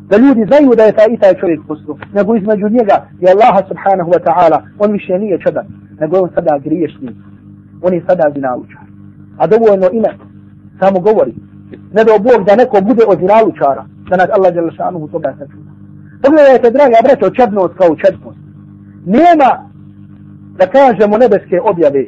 da 0.09 0.17
ljudi 0.17 0.45
znaju 0.49 0.75
da 0.77 0.83
je 0.83 0.91
taj 0.91 1.07
i 1.09 1.17
taj 1.17 1.33
čovjek 1.39 1.61
postao, 1.67 1.97
nego 2.13 2.35
između 2.35 2.69
njega 2.69 2.95
i 3.21 3.25
Allaha 3.33 3.61
subhanahu 3.67 4.11
wa 4.11 4.21
ta'ala, 4.27 4.59
on 4.79 4.91
više 4.91 5.19
nije 5.19 5.39
čedan, 5.45 5.65
nego 5.99 6.17
on 6.19 6.29
sada 6.35 6.57
griješni, 6.65 7.09
on 7.81 7.93
je 7.93 8.03
sada 8.07 8.31
zinalučar. 8.35 8.81
A 9.37 9.47
dovoljno 9.47 9.87
ime 9.91 10.11
samo 10.79 10.99
govori, 10.99 11.33
ne 11.93 12.03
da 12.03 12.13
Bog 12.27 12.45
da 12.47 12.55
neko 12.55 12.81
bude 12.81 13.03
od 13.07 13.17
zinalučara, 13.19 13.85
da 14.09 14.17
nas 14.17 14.29
Allah 14.35 14.53
zrlešanu 14.53 15.07
toga 15.07 15.35
sačuva. 15.39 15.69
Pogledajte, 16.23 16.71
draga 16.71 16.99
braćo, 17.03 17.35
čednost 17.39 17.73
kao 17.77 17.95
čednost 17.95 18.39
nema 19.05 19.51
da 20.57 20.65
kažemo 20.67 21.17
nebeske 21.17 21.61
objave 21.61 22.03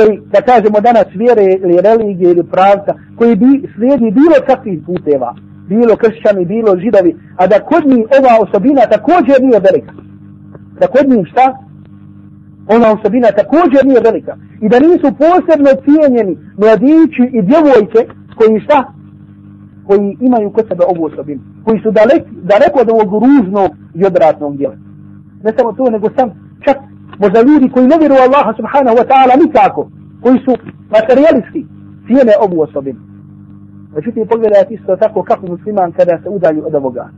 ili 0.00 0.22
da 0.32 0.40
kažemo 0.40 0.80
danas 0.80 1.06
vjere 1.14 1.44
ili 1.64 1.80
religije 1.88 2.30
ili 2.30 2.44
pravca 2.44 2.92
koji 3.18 3.36
bi 3.36 3.68
slijedi 3.74 4.10
bilo 4.10 4.36
kakvih 4.46 4.80
puteva 4.86 5.34
bilo 5.72 5.96
kršćani, 5.96 6.44
bilo 6.44 6.76
židovi 6.76 7.16
a 7.36 7.46
da 7.46 7.60
kod 7.60 7.86
njih 7.86 8.04
ova 8.18 8.32
osobina 8.44 8.82
također 8.94 9.36
nije 9.40 9.60
velika 9.68 9.92
da 10.82 10.86
kod 10.86 11.08
njih 11.08 11.26
šta? 11.32 11.46
Ona 12.74 12.92
osobina 12.92 13.28
također 13.40 13.80
nije 13.86 14.00
velika. 14.00 14.36
I 14.64 14.68
da 14.68 14.78
nisu 14.78 15.08
posebno 15.24 15.70
cijenjeni 15.84 16.38
mladići 16.60 17.24
i 17.36 17.42
djevojke 17.42 18.00
koji 18.38 18.60
šta? 18.60 18.92
Koji 19.86 20.16
imaju 20.20 20.50
kod 20.50 20.64
sebe 20.68 20.84
ovu 20.92 21.04
osobinu. 21.04 21.40
Koji 21.64 21.80
su 21.82 21.90
dalek, 21.90 22.22
daleko 22.50 22.78
od 22.80 22.90
ovog 22.90 23.10
ružnog 23.24 23.70
i 23.94 24.04
odratnog 24.04 24.56
djela. 24.56 24.76
Ne 25.44 25.52
samo 25.56 25.72
to, 25.72 25.90
nego 25.90 26.08
sam 26.16 26.28
čak 26.64 26.76
možda 27.18 27.42
ljudi 27.42 27.70
koji 27.74 27.86
ne 27.86 27.98
vjeruju 27.98 28.20
Allaha 28.20 28.52
subhanahu 28.56 28.96
wa 29.00 29.06
ta'ala 29.10 29.34
nikako. 29.44 29.90
Koji 30.22 30.38
su 30.44 30.52
materialisti 30.96 31.66
cijene 32.06 32.32
ovu 32.44 32.60
osobinu. 32.60 33.00
Međutim, 33.94 34.26
pogledajte 34.26 34.74
isto 34.74 34.96
tako 34.96 35.22
kako 35.22 35.46
musliman 35.46 35.92
kada 35.92 36.18
se 36.22 36.28
udalju 36.28 36.66
od 36.66 36.74
ovoga. 36.74 37.08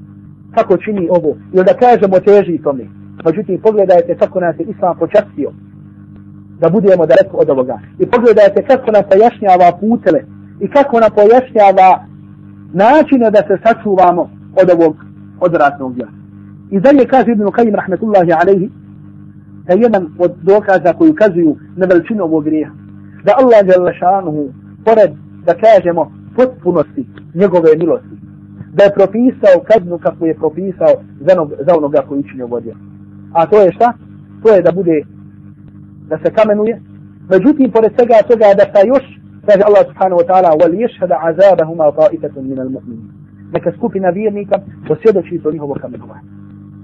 Kako 0.54 0.76
čini 0.76 1.08
ovo. 1.10 1.36
Ili 1.52 1.64
da 1.64 1.74
kažemo 1.74 2.20
teži 2.20 2.62
tome. 2.62 2.84
Međutim, 3.24 3.60
pogledajte 3.60 4.16
kako 4.16 4.40
nas 4.40 4.58
je 4.58 4.64
Islam 4.64 4.98
počastio 4.98 5.50
da 6.60 6.70
budemo 6.70 7.06
daleko 7.06 7.36
od 7.36 7.50
ovoga. 7.50 7.78
I 7.98 8.06
pogledajte 8.06 8.62
kako 8.62 8.90
nam 8.90 9.02
pojašnjava 9.10 9.78
putele 9.80 10.20
i 10.60 10.68
kako 10.70 11.00
nam 11.00 11.10
pojašnjava 11.18 12.04
načine 12.72 13.30
da 13.30 13.40
se 13.48 13.56
sačuvamo 13.64 14.30
od 14.62 14.70
ovog 14.70 14.96
odratnog 15.40 15.94
djela. 15.94 16.12
I 16.70 16.80
dalje 16.80 17.06
kaže 17.06 17.32
Ibn 17.32 17.42
Qajim 17.42 17.74
rahmetullahi 17.74 18.32
alaihi 18.32 18.70
da 19.66 19.74
jedan 19.74 20.06
od 20.18 20.32
dokaza 20.42 20.92
koji 20.92 21.10
ukazuju 21.10 21.56
na 21.76 21.86
veličinu 21.86 22.24
ovog 22.24 22.44
grija. 22.44 22.70
Da 23.24 23.32
Allah 23.40 23.60
je 23.66 23.98
šanuhu, 23.98 24.48
pored 24.84 25.10
da 25.46 25.54
kažemo 25.54 26.12
potpunosti 26.36 27.06
njegove 27.34 27.70
milosti, 27.78 28.16
da 28.76 28.84
je 28.84 28.94
propisao 28.94 29.64
kaznu 29.70 29.98
kako 29.98 30.26
je 30.26 30.34
propisao 30.34 30.92
za, 31.20 31.32
onog, 31.32 31.52
za 31.66 31.76
onoga 31.76 32.00
koji 32.08 32.20
učinio 32.20 32.46
vodio. 32.46 32.74
A 33.32 33.46
to 33.46 33.62
je 33.62 33.72
šta? 33.72 33.92
To 34.42 34.54
je 34.54 34.62
da 34.62 34.72
bude 34.72 35.02
da 36.08 36.18
se 36.18 36.34
kamenuje. 36.38 36.80
Međutim, 37.30 37.70
pored 37.70 37.92
svega 37.96 38.14
toga 38.30 38.46
da 38.58 38.64
sa 38.72 38.80
još, 38.92 39.04
kaže 39.46 39.62
Allah 39.68 39.84
subhanahu 39.90 40.20
wa 40.20 40.26
ta'ala, 40.30 40.48
wal 40.60 40.74
ješhada 40.82 41.16
azabahuma 41.28 41.86
ta'ifatun 42.00 42.44
min 42.50 42.58
al-mu'minin. 42.58 43.08
Neka 43.52 43.72
skupina 43.76 44.08
vjernika 44.08 44.56
posvjedoči 44.88 45.40
to 45.42 45.52
njihovo 45.52 45.74
kamenovanje. 45.82 46.28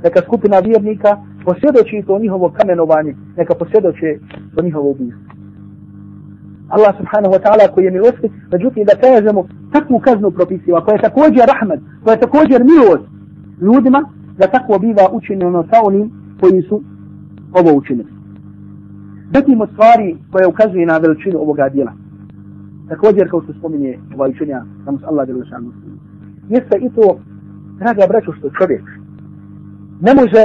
Neka 0.05 0.21
skupina 0.27 0.59
vjernika 0.59 1.11
posvjedoči 1.45 2.03
to 2.07 2.19
njihovo 2.19 2.53
kamenovanje, 2.59 3.15
neka 3.37 3.55
posvjedoči 3.55 4.19
to 4.55 4.63
njihovo 4.63 4.91
ubijstvo. 4.91 5.40
Allah 6.75 6.93
subhanahu 7.01 7.33
wa 7.35 7.41
ta'ala 7.45 7.75
koji 7.75 7.85
je 7.85 7.91
milosti, 7.91 8.29
međutim 8.53 8.85
da 8.85 9.01
kažemo 9.07 9.41
takvu 9.73 9.99
kaznu 9.99 10.31
propisiva, 10.31 10.85
koja 10.85 10.95
je 10.95 11.07
također 11.09 11.43
rahmet, 11.53 11.81
koja 12.05 12.13
je 12.15 12.21
također 12.27 12.59
milost 12.73 13.07
ljudima, 13.61 14.01
da 14.39 14.47
takvo 14.47 14.79
biva 14.79 15.05
učinjeno 15.13 15.65
sa 15.71 15.79
onim 15.85 16.11
koji 16.41 16.63
su 16.63 16.83
ovo 17.53 17.71
učinili. 17.77 18.11
Zatim 19.35 19.61
od 19.61 19.71
stvari 19.73 20.17
koje 20.33 20.47
ukazuje 20.47 20.87
na 20.87 20.99
veličinu 20.99 21.39
ovoga 21.39 21.69
dijela. 21.69 21.93
Također 22.89 23.31
kao 23.31 23.43
što 23.43 23.53
spominje 23.53 23.99
ovaj 24.15 24.31
učenja, 24.31 24.65
samo 24.85 24.99
s 24.99 25.03
Allah 25.05 25.27
delu 25.27 25.45
šanu. 25.51 25.73
Jeste 26.49 26.79
i 26.81 26.91
to, 26.95 27.19
draga 27.79 28.07
braćo, 28.09 28.33
što 28.33 28.51
čovjek 28.59 28.85
ne 30.01 30.15
može 30.15 30.45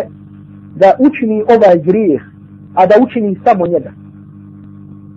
da 0.76 0.90
učini 1.00 1.44
ovaj 1.56 1.78
grijeh, 1.84 2.22
a 2.74 2.86
da 2.86 2.96
učini 3.06 3.40
samo 3.46 3.68
njega. 3.68 3.92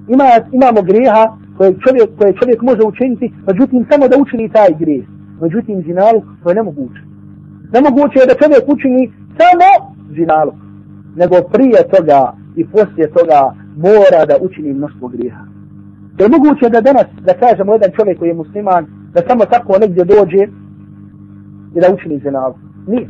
Ima, 0.08 0.28
imamo 0.52 0.82
grijeha 0.82 1.24
koje 1.56 1.70
čovjek, 1.84 2.08
koje 2.18 2.32
čovjek 2.40 2.62
može 2.62 2.82
učiniti, 2.82 3.32
međutim 3.46 3.86
samo 3.90 4.08
da 4.08 4.16
učini 4.18 4.48
taj 4.48 4.70
grijeh. 4.78 5.04
Međutim, 5.40 5.82
zinalu, 5.82 6.22
to 6.42 6.48
je 6.48 6.54
nemoguće. 6.54 7.00
Nemoguće 7.72 8.18
je 8.18 8.26
da 8.26 8.40
čovjek 8.42 8.64
učini 8.74 9.12
samo 9.38 9.68
zinalu. 10.16 10.52
Nego 11.16 11.36
prije 11.54 11.80
toga 11.94 12.32
i 12.56 12.66
poslije 12.66 13.10
toga 13.10 13.40
mora 13.76 14.20
da 14.28 14.34
učini 14.46 14.74
mnoštvo 14.74 15.08
grijeha. 15.08 15.44
Je 16.18 16.28
moguće 16.28 16.68
da 16.68 16.80
danas, 16.80 17.06
da 17.26 17.34
kažemo 17.34 17.72
jedan 17.72 17.90
čovjek 17.96 18.18
koji 18.18 18.28
je 18.28 18.34
musliman, 18.34 18.86
da 19.14 19.20
samo 19.28 19.44
tako 19.44 19.78
negdje 19.78 20.04
dođe 20.04 20.42
i 21.74 21.80
da 21.80 21.94
učini 21.94 22.18
zinalu. 22.18 22.54
Nije. 22.86 23.08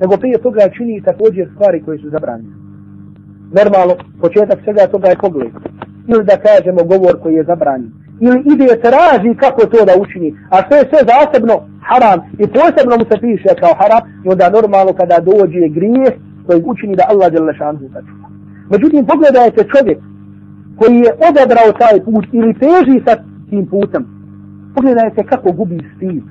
Nego 0.00 0.16
prije 0.16 0.38
toga 0.38 0.60
čini 0.76 1.02
također 1.02 1.48
stvari 1.54 1.82
koje 1.84 1.98
su 1.98 2.10
zabranjene. 2.10 2.54
Normalno, 3.58 3.94
početak 4.20 4.58
svega 4.64 4.86
toga 4.86 5.08
je 5.08 5.16
pogled. 5.20 5.52
Ili 6.08 6.24
da 6.24 6.36
kažemo 6.46 6.80
govor 6.92 7.14
koji 7.22 7.34
je 7.34 7.44
zabranjen. 7.44 7.92
Ili 8.20 8.38
ide 8.52 8.80
traži 8.86 9.40
kako 9.42 9.66
to 9.66 9.84
da 9.84 9.94
učini. 10.02 10.34
A 10.50 10.56
sve 10.66 10.76
je 10.78 10.88
sve 10.90 11.00
zasebno 11.12 11.54
haram 11.88 12.18
i 12.42 12.44
posebno 12.56 12.94
mu 13.00 13.04
se 13.10 13.16
piše 13.24 13.50
kao 13.60 13.74
haram. 13.80 14.02
I 14.24 14.28
onda 14.32 14.50
normalno 14.50 14.92
kada 15.00 15.16
dođe 15.30 15.68
grijeh 15.78 16.12
koji 16.46 16.62
učini 16.72 16.96
da 16.96 17.04
Allah 17.08 17.32
je 17.32 17.54
šanhu 17.58 17.84
sačuva. 17.92 18.26
Međutim, 18.72 19.06
pogledajte 19.06 19.60
čovjek 19.72 19.98
koji 20.78 20.96
je 21.06 21.12
odabrao 21.28 21.78
taj 21.82 22.04
put 22.04 22.24
ili 22.32 22.58
teži 22.64 22.96
sa 23.06 23.14
tim 23.50 23.66
putem. 23.66 24.02
Pogledajte 24.74 25.24
kako 25.24 25.52
gubi 25.52 25.78
stid. 25.96 26.24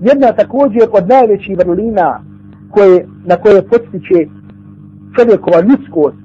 Jedna 0.00 0.32
također 0.32 0.82
od 0.92 1.08
najvećih 1.08 1.58
vrlina 1.58 2.20
koje, 2.70 3.06
na 3.24 3.36
koje 3.36 3.68
postiče 3.68 4.18
čovjekova 5.16 5.60
ljudskost 5.60 6.16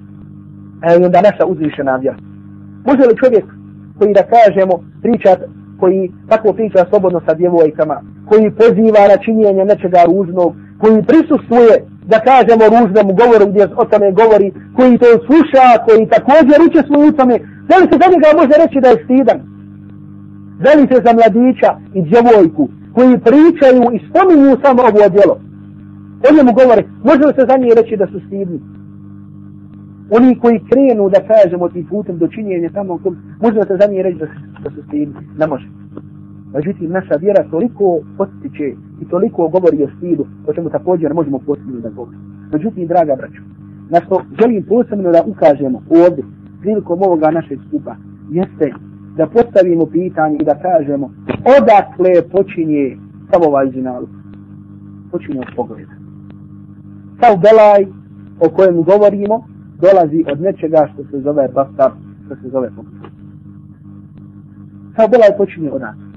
e, 0.84 1.06
onda 1.06 1.22
naša 1.22 1.46
uzvišena 1.46 1.96
vjera. 1.96 2.18
Može 2.88 3.04
li 3.10 3.20
čovjek 3.24 3.46
koji 3.98 4.14
da 4.14 4.24
kažemo 4.36 4.76
pričat, 5.04 5.40
koji 5.80 6.12
tako 6.30 6.54
priča 6.54 6.86
slobodno 6.90 7.20
sa 7.28 7.34
djevojkama, 7.34 7.98
koji 8.30 8.56
poziva 8.62 9.02
na 9.12 9.18
činjenje 9.26 9.64
nečega 9.66 10.02
ružnog, 10.10 10.52
koji 10.82 11.08
prisustuje 11.10 11.74
da 12.12 12.18
kažemo 12.30 12.64
ružnom 12.74 13.08
govoru 13.20 13.46
gdje 13.52 13.64
o 13.82 13.84
tome 13.92 14.10
govori, 14.22 14.50
koji 14.78 14.98
to 15.02 15.10
sluša, 15.28 15.66
koji 15.88 16.12
također 16.16 16.58
uče 16.66 16.82
u 17.10 17.12
tome, 17.18 17.36
da 17.70 17.76
li 17.78 17.86
se 17.90 17.96
za 18.02 18.08
njega 18.12 18.30
može 18.40 18.56
reći 18.64 18.78
da 18.84 18.90
je 18.90 19.04
stidan? 19.06 19.40
Da 20.64 20.70
li 20.78 20.84
se 20.92 20.98
za 21.06 21.12
mladića 21.18 21.70
i 21.98 22.00
djevojku 22.10 22.64
koji 22.96 23.24
pričaju 23.28 23.84
i 23.96 24.04
spominju 24.08 24.62
samo 24.64 24.82
ovo 24.90 25.10
djelo? 25.16 25.36
O 26.28 26.30
njemu 26.36 26.52
govore, 26.60 26.82
može 27.10 27.24
li 27.28 27.34
se 27.38 27.44
za 27.50 27.56
njih 27.58 27.72
reći 27.80 27.96
da 28.02 28.06
su 28.12 28.20
stidni? 28.28 28.60
Oni 30.10 30.40
koji 30.40 30.66
krenu 30.70 31.10
da 31.10 31.28
kažemo 31.28 31.70
tim 31.70 31.86
putem 31.86 32.18
do 32.18 32.28
činjenja 32.28 32.70
tamo, 32.74 33.00
može 33.42 33.60
li 33.60 33.66
se 33.68 33.78
za 33.82 33.92
njih 33.92 34.02
reći 34.02 34.20
da 34.20 34.26
se, 34.26 34.34
da 34.64 34.70
se 34.70 34.90
tim 34.92 35.14
Ne 35.40 35.48
može. 35.48 35.68
Međutim, 36.54 36.92
naša 36.92 37.16
vjera 37.16 37.50
toliko 37.52 38.00
postiče 38.18 38.68
i 39.02 39.06
toliko 39.10 39.48
govori 39.48 39.84
o 39.84 39.90
stilu, 39.98 40.26
o 40.48 40.54
čemu 40.54 40.70
također 40.70 41.14
možemo 41.14 41.40
posebno 41.40 41.80
da 41.80 41.90
govori. 41.90 42.18
Međutim, 42.54 42.88
draga 42.88 43.16
braćo, 43.16 43.42
na 43.90 44.02
što 44.02 44.22
želim 44.40 44.64
posebno 44.64 45.12
da 45.12 45.24
ukažemo 45.26 45.82
ovdje, 45.90 46.24
prilikom 46.62 47.02
ovoga 47.02 47.32
našeg 47.32 47.60
skupa, 47.68 47.96
jeste 48.32 48.74
da 49.18 49.28
postavimo 49.28 49.86
pitanje 49.86 50.38
i 50.42 50.46
da 50.46 50.60
kažemo 50.60 51.12
odakle 51.58 52.30
počinje 52.32 52.98
sav 53.32 53.42
ovaj 53.48 53.72
zinaluk. 53.72 54.10
Počinje 55.12 55.40
od 55.40 55.56
pogleda. 55.56 55.92
Sav 57.20 57.38
belaj 57.38 57.86
o 58.40 58.50
kojem 58.50 58.84
govorimo 58.84 59.57
dolazi 59.82 60.26
od 60.32 60.42
nečega 60.42 60.90
što 60.94 61.04
se 61.04 61.22
zove 61.22 61.48
bastar, 61.48 61.92
što 62.26 62.36
se 62.36 62.50
zove 62.50 62.70
pogled. 62.76 63.12
Kao 64.96 65.08
bolaj 65.08 65.38
počinje 65.38 65.72
od 65.72 65.82
nas 65.82 66.08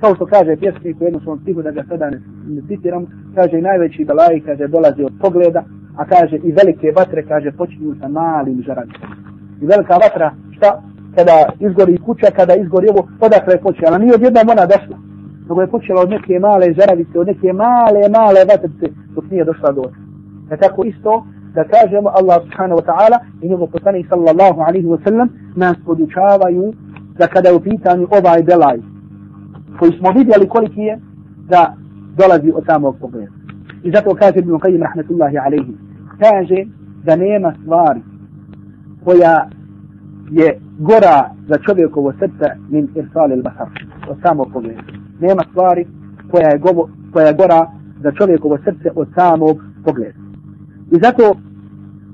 kao 0.00 0.14
što 0.14 0.26
kaže 0.26 0.56
pjesnik 0.56 1.00
u 1.00 1.04
jednom 1.04 1.22
svom 1.22 1.38
stihu 1.42 1.62
da 1.62 1.70
ga 1.70 1.82
sada 1.88 2.10
ne, 2.10 2.20
ne 2.48 2.62
citiram, 2.68 3.06
kaže 3.34 3.58
i 3.58 3.62
najveći 3.62 4.04
belaj, 4.04 4.40
kaže, 4.46 4.66
dolazi 4.66 5.02
od 5.04 5.12
pogleda, 5.20 5.62
a 5.96 6.04
kaže 6.04 6.36
i 6.36 6.52
velike 6.52 6.92
vatre, 6.96 7.22
kaže, 7.22 7.52
počinju 7.52 7.94
sa 8.00 8.08
malim 8.08 8.62
žaravicama. 8.66 9.16
I 9.62 9.66
velika 9.66 9.94
vatra, 9.94 10.34
šta? 10.56 10.82
Kada 11.16 11.36
izgori 11.58 11.98
kuća, 11.98 12.26
kada 12.36 12.54
izgori 12.54 12.86
ovo, 12.88 13.08
odakle 13.20 13.54
je 13.54 13.60
počela. 13.60 13.98
Nije 13.98 14.14
odjednom 14.14 14.48
ona 14.50 14.66
došla, 14.66 14.96
nego 15.48 15.60
je 15.60 15.72
počela 15.76 16.02
od 16.02 16.10
neke 16.10 16.38
male 16.38 16.72
žaravice, 16.78 17.18
od 17.18 17.26
neke 17.26 17.52
male, 17.52 18.02
male 18.18 18.40
vatrice, 18.50 18.86
dok 19.14 19.24
nije 19.30 19.44
došla 19.44 19.72
do 19.72 19.80
otra. 19.80 20.00
E 20.50 20.56
tako 20.56 20.84
isto, 20.84 21.26
da 21.54 21.64
kažemo 21.64 22.08
Allah 22.08 22.42
subhanahu 22.42 22.80
wa 22.80 22.86
ta'ala 22.90 23.18
i 23.42 23.48
njegov 23.48 23.66
poslanik 23.66 24.06
sallallahu 24.08 24.60
alaihi 24.60 24.86
wa 24.86 25.04
sallam 25.04 25.28
nas 25.56 25.76
podučavaju 25.86 26.72
da 27.18 27.26
kada 27.26 27.48
je 27.48 27.54
u 27.54 27.60
pitanju 27.60 28.08
ovaj 28.10 28.42
belaj, 28.42 28.78
koji 29.78 29.92
smo 29.98 30.10
vidjeli 30.10 30.48
koliki 30.48 30.80
je 30.80 30.98
da 31.48 31.74
dolazi 32.16 32.52
od 32.54 32.64
samog 32.66 32.96
pogleda. 33.00 33.32
I 33.82 33.90
zato 33.90 34.14
kaže 34.14 34.38
Ibn 34.38 34.50
Qayyim 34.50 34.82
rahmetullahi 34.82 35.38
alaihi, 35.38 35.74
kaže 36.18 36.64
da 37.04 37.16
nema 37.16 37.54
stvari 37.62 38.00
koja 39.04 39.48
je 40.30 40.60
gora 40.78 41.30
za 41.48 41.56
čovjekovo 41.66 42.12
srce 42.12 42.46
min 42.70 42.88
irsal 42.94 43.32
il 43.32 43.42
basar, 43.42 43.68
od 44.10 44.16
samog 44.22 44.48
pogleda. 44.52 44.82
Nema 45.20 45.42
stvari 45.50 45.86
koja 46.30 46.48
je, 46.48 46.58
govo, 46.58 46.88
koja 47.12 47.26
je 47.26 47.34
gora 47.34 47.70
za 48.02 48.12
čovjekovo 48.12 48.58
srce 48.58 48.90
od 48.94 49.08
samog 49.14 49.56
pogleda. 49.84 50.19
I 50.90 50.96
zato 51.02 51.34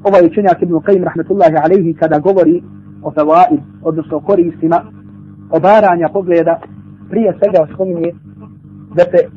ovaj 0.04 0.26
učenjak 0.26 0.62
Ibn 0.62 0.74
Qayyim 0.74 1.04
rahmetullahi 1.04 1.56
alaihi 1.64 1.94
kada 1.94 2.18
govori 2.18 2.62
o 3.02 3.10
fawaid, 3.10 3.60
odnosno 3.82 4.20
koristima 4.20 4.82
obaranja 5.50 6.08
pogleda, 6.12 6.60
prije 7.10 7.34
svega 7.38 7.74
spominje 7.74 8.12
da 8.94 9.02
se 9.02 9.28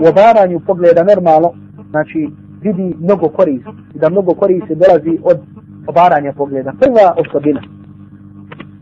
u 0.00 0.08
obaranju 0.08 0.60
pogleda 0.66 1.04
normalno, 1.04 1.50
znači 1.90 2.30
vidi 2.60 2.96
mnogo 3.00 3.28
korist 3.28 3.68
da 3.94 4.10
mnogo 4.10 4.34
koristi 4.34 4.74
dolazi 4.74 5.18
od 5.24 5.38
obaranja 5.86 6.32
pogleda. 6.32 6.72
Prva 6.80 7.14
osobina 7.22 7.62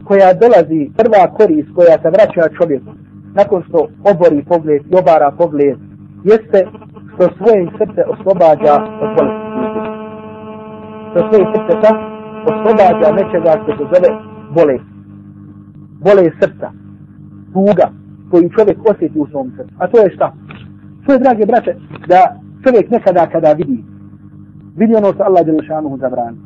koja 0.05 0.35
dolazi, 0.35 0.90
prva 0.96 1.35
korist 1.37 1.68
koja 1.74 2.03
se 2.03 2.11
vraća 2.11 2.55
čovjeku 2.59 2.90
nakon 3.35 3.62
što 3.68 3.88
obori 4.05 4.44
pogled 4.44 4.83
i 4.90 4.96
obara 4.96 5.31
pogled 5.38 5.76
jeste 6.24 6.66
što 7.20 7.37
svoje 7.37 7.68
srce 7.78 8.02
oslobađa 8.14 8.74
od 9.02 9.11
bolesti. 9.16 9.48
Što 11.11 11.18
svoje 11.28 11.44
srce 11.54 11.88
oslobađa 12.50 13.09
nečega 13.18 13.52
što 13.62 13.70
se 13.76 13.85
zove 13.92 14.11
bolest. 14.54 14.88
Bolest 16.06 16.37
srca. 16.42 16.68
Tuga 17.52 17.87
koju 18.30 18.50
čovjek 18.56 18.78
osjeti 18.90 19.18
u 19.18 19.26
svom 19.26 19.52
srcu. 19.56 19.74
A 19.78 19.87
to 19.87 19.96
je 20.00 20.11
šta? 20.14 20.33
To 21.06 21.12
je, 21.12 21.18
drage 21.18 21.46
braće, 21.46 21.72
da 22.09 22.20
čovjek 22.64 22.90
nekada 22.90 23.26
kada 23.33 23.52
vidi, 23.52 23.85
vidi 24.76 24.94
ono 24.94 25.12
što 25.12 25.22
Allah 25.22 25.46
Đelešanuhu 25.46 25.96
zabrani. 25.98 26.38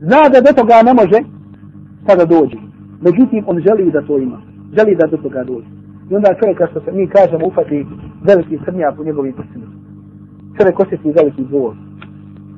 Zna 0.00 0.20
da 0.32 0.40
do 0.40 0.52
toga 0.60 0.76
ne 0.88 0.94
može, 1.00 1.18
sada 2.06 2.24
dođe. 2.24 2.58
Međutim, 3.06 3.44
on 3.46 3.56
želi 3.66 3.92
da 3.92 4.06
to 4.06 4.18
ima. 4.18 4.38
Želi 4.76 4.96
da 4.96 5.06
do 5.06 5.16
toga 5.16 5.44
dođe. 5.44 5.70
I 6.10 6.16
onda 6.16 6.38
čovjeka 6.40 6.66
što 6.70 6.80
se 6.80 6.92
mi 6.92 7.06
kažemo, 7.06 7.46
ufati 7.46 7.86
veliki 8.22 8.58
srnjak 8.64 9.00
u 9.00 9.04
njegovim 9.04 9.32
prsima. 9.32 9.80
Čovjek 10.56 10.80
osjeti 10.80 11.12
veliki 11.12 11.42
bol. 11.42 11.74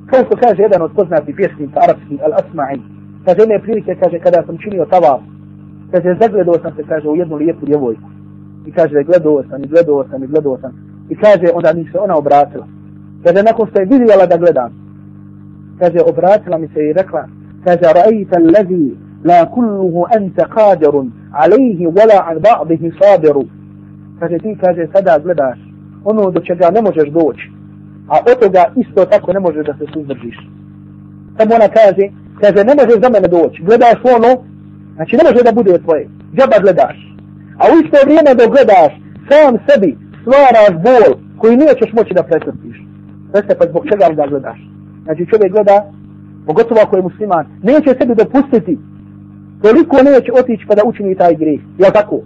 Kao 0.09 0.21
što 0.25 0.35
kaže 0.43 0.61
jedan 0.61 0.81
od 0.81 0.91
poznatih 0.95 1.35
pjesnika 1.35 1.79
arapski, 1.83 2.15
Al-Asma'i, 2.25 2.79
kaže, 3.25 3.39
jedne 3.41 3.59
prilike, 3.59 3.95
kaže, 4.01 4.19
kada 4.19 4.43
sam 4.45 4.57
činio 4.57 4.85
tavaf, 4.85 5.21
kaže, 5.91 6.17
zagledao 6.21 6.57
sam 6.61 6.71
se, 6.75 6.83
kaže, 6.91 7.07
u 7.09 7.15
jednu 7.15 7.35
lijepu 7.35 7.65
djevojku. 7.65 8.09
I 8.67 8.71
kaže, 8.71 9.03
gledao 9.03 9.43
sam, 9.49 9.63
i 9.63 9.67
gledao 9.67 10.05
sam, 10.09 10.23
i 10.23 10.27
gledao 10.27 10.57
sam. 10.61 10.71
I 11.09 11.15
kaže, 11.15 11.47
onda 11.53 11.73
mi 11.73 11.83
se 11.91 11.99
ona 11.99 12.15
obratila. 12.17 12.67
Kaže, 13.23 13.43
nakon 13.43 13.67
što 13.69 13.79
je 13.79 13.89
vidjela 13.91 14.25
da 14.25 14.37
gledam, 14.37 14.71
kaže, 15.79 15.99
obratila 16.11 16.57
mi 16.57 16.67
se 16.67 16.79
i 16.89 16.93
rekla, 16.93 17.23
kaže, 17.65 17.85
ra'ajta 17.97 18.35
allazi 18.41 18.95
la 19.25 19.45
kulluhu 19.45 20.05
anta 20.17 20.45
qadirun 20.55 21.07
alaihi 21.31 21.85
wala 21.87 22.17
an 22.29 22.37
ba'dihi 22.47 22.91
sabiru. 22.99 23.43
Kaže, 24.19 24.37
ti, 24.37 24.57
kaže, 24.61 24.87
sada 24.93 25.19
gledaš 25.23 25.59
ono 26.05 26.31
do 26.31 26.39
čega 26.39 26.69
ne 26.69 26.81
možeš 26.81 27.09
doći, 27.09 27.51
a 28.13 28.15
od 28.31 28.37
toga 28.43 28.63
isto 28.81 29.05
tako 29.05 29.33
ne 29.33 29.39
može 29.39 29.63
da 29.63 29.73
se 29.73 29.85
suzdržiš. 29.93 30.37
Samo 31.37 31.51
ona 31.55 31.69
kaže, 31.79 32.05
kaže, 32.41 32.59
ne 32.69 32.73
možeš 32.79 32.97
za 33.03 33.09
mene 33.09 33.27
doći, 33.27 33.63
gledaš 33.67 33.99
ono, 34.15 34.31
znači 34.95 35.13
ne 35.17 35.23
može 35.27 35.39
da 35.43 35.51
bude 35.59 35.73
tvoje, 35.83 36.05
džaba 36.35 36.57
gledaš. 36.65 36.97
A 37.59 37.63
u 37.71 37.73
isto 37.81 37.97
vrijeme 38.05 38.31
dok 38.39 38.49
gledaš, 38.55 38.93
sam 39.29 39.51
sebi 39.67 39.89
stvaraš 40.21 40.73
bol 40.87 41.09
koji 41.39 41.61
nećeš 41.65 41.89
moći 41.97 42.13
da 42.17 42.23
pretrpiš. 42.23 42.77
Reste 43.33 43.53
pa 43.59 43.65
zbog 43.69 43.83
čega 43.89 44.05
da 44.19 44.31
gledaš. 44.31 44.59
Znači 45.05 45.29
čovjek 45.31 45.51
gleda, 45.51 45.77
pogotovo 46.47 46.79
ako 46.81 46.95
je 46.95 47.07
musliman, 47.09 47.45
neće 47.69 47.89
sebi 47.99 48.13
dopustiti 48.21 48.77
toliko 49.63 49.95
neće 50.09 50.31
otići 50.39 50.65
pa 50.67 50.75
da 50.75 50.81
učini 50.85 51.15
taj 51.15 51.35
grijeh, 51.35 51.61
Jel 51.79 51.91
tako? 51.91 52.17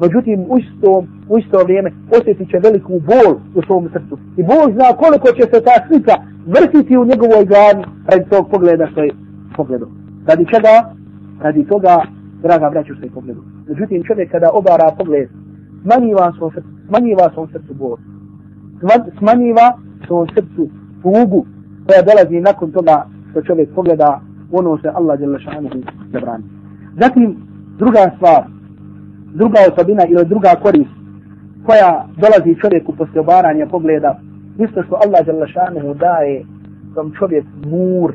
Međutim, 0.00 0.40
u 0.48 0.58
isto, 0.58 1.04
u 1.28 1.38
isto 1.38 1.58
vrijeme 1.64 1.90
osjetit 2.18 2.50
će 2.50 2.58
veliku 2.58 2.92
bol 3.10 3.28
u 3.54 3.62
svom 3.66 3.88
srcu. 3.92 4.18
I 4.36 4.42
Bog 4.42 4.66
zna 4.76 4.88
koliko 5.02 5.28
će 5.36 5.42
se 5.52 5.58
ta 5.68 5.76
slika 5.86 6.14
vrtiti 6.46 6.96
u 6.96 7.04
njegovoj 7.04 7.44
glavi 7.44 7.82
radi 8.06 8.30
tog 8.30 8.50
pogleda 8.50 8.86
što 8.92 9.00
je 9.02 9.10
pogledao. 9.56 9.88
Radi 10.26 10.44
čega? 10.54 10.74
Radi 11.40 11.66
toga, 11.68 11.94
draga 12.42 12.70
braću, 12.70 12.94
što 12.94 13.04
je 13.06 13.10
pogledao. 13.10 13.44
Međutim, 13.68 14.04
čovjek 14.04 14.30
kada 14.30 14.50
obara 14.52 14.88
pogled, 14.98 15.28
smanjiva 15.82 16.32
svom 16.38 16.50
srcu, 16.54 16.68
smanjiva 16.88 17.30
svom 17.34 17.48
srcu 17.52 17.74
bol. 17.74 17.96
Smanjiva 19.18 19.78
svom 20.06 20.26
srcu 20.34 20.68
tugu 21.02 21.46
koja 21.86 22.02
dolazi 22.02 22.40
nakon 22.40 22.72
toga 22.72 23.06
što 23.30 23.42
čovjek 23.42 23.68
pogleda 23.74 24.20
ono 24.52 24.78
što 24.78 24.88
Allah 24.94 25.20
je 25.20 25.26
lašanuhu 25.26 25.78
zabrani. 26.12 26.44
Zatim, 27.00 27.36
druga 27.78 28.10
stvar, 28.16 28.42
druga 29.34 29.58
osobina 29.70 30.02
ili 30.08 30.24
druga 30.24 30.52
korist 30.62 30.94
koja 31.66 32.06
dolazi 32.22 32.60
čovjeku 32.62 32.96
poslije 32.98 33.20
obaranja 33.20 33.66
pogleda, 33.66 34.20
isto 34.58 34.82
što 34.82 34.94
Allah 35.04 35.26
je 35.26 35.94
daje 35.94 36.44
tom 36.94 37.12
čovjek 37.18 37.44
nur, 37.64 38.14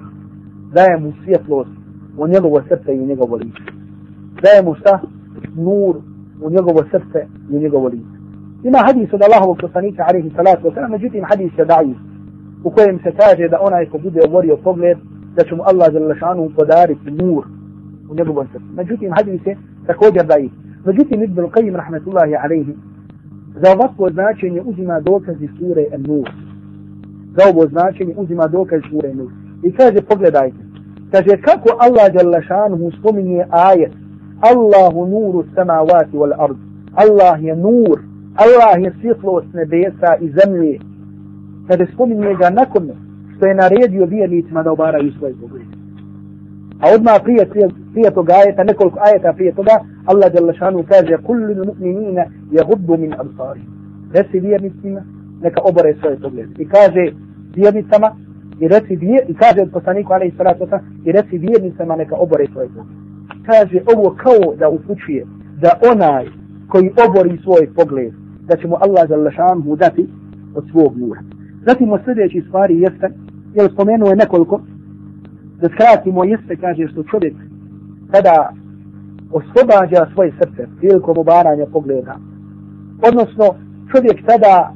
daje 0.73 0.97
mu 0.97 1.13
svjetlost 1.23 1.69
u 2.17 2.27
njegovo 2.27 2.61
srce 2.69 2.95
i 2.95 2.99
u 2.99 3.05
njegovo 3.05 3.35
lice. 3.35 3.63
Daje 4.43 4.61
mu 4.63 4.75
šta? 4.75 4.99
Nur 5.55 5.95
u 6.41 6.49
njegovo 6.49 6.81
srce 6.91 7.19
i 7.51 7.55
u 7.55 7.59
njegovo 7.59 7.87
lice. 7.87 8.15
Ima 8.63 8.79
hadis 8.87 9.13
od 9.13 9.21
Allahovog 9.21 9.57
poslanika, 9.61 10.05
alaihi 10.09 10.31
salatu 10.35 10.67
wa 10.67 10.73
sallam, 10.73 10.91
međutim 10.91 11.23
hadis 11.29 11.51
je 11.57 11.65
daji, 11.65 11.95
u 12.63 12.69
kojem 12.69 12.99
se 13.03 13.11
kaže 13.21 13.47
da 13.47 13.57
onaj 13.61 13.85
ko 13.89 13.97
bude 13.97 14.19
oborio 14.27 14.57
pogled, 14.57 14.97
da 15.35 15.43
će 15.43 15.55
mu 15.55 15.63
Allah 15.63 15.87
za 15.93 15.99
podariti 16.55 17.11
nur 17.11 17.43
u 18.09 18.15
njegovom 18.15 18.47
srcu. 18.51 18.65
Međutim, 18.75 19.11
hadis 19.17 19.41
je 19.45 19.57
također 19.87 20.25
daji. 20.25 20.49
Međutim, 20.85 21.23
Ibn 21.23 21.41
Qajim, 21.41 21.75
rahmetullahi 21.75 22.35
alaihi, 22.35 22.73
za 23.61 23.71
ovakvo 23.75 24.09
značenje 24.09 24.61
uzima 24.61 24.99
dokazi 24.99 25.49
sure 25.59 25.85
An-Nur. 25.93 26.29
Za 27.35 27.43
ovo 27.49 27.67
značenje 27.67 28.13
uzima 28.17 28.47
dokaz 28.47 28.81
sure 28.89 29.09
An-Nur. 29.09 29.31
I 29.63 29.71
kaže, 29.71 30.01
pogledajte, 30.01 30.57
kaže, 31.11 31.41
kako 31.41 31.69
Allah 31.79 32.05
za 32.13 32.91
spominje 32.99 33.45
ajet, 33.49 33.91
Allahu 34.41 35.07
nuru 35.07 35.43
samavati 35.55 36.17
wal 36.17 36.33
ard. 36.37 36.57
Allah 36.95 37.43
je 37.43 37.55
nur, 37.55 37.99
Allah 38.35 38.83
je 38.83 38.93
svjetlost 39.01 39.47
nebesa 39.53 40.15
i 40.21 40.29
zemlje. 40.29 40.79
Kada 41.67 41.85
spominje 41.93 42.35
ga 42.35 42.49
nakon 42.49 42.89
što 43.35 43.45
je 43.45 43.55
naredio 43.55 44.05
vjernicima 44.05 44.63
da 44.63 44.71
obaraju 44.71 45.11
svoje 45.17 45.33
poglede. 45.41 45.68
A 46.79 46.85
odmah 46.95 47.19
prije, 47.23 47.45
prije, 47.49 47.67
prije 47.93 48.11
toga 48.11 48.33
ajeta, 48.33 48.63
nekoliko 48.63 48.99
ajeta 49.01 49.33
prije 49.33 49.51
toga, 49.55 49.75
Allah 50.05 50.31
jalla 50.33 50.53
šanu 50.53 50.83
kaže 50.89 51.17
kullu 51.17 51.53
mu'minina 51.69 52.23
yaguddu 52.51 52.97
min 52.97 53.13
absari. 53.13 53.61
Reci 54.13 54.39
vjernicima, 54.39 55.01
neka 55.41 55.61
obore 55.63 55.95
svoje 55.99 56.19
poglede. 56.19 56.63
I 56.63 56.67
kaže 56.67 57.11
vjernicama, 57.55 58.09
i 58.59 58.67
reci 58.67 58.95
vjer, 58.95 59.23
i 59.27 59.33
kaže 59.33 59.61
od 59.61 59.71
poslaniku 59.71 60.13
alaihi 60.13 60.37
salatu 60.37 60.67
i 61.05 61.11
reci 61.11 61.37
vjernicama 61.37 61.95
neka 61.95 62.15
obore 62.15 62.45
svoje 62.53 62.67
poglede. 62.67 62.89
Kaže 63.45 63.79
ovo 63.93 64.15
kao 64.23 64.55
da 64.55 64.69
upućuje 64.69 65.25
da 65.61 65.71
onaj 65.91 66.25
koji 66.67 66.91
obori 67.07 67.39
svoj 67.43 67.73
pogled, 67.75 68.13
da 68.47 68.55
će 68.55 68.67
mu 68.67 68.75
Allah 68.75 69.09
jalla 69.09 69.31
šanu 69.31 69.75
dati 69.75 70.07
od 70.55 70.63
svog 70.71 70.97
nura. 70.97 71.21
Zatim 71.65 71.91
od 71.91 72.01
sljedećih 72.05 72.43
stvari 72.47 72.79
jeste, 72.79 73.09
jer 73.53 73.71
spomenuo 73.73 74.09
je 74.09 74.15
nekoliko, 74.15 74.61
da 75.61 75.69
skratimo 75.69 76.23
jeste, 76.23 76.55
kaže 76.55 76.87
što 76.87 77.03
čovjek 77.03 77.33
kada 78.11 78.53
oslobađa 79.31 80.11
svoje 80.13 80.31
srce 80.31 80.67
prilikom 80.79 81.17
obaranja 81.17 81.65
pogleda, 81.73 82.15
odnosno 83.07 83.45
čovjek 83.91 84.25
tada 84.25 84.73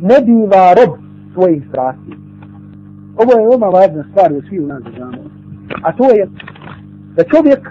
ne 0.00 0.18
biva 0.26 0.74
rob 0.78 0.98
svojih 1.34 1.62
strasti. 1.68 2.12
Ovo 3.20 3.32
je 3.32 3.46
veoma 3.48 3.66
važna 3.66 4.04
stvar 4.10 4.32
u 4.32 4.42
svi 4.48 4.60
u 4.60 4.66
nas 4.66 4.82
znamo. 4.96 5.22
A 5.82 5.92
to 5.92 6.04
je 6.04 6.28
da 7.16 7.22
čovjek 7.24 7.62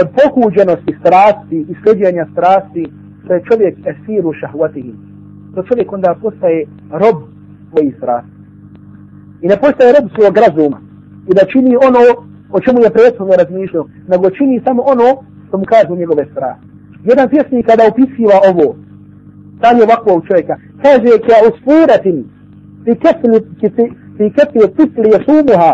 od 0.00 0.06
pokuđenosti 0.18 0.96
strasti 1.00 1.58
i 1.70 1.74
sljeđenja 1.82 2.26
strasti, 2.32 2.86
da 3.28 3.34
je 3.34 3.44
čovjek 3.50 3.74
esiru 3.92 4.32
šahvatihi. 4.32 4.94
To 5.54 5.62
čovjek 5.62 5.92
onda 5.92 6.16
postaje 6.22 6.66
rob 6.90 7.16
svojih 7.70 7.94
strasti. 7.96 8.34
I 9.42 9.46
ne 9.48 9.56
postaje 9.56 9.92
rob 9.92 10.10
svog 10.16 10.36
razuma 10.36 10.93
i 11.28 11.34
da 11.34 11.44
čini 11.52 11.76
ono 11.76 12.00
o 12.56 12.60
čemu 12.60 12.78
je 12.82 12.90
prethodno 12.90 13.34
razmišljao, 13.36 13.88
nego 14.08 14.30
čini 14.30 14.62
samo 14.66 14.82
ono 14.82 15.08
što 15.48 15.58
mu 15.58 15.64
kažu 15.64 15.96
njegove 15.96 16.24
strasti. 16.32 16.66
Jedan 17.04 17.28
pjesnik 17.28 17.66
kada 17.66 17.82
opisiva 17.90 18.36
ovo, 18.50 18.76
stanje 19.58 19.82
ovakvog 19.82 20.26
čovjeka, 20.28 20.54
kaže 20.82 21.10
ka 21.26 21.36
usfuratin 21.48 22.18
fi 22.84 22.92
kefli 23.02 23.38
fi 24.16 24.24
kefli 24.36 24.74
tifli 24.76 25.08
jesumuha, 25.14 25.72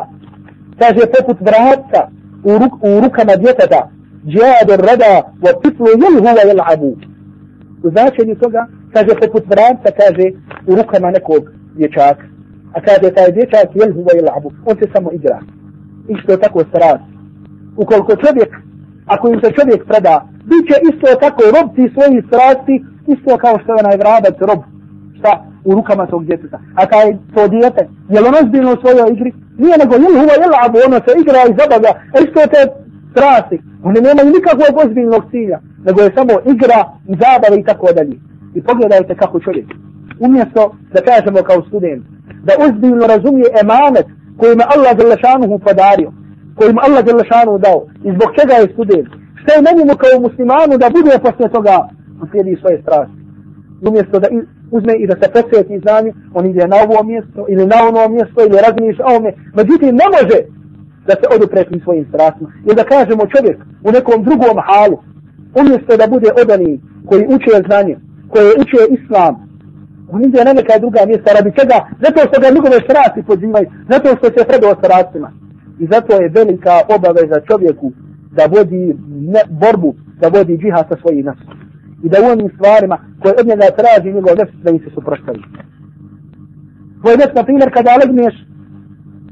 kaže 0.80 1.02
poput 1.16 1.38
vratka 1.48 2.00
u, 2.44 2.50
ruk, 2.60 2.72
u 2.88 2.90
rukama 3.04 3.34
djeteta, 3.42 3.80
džadu 4.32 4.74
rada 4.88 5.14
wa 5.44 5.52
tiflu 5.62 5.86
jelhuva 6.02 6.42
jel'abu. 6.50 6.92
U 7.84 7.90
značenju 7.90 8.34
toga, 8.42 8.66
kaže 8.92 9.12
poput 9.22 9.44
vratka, 9.52 9.90
kaže 10.00 10.26
u 10.66 10.74
rukama 10.78 11.10
nekog 11.10 11.42
dječaka. 11.76 12.24
A 12.74 12.80
kada 12.86 13.14
taj 13.14 13.32
dječak 13.32 13.68
jel 13.74 13.92
huva 13.96 14.12
ili 14.18 14.30
abu, 14.36 14.48
on 14.68 14.74
se 14.80 14.86
samo 14.94 15.08
igra. 15.12 15.38
Isto 16.14 16.36
tako 16.36 16.60
strast. 16.70 17.06
Ukoliko 17.76 18.12
čovjek, 18.24 18.50
ako 19.06 19.24
im 19.28 19.40
se 19.42 19.56
čovjek 19.58 19.80
preda, 19.90 20.14
bit 20.50 20.62
će 20.68 20.76
isto 20.90 21.06
tako 21.24 21.42
robci 21.56 21.92
svoji 21.94 22.18
strasti, 22.28 22.74
isto 23.14 23.30
kao 23.44 23.56
što 23.62 23.70
je 23.74 23.86
najvrabac 23.88 24.36
rob, 24.48 24.60
šta, 25.18 25.32
u 25.64 25.70
rukama 25.74 26.06
tog 26.06 26.24
djeteta. 26.24 26.58
A 26.80 26.86
taj 26.86 27.08
to 27.34 27.42
djete, 27.48 27.82
je 28.12 28.20
li 28.20 28.26
ono 28.28 28.40
zbiljno 28.48 28.70
u 28.72 28.80
svojoj 28.82 29.12
igri? 29.14 29.30
Nije 29.62 29.76
nego 29.82 29.94
jel 29.94 30.14
huva 30.20 30.34
ili 30.36 30.48
labu, 30.56 30.76
ono 30.88 30.98
se 31.04 31.10
igra 31.22 31.40
i 31.46 31.56
zabavlja, 31.58 31.92
a 32.14 32.16
isto 32.24 32.40
te 32.52 32.60
strasti. 33.12 33.56
Oni 33.88 33.98
nemaju 34.06 34.28
nikakvog 34.36 34.74
ozbiljnog 34.84 35.22
cilja, 35.30 35.58
nego 35.86 35.98
je 36.02 36.14
samo 36.16 36.34
igra 36.52 36.80
i 37.10 37.12
zabava 37.22 37.56
i 37.58 37.64
tako 37.70 37.86
dalje. 37.96 38.16
I 38.54 38.62
pogledajte 38.68 39.12
kako 39.22 39.40
čovjek. 39.40 39.68
Umjesto 40.26 40.62
da 40.94 41.00
kažemo 41.10 41.40
kao 41.48 41.62
student, 41.68 42.04
da 42.46 42.52
ozbiljno 42.66 43.04
razumije 43.14 43.48
emanet 43.62 44.06
koji 44.38 44.56
me 44.56 44.64
Allah 44.74 44.92
Đelešanuhu 44.96 45.58
podario, 45.66 46.10
koji 46.56 46.70
mu 46.72 46.80
Allah 46.86 47.02
Đelešanuhu 47.04 47.58
dao 47.66 47.80
i 48.06 48.08
zbog 48.16 48.28
čega 48.38 48.54
je 48.54 48.72
student. 48.74 49.08
Šta 49.40 49.50
je 49.52 49.62
na 49.66 49.72
njemu 49.76 49.94
kao 50.02 50.14
muslimanu 50.26 50.74
da 50.82 50.94
bude 50.96 51.14
posle 51.26 51.48
toga 51.56 51.76
slijedi 52.30 52.60
svoje 52.60 52.82
strasti. 52.82 53.18
Umjesto 53.88 54.16
da 54.22 54.28
uzme 54.76 54.94
i 54.98 55.06
da 55.10 55.14
se 55.20 55.26
posvijeti 55.36 55.82
znanju, 55.84 56.10
on 56.34 56.46
ide 56.46 56.66
na 56.66 56.76
ovo 56.84 56.96
mjesto 57.10 57.40
ili 57.52 57.64
na 57.72 57.76
ono 57.88 58.02
mjesto 58.16 58.38
ili 58.46 58.62
razmišlja 58.66 59.04
o 59.06 59.16
ome. 59.16 59.30
Međutim, 59.58 59.92
ne 60.02 60.06
može 60.16 60.38
da 61.08 61.14
se 61.20 61.26
odupre 61.36 61.64
tim 61.64 61.80
svojim 61.84 62.06
strastima. 62.10 62.48
Jer 62.66 62.74
da 62.76 62.84
kažemo 62.94 63.30
čovjek 63.34 63.58
u 63.86 63.90
nekom 63.96 64.18
drugom 64.26 64.56
halu, 64.68 64.96
umjesto 65.60 65.92
da 66.00 66.06
bude 66.14 66.28
odani 66.42 66.80
koji 67.08 67.22
uče 67.34 67.54
znanje, 67.66 67.96
koji 68.32 68.48
uče 68.62 68.80
islam, 68.98 69.34
on 70.12 70.24
ide 70.24 70.44
na 70.44 70.52
neka 70.52 70.78
druga 70.78 71.00
mjesta 71.10 71.28
radi 71.36 71.50
čega? 71.58 71.78
Zato 72.04 72.20
što 72.28 72.36
ga 72.42 72.54
njegove 72.56 72.78
strasti 72.88 73.20
pozivaju, 73.30 73.66
zato 73.92 74.08
što 74.18 74.26
se 74.34 74.48
predao 74.50 74.74
strastima. 74.80 75.28
I 75.82 75.84
zato 75.92 76.10
je 76.20 76.34
velika 76.40 76.74
obaveza 76.96 77.38
čovjeku 77.48 77.86
da 78.36 78.44
vodi 78.56 78.96
ne, 79.34 79.42
borbu, 79.62 79.90
da 80.20 80.26
vodi 80.28 80.58
džihad 80.58 80.86
sa 80.88 80.96
svojim 81.00 81.24
nasom. 81.26 81.54
I 82.04 82.08
da 82.08 82.16
u 82.20 82.30
onim 82.32 82.50
stvarima 82.56 82.96
koje 83.20 83.34
od 83.40 83.46
njega 83.46 83.66
traži 83.80 84.16
njegov 84.16 84.34
nefs 84.38 84.54
da 84.64 84.70
im 84.70 84.78
se 84.84 84.90
suprostavi. 84.94 85.42
Tvoj 87.00 87.16
nefs, 87.20 87.34
na 87.34 87.42
primjer, 87.44 87.68
kada 87.76 88.00
legneš 88.02 88.34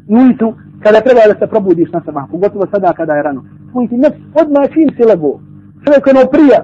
ujutru, 0.09 0.49
kada 0.85 1.01
treba 1.01 1.20
da 1.31 1.39
se 1.39 1.47
probudiš 1.53 1.89
na 1.93 2.01
sabah, 2.05 2.24
pogotovo 2.31 2.66
sada 2.72 2.93
kada 2.93 3.12
je 3.14 3.22
rano. 3.22 3.43
Tvoj 3.70 3.89
ti 3.89 3.97
nefs 3.97 4.20
odmah 4.41 4.64
čim 4.74 4.89
si 4.97 5.03
lego. 5.11 5.41
Čovjek 5.85 6.07
ono 6.07 6.31
prija. 6.35 6.61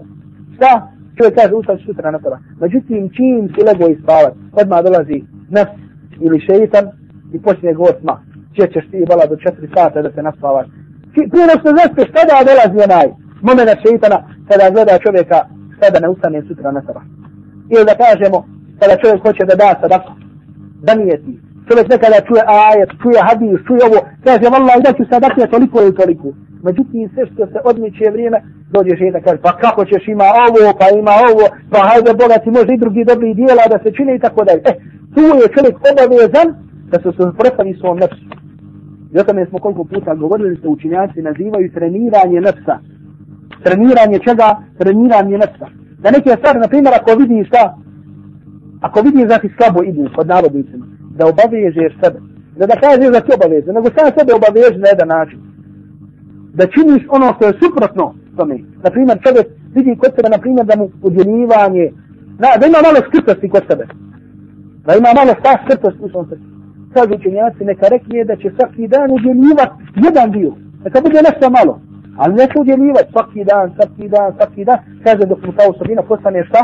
Šta? 0.56 0.93
Čovjek 1.16 1.34
kaže, 1.38 1.54
ustav 1.54 1.76
sutra 1.86 2.10
na 2.10 2.18
sabah. 2.22 2.40
Međutim, 2.60 3.10
čim 3.16 3.48
si 3.52 3.60
lego 3.68 3.84
i 3.88 4.00
spavat, 4.02 4.34
odmah 4.60 4.80
dolazi 4.86 5.18
nefs 5.50 5.76
ili 6.20 6.44
šeitan 6.46 6.84
i 7.34 7.42
počne 7.42 7.74
govor 7.74 7.94
sma. 8.00 8.16
Če 8.56 8.64
ćeš 8.72 8.84
ti 8.90 9.08
bala 9.10 9.24
do 9.26 9.36
četiri 9.36 9.68
sata 9.74 10.02
da 10.02 10.10
se 10.12 10.22
naspavaš. 10.22 10.66
Prije 11.12 11.54
što 11.60 11.70
zaspeš, 11.80 12.08
tada 12.16 12.46
dolazi 12.50 12.78
onaj 12.86 13.08
momena 13.48 13.74
šeitana 13.82 14.18
pa 14.24 14.28
kada 14.48 14.70
gleda 14.74 15.02
čovjeka 15.04 15.38
sada 15.80 15.96
ne 16.00 16.08
ustane 16.14 16.42
sutra 16.48 16.70
na 16.76 16.82
sabah. 16.86 17.04
Ili 17.74 17.84
da 17.90 17.94
kažemo, 18.04 18.38
pa 18.78 18.80
kada 18.80 19.00
čovjek 19.02 19.20
hoće 19.26 19.42
da 19.50 19.54
da 19.62 19.68
sadaku, 19.80 20.12
da 20.86 20.92
nije 21.00 21.16
ti, 21.24 21.32
čovjek 21.68 21.86
nekada 21.94 22.18
čuje 22.28 22.42
ajet, 22.62 22.90
čuje 23.02 23.20
hadis, 23.28 23.58
čuje 23.66 23.82
ovo, 23.88 23.98
kaže, 24.24 24.44
Allah, 24.58 24.76
da 24.86 24.90
ću 24.96 25.02
sad 25.10 25.22
je 25.42 25.52
toliko 25.54 25.76
ili 25.82 25.94
toliko. 26.00 26.28
Međutim, 26.66 27.10
sve 27.14 27.26
što 27.26 27.46
se 27.52 27.58
odmiče 27.70 28.06
vrijeme, 28.14 28.38
dođe 28.74 28.94
žena, 29.02 29.18
kaže, 29.24 29.38
pa 29.46 29.52
kako 29.64 29.84
ćeš 29.90 30.04
ima 30.08 30.28
ovo, 30.46 30.62
pa 30.80 30.86
ima 31.00 31.14
ovo, 31.30 31.44
pa 31.72 31.78
hajde 31.88 32.12
Boga 32.20 32.36
ti 32.42 32.50
može 32.58 32.72
i 32.74 32.82
drugi 32.82 33.02
dobri 33.10 33.34
dijela 33.40 33.64
da 33.72 33.78
se 33.82 33.90
čine 33.96 34.12
i 34.14 34.22
tako 34.24 34.40
dalje. 34.48 34.62
E, 34.70 34.72
tu 35.14 35.22
je 35.40 35.54
čovjek 35.54 35.76
obavezan 35.90 36.48
da 36.90 36.96
se 37.02 37.08
suprostavi 37.16 37.72
svom 37.80 37.96
nefsu. 38.02 38.26
I 39.12 39.18
o 39.20 39.24
tome 39.26 39.46
smo 39.46 39.58
koliko 39.64 39.84
puta 39.84 40.14
govorili 40.14 40.60
se 40.60 40.68
učinjaci 40.68 41.26
nazivaju 41.28 41.72
treniranje 41.76 42.38
nefsa. 42.46 42.76
Treniranje 43.64 44.18
čega? 44.26 44.48
Treniranje 44.80 45.36
nefsa. 45.42 45.66
Da 46.02 46.08
neke 46.16 46.30
stvari, 46.38 46.58
na 46.64 46.68
primjer, 46.72 46.94
ako 46.94 47.10
vidi 47.20 47.48
šta, 47.48 47.62
ako 48.86 48.98
vidi 49.06 49.26
da 49.26 49.38
ti 49.38 49.48
slabo 49.56 49.80
idu 49.82 50.10
pod 50.16 50.26
navodnicima, 50.26 50.86
da 51.18 51.22
obavežeš 51.32 51.92
sebe. 52.02 52.18
Da 52.58 52.64
da 52.66 52.76
kažeš 52.84 53.10
da 53.16 53.20
ti 53.20 53.30
obaveže, 53.38 53.70
nego 53.76 53.86
sam 53.96 54.06
sebe 54.18 54.32
obaveži 54.34 54.78
na 54.84 54.88
jedan 54.88 55.08
način. 55.08 55.53
Da 56.59 56.64
činiš 56.74 57.02
ono 57.16 57.26
što 57.36 57.46
je 57.46 57.59
suprotno 57.62 58.14
tome. 58.36 58.57
Na 58.84 58.90
primjer, 58.90 59.18
čovjek 59.24 59.46
vidi 59.74 59.98
kod 60.00 60.11
sebe, 60.16 60.28
na 60.34 60.38
primjer, 60.44 60.66
da 60.66 60.76
mu 60.76 60.86
udjeljivanje, 61.02 61.86
da, 62.42 62.48
da 62.61 62.64
ima 62.66 62.80
malo 62.86 62.98
skrtosti 63.09 63.48
kod 63.55 63.62
sebe. 63.70 63.84
Da 64.86 64.92
ima 65.00 65.11
malo 65.18 65.32
ta 65.44 65.52
skrtosti 65.62 66.02
u 66.05 66.09
svom 66.09 66.24
srcu. 66.28 66.46
Kažu 66.94 67.14
učenjaci, 67.14 67.64
neka 67.70 67.86
rekne 67.94 68.24
da 68.24 68.36
će 68.36 68.48
svaki 68.57 68.84
dan 68.94 69.09
udjeljivat 69.16 69.70
jedan 70.07 70.28
dio. 70.36 70.52
Neka 70.84 70.98
bude 71.07 71.18
nešto 71.28 71.46
malo. 71.59 71.74
Ali 72.20 72.34
ne 72.34 72.46
udjeljivat 72.61 73.07
svaki 73.12 73.44
dan, 73.50 73.66
svaki 73.76 74.07
dan, 74.14 74.28
svaki 74.38 74.64
dan. 74.68 74.78
Kaže 75.05 75.22
dok 75.30 75.40
mu 75.46 75.52
ta 75.59 75.64
osobina 75.72 76.02
postane 76.02 76.44
šta? 76.48 76.61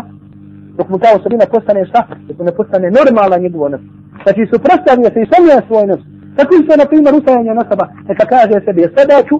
Dok 0.79 0.89
mu 0.89 0.99
ta 0.99 1.09
osobina 1.19 1.45
postane 1.55 1.83
šta? 1.91 2.01
Dok 2.29 2.39
mu 2.39 2.45
ne 2.45 2.53
postane 2.59 2.91
normalna 2.99 3.37
njegova 3.45 3.69
nas. 3.69 3.83
Znači 4.23 4.43
suprostavio 4.53 5.09
se 5.15 5.19
i 5.23 5.31
samija 5.33 5.59
svoj 5.69 5.87
nas. 5.93 6.01
Tako 6.37 6.55
se, 6.67 6.73
na 6.81 6.87
primjer, 6.91 7.15
ustajanje 7.15 7.55
nasaba, 7.55 7.87
neka 8.09 8.25
kaže 8.33 8.57
sebi, 8.65 8.83
sada 8.97 9.17
ću 9.29 9.37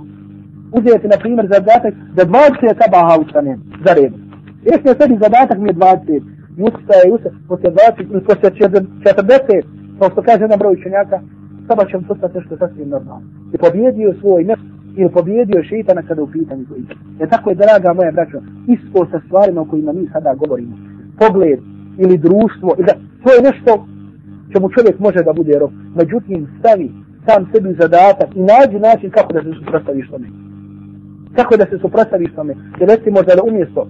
uzeti, 0.73 1.09
na 1.09 1.17
primjer, 1.23 1.47
zadatak 1.53 1.95
da 2.17 2.23
20 2.25 2.83
sabaha 2.83 3.21
ustanem 3.21 3.59
za 3.85 3.93
red. 3.95 4.13
Jesi 4.69 4.89
je 4.89 4.95
sebi 5.01 5.23
zadatak 5.25 5.59
mi 5.59 5.69
je 5.69 5.75
20, 5.75 6.23
i 6.59 6.63
ustaje, 6.63 7.13
ustaje, 7.15 7.35
poslije 7.49 7.73
20, 7.73 8.13
ili 8.13 8.25
poslije 8.25 8.51
40, 8.51 9.63
kao 9.99 10.11
što 10.11 10.23
kaže 10.23 10.43
jedan 10.45 10.59
broj 10.59 10.75
učenjaka, 10.75 11.21
sada 11.69 11.85
ćem 11.91 12.05
postati 12.05 12.39
nešto 12.39 12.57
sasvim 12.57 12.89
normalno. 12.89 13.27
I 13.55 13.59
pobjedio 13.59 14.15
svoj 14.21 14.45
nes, 14.45 14.59
ili 14.97 15.11
pobjedio 15.11 15.63
šeitana 15.63 16.03
kada 16.03 16.23
u 16.23 16.31
pitanju 16.31 16.65
koji. 16.69 16.81
Je 17.21 17.25
e, 17.25 17.29
tako 17.29 17.51
je, 17.51 17.57
draga 17.57 17.93
moja 17.93 18.13
braćo, 18.13 18.39
isto 18.75 19.07
sa 19.11 19.21
stvarima 19.27 19.61
o 19.61 19.65
kojima 19.65 19.93
mi 19.93 20.09
sada 20.13 20.35
govorimo. 20.35 20.75
Pogled 21.19 21.59
ili 21.99 22.19
društvo, 22.19 22.69
ili 22.79 22.87
da, 22.87 22.95
to 23.25 23.29
je 23.35 23.43
nešto 23.49 23.87
čemu 24.53 24.69
čovjek 24.69 24.99
može 24.99 25.23
da 25.23 25.33
bude 25.33 25.59
rob. 25.59 25.71
Međutim, 26.01 26.49
stavi 26.59 26.91
sam 27.27 27.49
sebi 27.53 27.77
zadatak 27.81 28.37
i 28.37 28.41
nađi 28.41 28.79
način 28.79 29.11
kako 29.11 29.33
da 29.33 29.43
se 29.43 29.51
suprostaviš 29.59 30.11
tome. 30.11 30.27
Kako 31.37 31.57
da 31.57 31.65
se 31.71 31.79
suprostaviš 31.79 32.35
tome. 32.35 32.55
Jer 32.81 32.89
recimo 32.89 33.23
da 33.23 33.43
umjesto 33.49 33.87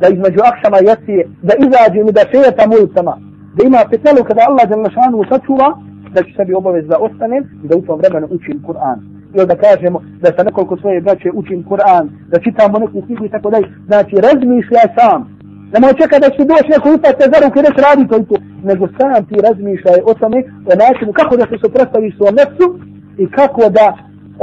da 0.00 0.06
između 0.08 0.40
akšama 0.50 0.78
jacije, 0.90 1.22
da 1.48 1.52
izađe 1.64 1.98
i 2.00 2.12
da 2.18 2.22
šetam 2.32 2.70
ulicama, 2.78 3.14
da 3.56 3.60
ima 3.64 3.80
petelu 3.90 4.24
kada 4.28 4.40
Allah 4.48 4.64
za 4.70 4.76
našanu 4.76 5.24
sačuva, 5.30 5.68
da 6.14 6.22
ću 6.22 6.30
sebi 6.36 6.54
obavez 6.54 6.84
da 6.86 6.96
ostanem 7.06 7.42
i 7.64 7.68
da 7.68 7.76
u 7.76 7.82
tom 7.86 7.98
vremenu 8.00 8.26
učim 8.36 8.56
Kur'an. 8.66 8.98
Ili 9.34 9.46
da 9.46 9.56
kažemo 9.66 9.98
da 10.22 10.28
sa 10.36 10.42
nekoliko 10.42 10.76
svoje 10.76 11.00
braće 11.00 11.30
učim 11.40 11.64
Kur'an, 11.70 12.04
da 12.30 12.38
čitamo 12.44 12.78
neku 12.78 13.02
knjigu 13.06 13.24
i 13.24 13.32
tako 13.34 13.50
dalje. 13.50 13.68
Znači, 13.86 14.14
razmišljaj 14.26 14.88
sam. 14.98 15.18
Nemoj 15.72 15.94
čekati 16.00 16.24
da 16.24 16.30
će 16.36 16.42
doći 16.52 16.68
neko 16.74 16.88
upate 16.96 17.24
za 17.32 17.38
ruke, 17.42 17.58
reći 17.66 17.80
radi 17.86 18.08
to 18.10 18.16
i 18.18 18.24
to. 18.30 18.36
Nego 18.68 18.84
sam 18.98 19.24
ti 19.28 19.36
razmišljaj 19.46 19.98
o 20.10 20.14
tome, 20.20 20.38
o 20.70 20.72
načinu 20.82 21.12
kako 21.12 21.36
da 21.40 21.44
se 21.50 21.56
suprostaviš 21.64 22.16
svom 22.16 22.34
nefsu 22.40 22.66
i 23.22 23.24
kako 23.38 23.62
da 23.76 23.86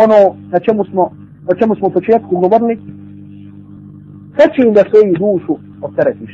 ono 0.03 0.19
na 0.53 0.59
čemu 0.59 0.81
smo, 0.89 1.03
o 1.47 1.55
čemu 1.55 1.75
smo 1.75 1.87
u 1.87 1.91
početku 1.91 2.37
govorili, 2.37 2.79
im 4.67 4.73
da 4.73 4.83
svoju 4.89 5.13
dušu 5.13 5.57
opteretiš. 5.81 6.33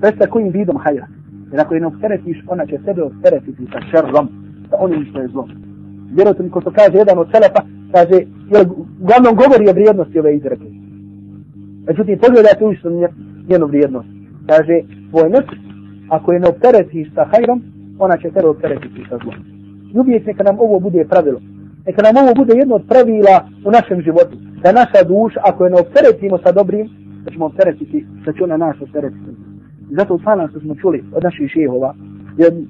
Presta 0.00 0.26
kojim 0.26 0.48
vidom 0.48 0.76
hajra. 0.76 1.06
Jer 1.50 1.60
ako 1.60 1.74
je 1.74 1.80
ne 1.80 1.86
opteretiš, 1.86 2.38
ona 2.46 2.66
će 2.66 2.78
sebe 2.84 3.02
opteretiti 3.02 3.66
sa 3.72 3.80
šerom, 3.90 4.28
sa 4.70 4.76
onim 4.78 5.06
što 5.10 5.20
je 5.20 5.28
zlom. 5.28 5.50
Vjerojatno, 6.14 6.50
ko 6.50 6.60
to 6.60 6.70
kaže 6.70 6.96
jedan 6.98 7.18
od 7.18 7.28
selefa, 7.32 7.62
kaže, 7.92 8.16
jer 8.52 8.66
uglavnom 9.02 9.34
govori 9.42 9.68
o 9.68 9.72
vrijednosti 9.72 10.18
ove 10.18 10.36
izreke. 10.36 10.68
Međutim, 11.86 12.18
pogledajte 12.18 12.64
uvišno 12.64 12.90
njenu 13.48 13.66
vrijednost. 13.66 14.08
Kaže, 14.46 14.80
tvoj 15.10 15.30
nefs, 15.30 15.54
ako 16.08 16.32
je 16.32 16.40
ne 16.40 16.48
opteretiš 16.48 17.14
sa 17.14 17.24
hajrom, 17.24 17.62
ona 17.98 18.16
će 18.16 18.30
tebe 18.30 18.48
opteretiti 18.48 19.06
sa 19.08 19.18
zlom. 19.22 19.38
I 19.94 19.98
uvijek 19.98 20.26
neka 20.26 20.42
nam 20.42 20.56
ovo 20.58 20.80
bude 20.80 21.04
pravilo. 21.04 21.40
Neka 21.86 22.02
nam 22.02 22.16
ovo 22.16 22.34
bude 22.34 22.54
jedno 22.56 22.74
od 22.74 22.84
pravila 22.88 23.48
u 23.66 23.70
našem 23.70 24.00
životu. 24.02 24.36
Da 24.62 24.72
naša 24.72 25.02
duša, 25.08 25.40
ako 25.44 25.64
je 25.64 25.70
ne 25.70 25.80
opteretimo 25.80 26.38
sa 26.38 26.52
dobrim, 26.52 26.88
da 27.24 27.30
ćemo 27.30 27.44
opteretiti, 27.44 28.06
da 28.24 28.32
će 28.32 28.44
ona 28.44 28.56
nas 28.56 28.76
opteretiti. 28.80 29.30
Zato 29.90 30.18
sana 30.24 30.48
što 30.48 30.60
smo 30.60 30.74
čuli 30.74 31.04
od 31.14 31.22
naših 31.24 31.50
šehova, 31.50 31.94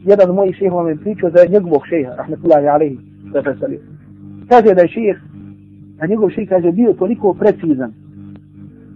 jedan 0.05 0.31
od 0.31 0.37
mojih 0.37 0.57
šehova 0.57 0.83
mi 0.83 0.99
pričao 0.99 1.31
za 1.31 1.53
njegovog 1.53 1.83
šeha, 1.87 2.15
rahmetullahi 2.17 2.67
alaihi, 2.67 2.99
da 3.33 3.67
je. 3.67 3.81
Kaže 4.49 4.75
da 4.75 4.83
je 4.83 4.89
šeh, 4.89 5.17
a 6.01 6.07
njegov 6.07 6.31
šeh 6.31 6.49
kaže 6.49 6.73
bio 6.73 6.93
toliko 6.93 7.35
precizan 7.35 7.93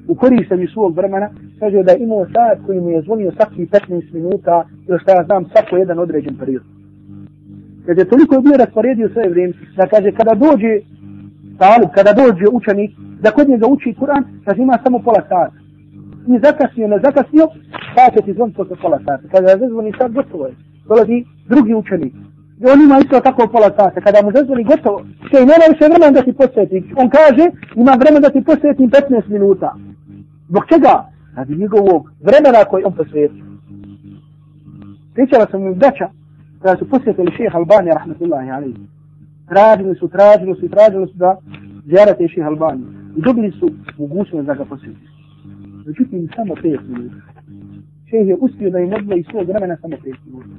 u 0.09 0.15
korištenju 0.15 0.67
svog 0.69 0.97
vremena, 0.97 1.29
kaže 1.61 1.83
da 1.83 1.93
je 1.93 1.99
imao 1.99 2.27
sat 2.27 2.59
koji 2.67 2.81
mu 2.81 2.91
je 2.91 3.03
zvonio 3.03 3.33
svaki 3.33 3.67
15 3.67 4.15
minuta, 4.15 4.65
ili 4.89 4.99
šta 4.99 5.13
ja 5.13 5.25
znam, 5.25 5.45
svako 5.45 5.77
jedan 5.77 5.99
određen 5.99 6.37
period. 6.39 6.63
Kaže, 7.87 8.05
toliko 8.05 8.35
je 8.35 8.41
bio 8.41 8.57
rasporedio 8.57 9.09
svoje 9.09 9.29
vrijeme, 9.29 9.53
da 9.77 9.87
kaže, 9.87 10.13
kada 10.13 10.35
dođe 10.35 10.73
talib, 11.59 11.91
kada 11.95 12.13
dođe 12.13 12.47
učenik, 12.53 12.91
da 13.23 13.31
kod 13.31 13.49
njega 13.49 13.67
uči 13.67 13.95
Kur'an, 14.01 14.23
kaže, 14.45 14.63
ima 14.63 14.79
samo 14.85 14.99
pola 14.99 15.23
sata 15.29 15.67
I 16.27 16.39
zakasnio, 16.45 16.89
ne 16.89 16.99
zakasnio, 17.05 17.47
pa 17.95 18.05
će 18.15 18.25
ti 18.25 18.33
zvon 18.33 18.53
posle 18.53 18.77
pola 18.83 18.99
sata. 18.99 19.29
Kada 19.33 19.57
zazvoni 19.59 19.93
sad, 19.99 20.13
gotovo 20.13 20.47
je. 20.47 20.55
Dolazi 20.89 21.25
drugi 21.49 21.75
učenik. 21.75 22.15
I 22.61 22.65
on 22.73 22.83
ima 22.83 22.99
isto 22.99 23.21
tako 23.21 23.49
pola 23.53 23.71
sata. 23.79 24.01
Kada 24.01 24.19
mu 24.23 24.31
zazvoni, 24.37 24.65
gotovo. 24.65 24.99
Še 25.31 25.39
nema 25.51 25.65
više 25.73 25.85
vremena 25.85 26.11
da 26.11 26.23
ti 26.23 26.33
posjeti. 26.43 26.79
On 27.01 27.09
kaže, 27.19 27.45
ima 27.83 27.93
vremena 28.01 28.21
da 28.27 28.31
ti 28.35 28.45
posjeti 28.51 28.83
15 28.83 29.29
minuta. 29.29 29.75
Zbog 30.49 30.63
čega? 30.73 30.95
Radi 31.37 31.55
njegovog 31.57 32.03
vremena 32.29 32.65
koji 32.71 32.85
on 32.85 32.95
posveti. 33.01 33.43
Pričala 35.15 35.47
sam 35.51 35.63
mi 35.63 35.75
braća, 35.75 36.09
kada 36.63 36.79
su 36.79 36.89
posjetili 36.89 37.37
šeha 37.37 37.59
Albanija, 37.59 37.95
rahmatullahi 37.95 38.51
alaihi. 38.51 38.87
Tražili 39.49 39.95
su, 39.95 40.09
tražili 40.09 40.55
su, 40.61 40.69
tražili 40.69 41.07
su 41.07 41.15
da 41.15 41.37
zjarate 41.87 42.29
šeha 42.29 42.49
Albanija. 42.49 42.89
I 43.17 43.21
dobili 43.21 43.51
su 43.51 43.71
mogućnost 43.99 44.47
da 44.47 44.55
ga 44.55 44.65
posjeti. 44.65 45.07
Međutim, 45.87 46.29
samo 46.37 46.55
pet 46.55 46.81
minuta. 46.89 47.17
Šeha 48.11 48.25
je 48.31 48.37
uspio 48.41 48.71
da 48.71 48.79
im 48.79 48.93
odvoji 48.95 49.25
svog 49.31 49.49
vremena 49.49 49.77
samo 49.77 49.97
pet 50.05 50.17
minuta. 50.27 50.57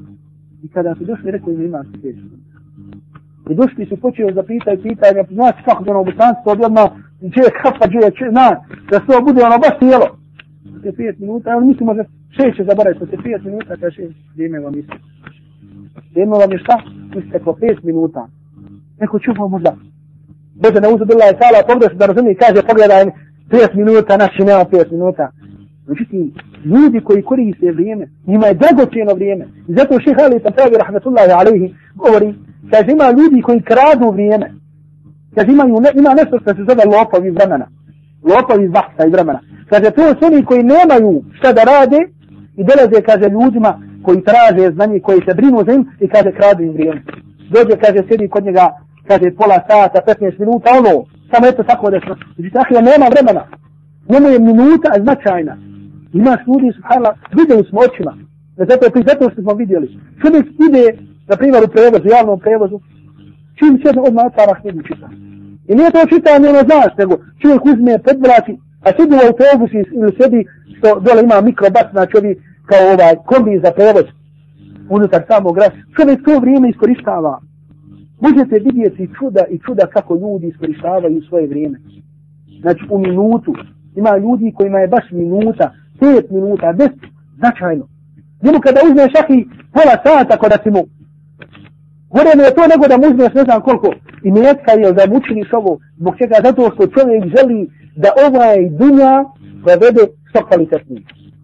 I 0.64 0.68
kada 0.68 0.96
su 0.96 1.06
došli, 1.06 1.32
rekao 1.32 1.54
im 1.54 1.62
ima 1.62 1.86
pet 2.04 2.16
minuta. 2.16 2.58
I 3.50 3.56
došli 3.56 3.86
su 3.86 3.98
počeo 3.98 4.32
da 4.32 4.44
pitaju, 4.44 4.82
pitaju, 4.82 5.18
ja 5.18 5.26
znaš 5.32 5.56
kako 5.66 5.84
je 5.86 5.92
ono 5.92 6.04
bosanstvo, 6.04 6.52
odjedno, 6.52 6.84
če 7.34 7.42
je 7.48 7.52
kafa, 7.62 7.86
če 7.92 8.00
je, 8.06 8.12
če, 8.18 8.26
da 8.92 9.00
se 9.00 9.06
to 9.08 9.22
bude 9.28 9.42
ono 9.44 9.58
baš 9.66 9.80
tijelo. 9.80 10.08
Te 10.84 10.92
pet 10.92 11.20
minuta, 11.20 11.52
ali 11.52 11.68
mislimo 11.68 11.94
da 11.94 12.04
šest 12.36 12.58
će 12.58 12.64
zaboraviti, 12.64 13.12
te 13.12 13.18
pet 13.24 13.44
minuta, 13.44 13.78
kaže 13.82 14.10
vrijeme 14.36 14.60
vam 14.60 14.76
isto. 14.80 14.96
Vrijeme 16.18 16.38
vam 16.38 16.52
je 16.52 16.58
šta? 16.58 16.76
Isteklo 17.20 17.54
5 17.54 17.78
minuta. 17.84 18.28
Neko 19.00 19.20
čupa 19.20 19.48
možda. 19.48 19.76
Bože, 20.62 20.80
ne 20.82 20.90
uzubila 20.96 21.24
je 21.26 21.38
sala, 21.42 21.68
pogledaj 21.68 21.90
se 21.90 22.00
da 22.02 22.06
razumije, 22.06 22.36
kaže, 22.36 22.68
pogledaj, 22.70 23.06
5 23.50 23.76
minuta, 23.76 24.18
naši 24.18 24.42
nema 24.50 24.64
5 24.66 24.92
minuta. 24.92 25.32
Međutim, 25.88 26.34
ljudi 26.66 27.00
koji 27.08 27.28
koriste 27.30 27.72
vrijeme, 27.72 28.08
njima 28.28 28.48
je 28.48 28.60
dragocjeno 28.64 29.14
vrijeme. 29.14 29.46
I 29.68 29.72
zato 29.78 30.00
šeha 30.00 30.22
Ali 30.26 30.44
Tantavi, 30.44 30.76
rahmetullahi 30.84 31.32
alaihi, 31.40 31.74
govori, 31.96 32.30
kaže, 32.72 32.92
ima 32.92 33.08
ljudi 33.18 33.42
koji 33.42 33.68
kradu 33.72 34.12
vrijeme. 34.12 34.48
Kaže, 35.36 35.52
ima, 35.52 35.64
ima 36.02 36.12
nešto 36.20 36.40
što 36.42 36.50
se 36.56 36.62
zove 36.70 36.84
lopovi 36.94 37.30
vremena. 37.38 37.68
Lopovi 38.32 38.68
vahta 38.68 39.06
i 39.06 39.14
vremena. 39.16 39.40
Kaže, 39.70 39.92
to 39.92 40.04
su 40.18 40.22
oni 40.30 40.46
koji 40.46 40.64
nemaju 40.64 41.24
šta 41.38 41.54
da 41.54 41.62
rade 41.74 42.00
i 42.60 42.62
dolaze, 42.70 42.98
kaže, 43.10 43.26
ljudima 43.30 43.87
koji 44.08 44.28
traže 44.30 44.66
znanje, 44.76 45.00
koji 45.08 45.20
se 45.28 45.34
brinu 45.40 45.58
za 45.68 45.72
im 45.78 45.84
i 46.04 46.08
kaže, 46.14 46.30
kradu 46.40 46.62
im 46.64 46.74
vrijeme. 46.78 47.02
Dođe, 47.54 47.74
kaže, 47.84 48.00
sjedi 48.08 48.28
kod 48.34 48.44
njega, 48.48 48.66
kaže, 49.10 49.28
pola 49.40 49.60
sata, 49.70 49.98
15 50.08 50.40
minuta, 50.42 50.68
ono, 50.80 50.94
samo 51.32 51.44
eto 51.52 51.64
tako 51.72 51.86
da. 51.92 51.98
Znači, 52.36 52.50
tako 52.58 52.74
nema 52.92 53.08
vremena. 53.14 53.44
Njemu 54.12 54.28
je 54.34 54.40
minuta 54.50 54.90
značajna. 55.06 55.54
Imaš 56.20 56.42
ljudi, 56.48 56.68
subhanallah, 56.78 57.16
vidjeli 57.40 57.64
smo 57.70 57.78
očima. 57.88 58.12
Ne 58.58 58.64
zato, 58.70 58.86
zato 59.10 59.24
što 59.32 59.40
smo 59.42 59.54
vidjeli. 59.62 59.88
Čovjek 60.22 60.46
ide, 60.68 60.84
na 61.30 61.36
primjer, 61.40 61.62
u 61.64 61.74
prevozu, 61.76 62.08
javnom 62.18 62.40
prevozu, 62.46 62.78
čim 63.58 63.74
sjedne 63.82 64.02
odmah 64.08 64.26
otvara 64.26 64.54
knjigu 64.62 64.82
čita. 64.90 65.08
I 65.70 65.72
nije 65.78 65.90
to 65.92 66.02
čitanje, 66.14 66.46
ono 66.50 66.62
znaš, 66.70 66.92
nego 67.02 67.14
čovjek 67.42 67.62
uzme, 67.72 68.04
predvrati, 68.06 68.54
a 68.86 68.88
sedi 68.98 69.14
u 69.16 69.26
autobusu 69.28 69.76
ili 69.98 70.12
sedi, 70.20 70.42
što 70.78 70.88
dole 71.06 71.22
ima 71.24 71.38
mikrobas, 71.50 71.88
znači 71.96 72.14
ovi, 72.20 72.32
kao 72.70 72.84
ovaj, 72.94 73.16
kombi 73.30 73.62
za 73.64 73.72
prevoz, 73.78 74.08
unutar 74.90 75.22
samog 75.28 75.56
grada. 75.56 75.76
Čovjek 75.96 76.20
to 76.26 76.40
vrijeme 76.40 76.70
iskoristava. 76.70 77.42
Možete 78.22 78.56
vidjeti 78.68 79.10
čuda 79.20 79.44
i 79.50 79.60
čuda 79.66 79.86
kako 79.96 80.16
ljudi 80.16 80.48
iskoristavaju 80.48 81.22
svoje 81.22 81.48
vrijeme. 81.48 81.78
Znači, 82.62 82.84
u 82.90 82.98
minutu. 83.00 83.54
Ima 83.96 84.18
ljudi 84.18 84.54
kojima 84.56 84.80
je 84.80 84.88
baš 84.88 85.06
minuta, 85.12 85.74
pet 86.00 86.32
minuta, 86.32 86.74
deset, 86.74 87.02
značajno. 87.38 87.88
Njemu 88.44 88.60
kada 88.60 88.80
uzmeš 88.88 89.12
šahi 89.16 89.48
pola 89.74 89.96
sata 90.06 90.38
kod 90.38 90.50
da 90.50 90.58
si 90.64 90.70
mu, 90.70 90.84
gore 92.10 92.30
je 92.30 92.56
to 92.56 92.64
nego 92.74 92.88
da 92.88 92.98
mu 92.98 93.06
uzmeš 93.08 93.34
ne 93.34 93.44
znam 93.44 93.62
koliko 93.62 93.90
i 94.24 94.32
metka 94.32 94.72
je 94.72 94.94
da 94.94 95.04
mu 95.10 95.18
učiniš 95.18 95.54
ovo, 95.54 95.80
zbog 95.98 96.14
čega, 96.18 96.36
zato 96.44 96.72
što 96.74 96.88
čovjek 96.88 97.24
želi 97.36 97.70
da 97.96 98.10
ovaj 98.28 98.58
dunja 98.70 99.14
provede 99.64 100.04
što 100.30 100.46
kvalitetnije. 100.46 101.02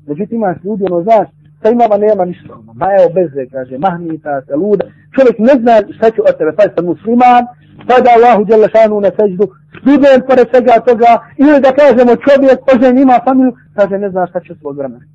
Međutim, 0.08 0.38
imaš 0.38 0.58
ljudi, 0.64 0.84
ono 0.90 1.04
znaš, 1.04 1.28
sa 1.62 1.70
imama 1.70 1.98
nema 1.98 2.26
ništa, 2.26 2.54
ono, 2.60 2.74
ma 2.80 2.88
evo 2.98 3.08
beze, 3.18 3.44
kaže, 3.56 3.78
mahnita, 3.78 4.42
se 4.48 4.56
luda, 4.56 4.86
čovjek 5.16 5.38
ne 5.48 5.54
zna 5.62 5.74
šta 5.96 6.08
će 6.14 6.20
od 6.22 6.36
tebe, 6.38 6.52
pa 6.58 6.64
je 6.64 6.88
musliman, 6.92 7.44
pada 7.90 8.10
Allahu 8.18 8.42
djela 8.48 8.68
šanu 8.74 8.96
na 9.06 9.12
seždu, 9.18 9.46
student 9.82 10.24
pored 10.30 10.48
svega 10.52 10.76
toga, 10.88 11.12
ili 11.44 11.58
da 11.66 11.72
kažemo 11.82 12.22
čovjek, 12.26 12.60
ožen 12.74 12.96
ima 12.98 13.26
familiju, 13.28 13.54
kaže, 13.78 13.96
ne 14.04 14.10
zna 14.14 14.28
šta 14.30 14.40
će 14.46 14.52
svog 14.60 14.76
vremena. 14.78 15.06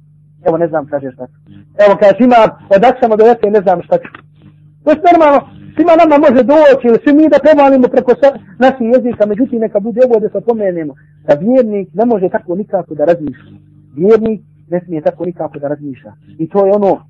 Evo, 0.46 0.56
ne 0.62 0.68
znam, 0.68 0.86
kaže 0.92 1.08
šta. 1.14 1.24
Evo, 1.84 1.94
kaže, 2.02 2.18
ima 2.20 2.40
od 2.74 2.82
aksama 2.90 3.14
do 3.16 3.24
jete, 3.24 3.50
ne 3.56 3.60
znam 3.64 3.78
šta 3.86 3.96
ću. 4.02 4.10
To 4.84 4.90
je 4.90 4.96
normalno, 5.12 5.38
svima 5.74 5.94
nama 6.02 6.16
može 6.26 6.42
doći, 6.52 6.84
ili 6.88 6.98
svi 7.02 7.12
mi 7.14 7.32
da 7.32 7.44
prevalimo 7.44 7.86
preko 7.94 8.12
naših 8.64 8.86
jezika, 8.94 9.26
međutim, 9.26 9.58
neka 9.60 9.78
bude 9.80 10.00
ovo 10.06 10.16
da 10.20 10.28
se 10.28 10.40
pomenemo, 10.48 10.92
da 11.26 11.32
vjernik 11.34 11.88
ne 11.94 12.04
može 12.12 12.28
tako 12.28 12.54
nikako 12.54 12.94
da 12.94 13.04
razmišlja. 13.04 13.52
Vjernik 13.96 14.40
ne 14.70 14.80
smije 14.84 15.02
tako 15.02 15.24
nikako 15.24 15.58
da 15.58 15.68
razmišlja. 15.68 16.12
I 16.38 16.48
to 16.48 16.66
je 16.66 16.72
ono 16.72 17.00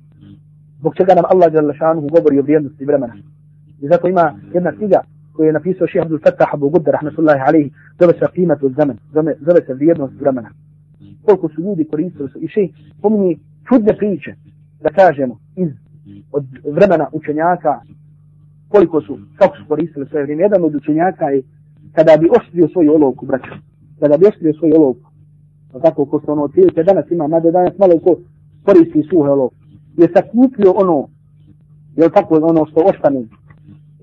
zbog 0.79 0.95
čega 0.95 1.13
nam 1.13 1.25
Allah 1.29 1.51
dželle 1.51 1.73
šanuhu 1.73 2.07
govori 2.07 2.39
o 2.39 2.41
vrijednosti 2.41 2.85
vremena. 2.85 3.13
I 3.81 3.87
zato 3.87 4.07
ima 4.07 4.39
jedna 4.53 4.71
knjiga 4.71 4.99
koju 5.33 5.47
je 5.47 5.53
napisao 5.53 5.87
Šejh 5.87 6.03
Abdul 6.03 6.19
Fattah 6.23 6.53
Abu 6.53 6.69
Gudda 6.69 6.91
rahmatullahi 6.91 7.41
alejhi, 7.47 7.71
zove 7.99 8.13
se 8.13 8.25
Qimatu 8.35 8.75
zaman, 8.75 8.97
zove, 9.13 9.35
zove 9.39 9.61
se 9.65 9.73
vrijednost 9.73 10.13
vremena. 10.19 10.49
Koliko 11.25 11.49
su 11.49 11.61
ljudi 11.61 11.85
koristili 11.85 12.29
su 12.29 12.39
i 12.39 12.47
šejh 12.47 12.71
pomni 13.01 13.39
čudne 13.67 13.97
priče 13.97 14.35
da 14.81 14.89
kažemo 14.89 15.39
iz 15.55 15.69
od 16.31 16.45
vremena 16.63 17.07
učenjaka 17.11 17.79
koliko 18.69 19.01
su, 19.01 19.19
kako 19.35 19.57
su 19.57 19.63
koristili 19.67 20.05
svoje 20.05 20.23
vrijeme. 20.23 20.43
Jedan 20.43 20.63
od 20.63 20.75
učenjaka 20.75 21.25
je 21.25 21.41
kada 21.95 22.17
bi 22.17 22.29
oštrio 22.39 22.67
svoju 22.67 22.93
olovku, 22.93 23.25
braćo, 23.25 23.55
kada 23.99 24.17
bi 24.17 24.25
oštrio 24.25 24.53
svoju 24.53 24.73
olovku, 24.75 25.08
Pa 25.73 25.79
tako 25.79 26.05
ko 26.05 26.19
što 26.23 26.31
ono 26.31 26.43
otprilike 26.43 26.83
danas 26.83 27.11
ima, 27.11 27.27
mada 27.27 27.51
danas 27.51 27.77
malo 27.77 27.99
ko 28.03 28.15
koristi 28.63 29.03
suhe 29.09 29.29
olovke, 29.29 29.55
je 29.97 30.07
sakupio 30.15 30.71
ono, 30.71 31.07
je 31.95 32.09
tako 32.09 32.35
ono 32.35 32.65
što 32.65 32.79
ostane. 32.81 33.19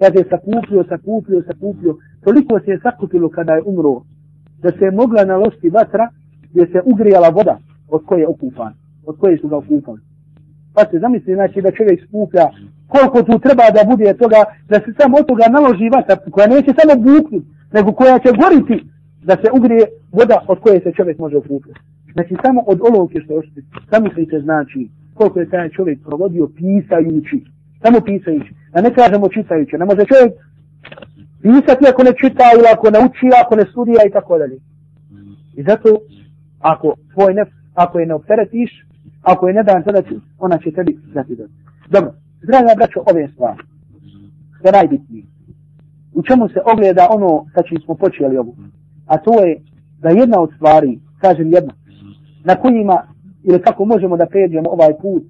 Ja 0.00 0.08
je 0.14 0.24
sakupio, 0.30 0.84
sakupio, 0.88 1.42
sakupio. 1.46 1.96
Toliko 2.24 2.60
se 2.60 2.70
je 2.70 2.80
sakupilo 2.82 3.28
kada 3.28 3.52
je 3.52 3.62
umro, 3.66 4.02
da 4.62 4.70
se 4.70 4.84
je 4.84 4.90
mogla 4.90 5.24
nalosti 5.24 5.68
vatra 5.68 6.08
gdje 6.50 6.66
se 6.66 6.80
ugrijala 6.84 7.28
voda 7.28 7.58
od 7.88 8.04
koje 8.04 8.20
je 8.20 8.28
okupan, 8.28 8.72
od 9.06 9.18
koje 9.18 9.38
su 9.38 9.48
ga 9.48 9.56
okupali. 9.56 10.00
Pa 10.74 10.82
se 10.90 10.98
zamisli, 10.98 11.34
znači 11.34 11.62
da 11.62 11.70
čovjek 11.70 12.08
skuplja 12.08 12.46
koliko 12.88 13.22
tu 13.22 13.38
treba 13.38 13.64
da 13.76 13.90
bude 13.90 14.14
toga, 14.22 14.40
da 14.68 14.76
se 14.80 14.90
samo 14.98 15.16
od 15.18 15.26
toga 15.26 15.44
naloži 15.50 15.88
vatra 15.96 16.16
koja 16.30 16.46
neće 16.46 16.70
samo 16.78 16.94
buknuti, 17.02 17.48
nego 17.72 17.92
koja 17.92 18.18
će 18.18 18.30
goriti 18.42 18.76
da 19.28 19.34
se 19.36 19.48
ugrije 19.58 19.84
voda 20.12 20.38
od 20.48 20.58
koje 20.60 20.80
se 20.80 20.92
čovjek 20.96 21.18
može 21.18 21.36
okupiti. 21.36 21.80
Znači 22.12 22.34
samo 22.44 22.60
od 22.66 22.78
olovke 22.88 23.20
što 23.20 23.34
ošte. 23.34 23.60
Zamislite 23.92 24.40
znači 24.40 24.88
koliko 25.14 25.40
je 25.40 25.50
taj 25.50 25.68
čovjek 25.68 25.98
provodio 26.06 26.48
pisajući, 26.56 27.38
samo 27.82 28.00
pisajući, 28.00 28.54
a 28.72 28.80
ne 28.80 28.94
kažemo 28.94 29.28
čitajući, 29.28 29.78
ne 29.78 29.84
može 29.84 30.04
čovjek 30.12 30.32
pisati 31.42 31.84
ako 31.90 32.02
ne 32.02 32.12
čita 32.20 32.44
ili 32.56 32.66
ako 32.74 32.86
ne 32.90 32.98
uči, 33.06 33.26
ako 33.42 33.56
ne 33.56 33.64
studija 33.70 34.02
i 34.06 34.12
tako 34.16 34.38
dalje. 34.38 34.56
I 35.58 35.62
zato, 35.62 35.88
ako 36.60 36.94
tvoj 37.12 37.34
nef, 37.34 37.48
ako 37.74 37.98
je 37.98 38.06
ne 38.06 38.14
opteretiš, 38.14 38.70
ako 39.22 39.48
je 39.48 39.54
ne 39.54 39.62
dan 39.62 39.82
tada, 39.82 40.02
ona 40.38 40.58
će 40.58 40.70
tebi 40.70 40.98
znati 41.12 41.36
dati. 41.36 41.52
Dobro, 41.90 42.10
draga 42.42 42.72
braćo, 42.76 43.00
ove 43.10 43.28
stvari, 43.32 43.62
što 44.58 44.70
najbitnije, 44.70 45.24
u 46.14 46.22
čemu 46.22 46.48
se 46.48 46.60
ogleda 46.72 47.08
ono 47.10 47.46
sa 47.54 47.62
čim 47.62 47.78
smo 47.84 47.94
počeli 47.94 48.36
ovu, 48.36 48.56
a 49.06 49.18
to 49.18 49.44
je 49.44 49.60
da 49.98 50.08
jedna 50.08 50.40
od 50.40 50.50
stvari, 50.56 51.00
kažem 51.20 51.52
jedna, 51.52 51.72
na 52.44 52.54
kojima 52.54 53.02
ili 53.42 53.62
kako 53.62 53.84
možemo 53.84 54.16
da 54.16 54.26
pređemo 54.26 54.70
ovaj 54.70 54.92
put, 55.02 55.22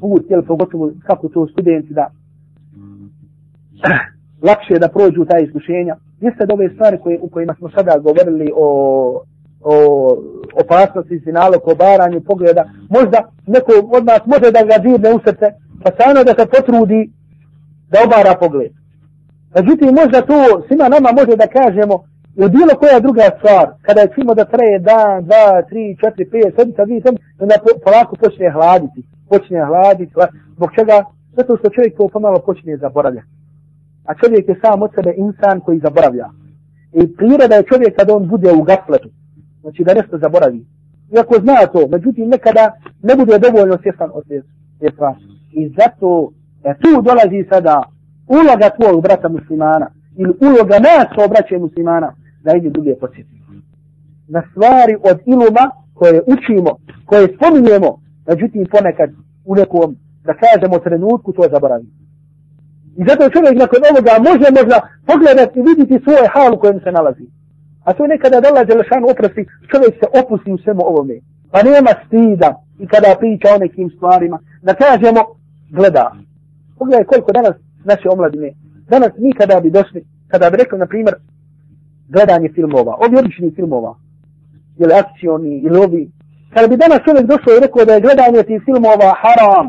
put, 0.00 0.30
jel, 0.30 0.42
pogotovo 0.42 0.90
kako 1.06 1.28
to 1.28 1.46
studenti 1.46 1.94
da 1.94 2.10
lakše 4.48 4.78
da 4.80 4.88
prođu 4.88 5.24
ta 5.24 5.38
iskušenja, 5.38 5.96
jeste 6.20 6.46
da 6.46 6.54
ove 6.54 6.68
stvari 6.68 6.98
koje, 7.02 7.18
u 7.20 7.28
kojima 7.28 7.54
smo 7.54 7.70
sada 7.70 7.98
govorili 7.98 8.52
o, 8.56 8.68
o 9.60 9.74
opasnosti 10.64 11.20
sinalo, 11.24 11.56
o 11.64 11.74
baranju 11.74 12.20
pogleda, 12.20 12.64
možda 12.90 13.18
neko 13.46 13.72
od 13.96 14.04
nas 14.04 14.20
može 14.26 14.48
da 14.52 14.62
ga 14.70 14.76
dirne 14.82 15.14
u 15.14 15.20
srce, 15.26 15.46
pa 15.82 15.90
stvarno 15.90 16.24
da 16.24 16.32
se 16.38 16.50
potrudi 16.54 17.10
da 17.90 17.98
obara 18.06 18.34
pogled. 18.40 18.72
Međutim, 19.54 19.88
možda 20.00 20.26
to 20.30 20.38
svima 20.66 20.88
nama 20.88 21.10
može 21.20 21.36
da 21.36 21.46
kažemo, 21.46 22.04
Ili 22.36 22.50
bilo 22.50 22.72
koja 22.80 23.00
druga 23.00 23.26
stvar, 23.38 23.66
kada 23.86 24.00
je 24.00 24.12
čimo 24.14 24.34
da 24.34 24.44
traje 24.44 24.78
dan, 24.78 25.24
dva, 25.24 25.62
tri, 25.68 25.96
četiri, 26.00 26.30
pet, 26.30 26.54
sedmica, 26.56 26.84
dvije, 26.84 27.00
sedmica, 27.04 27.24
onda 27.38 27.54
polako 27.84 28.16
počne 28.16 28.50
hladiti. 28.50 29.00
Počne 29.28 29.64
hladiti, 29.68 30.12
zbog 30.56 30.70
čega? 30.78 30.96
Zato 31.36 31.56
što 31.56 31.70
čovjek 31.70 31.96
to 31.96 32.08
pomalo 32.08 32.38
počne 32.38 32.76
zaboravljati. 32.76 33.28
A 34.08 34.14
čovjek 34.14 34.48
je 34.48 34.60
sam 34.62 34.82
od 34.82 34.90
sebe 34.94 35.12
insan 35.16 35.60
koji 35.60 35.78
zaboravlja. 35.78 36.28
I 36.92 37.16
priroda 37.16 37.54
je 37.54 37.68
čovjek 37.72 37.96
kada 37.98 38.16
on 38.16 38.28
bude 38.28 38.52
u 38.52 38.62
gafletu. 38.62 39.08
Znači 39.60 39.84
da 39.84 39.94
nešto 39.94 40.18
zaboravi. 40.18 40.66
Iako 41.14 41.34
zna 41.44 41.66
to, 41.72 41.88
međutim 41.88 42.28
nekada 42.28 42.72
ne 43.02 43.16
bude 43.16 43.38
dovoljno 43.38 43.78
svjestan 43.82 44.10
od 44.14 44.24
te 44.80 44.90
stvari. 44.92 45.20
I 45.52 45.74
zato 45.78 46.32
e, 46.64 46.74
tu 46.82 47.02
dolazi 47.02 47.48
sada 47.52 47.82
uloga 48.28 48.68
tvojeg 48.76 49.02
brata 49.02 49.28
muslimana 49.28 49.86
ili 50.16 50.32
uloga 50.40 50.78
nas 50.78 51.06
kao 51.16 51.28
braće 51.28 51.58
muslimana 51.58 52.14
da 52.44 52.56
ide 52.56 52.70
druge 52.70 52.94
podsjeti. 53.00 53.34
Na 54.28 54.42
stvari 54.50 54.94
od 55.10 55.18
iluma 55.26 55.64
koje 55.94 56.22
učimo, 56.34 56.70
koje 57.06 57.34
spominjemo, 57.36 57.90
međutim 58.28 58.66
ponekad 58.70 59.10
u 59.44 59.54
nekom, 59.54 59.96
da 60.24 60.32
kažemo, 60.44 60.78
trenutku 60.78 61.32
to 61.32 61.42
zaboravi. 61.52 61.86
I 62.98 63.02
zato 63.08 63.30
čovjek 63.34 63.56
nakon 63.64 63.80
ovoga 63.90 64.14
može 64.30 64.48
možda 64.58 64.78
pogledati 65.10 65.58
i 65.58 65.66
vidjeti 65.68 66.04
svoj 66.04 66.26
hal 66.34 66.50
u 66.54 66.60
kojem 66.62 66.80
se 66.80 66.92
nalazi. 66.92 67.26
A 67.84 67.92
to 67.92 68.06
nekada 68.06 68.40
da 68.40 68.48
Allah 68.48 68.66
Đelešanu 68.66 69.06
oprosti, 69.12 69.42
čovjek 69.70 69.94
se 70.00 70.06
opusti 70.20 70.52
u 70.52 70.58
svemu 70.58 70.82
ovome. 70.90 71.16
Pa 71.52 71.58
nema 71.62 71.92
stida 72.06 72.50
i 72.82 72.86
kada 72.86 73.16
priča 73.20 73.48
o 73.54 73.58
nekim 73.58 73.90
stvarima, 73.96 74.38
da 74.62 74.72
kažemo, 74.74 75.20
gleda. 75.76 76.06
Pogledaj 76.78 77.04
koliko 77.04 77.32
danas 77.32 77.54
naše 77.84 78.08
omladine, 78.14 78.50
danas 78.88 79.12
mi 79.18 79.32
kada 79.32 79.60
bi 79.60 79.70
došli, 79.70 80.00
kada 80.28 80.50
bi 80.50 80.56
rekli, 80.56 80.78
na 80.78 80.86
primjer, 80.86 81.14
gledanje 82.08 82.48
filmova, 82.54 82.96
ovi 83.04 83.16
odlični 83.16 83.52
filmova, 83.56 83.94
ili 84.78 84.92
akcioni, 84.92 85.58
ili 85.58 85.78
ovi, 85.78 86.10
kada 86.54 86.68
bi 86.68 86.76
danas 86.76 87.00
čovjek 87.06 87.26
došao 87.26 87.56
i 87.56 87.62
rekao 87.64 87.84
da 87.84 87.92
je 87.94 88.04
gledanje 88.06 88.42
tih 88.42 88.62
filmova 88.64 89.10
haram, 89.22 89.66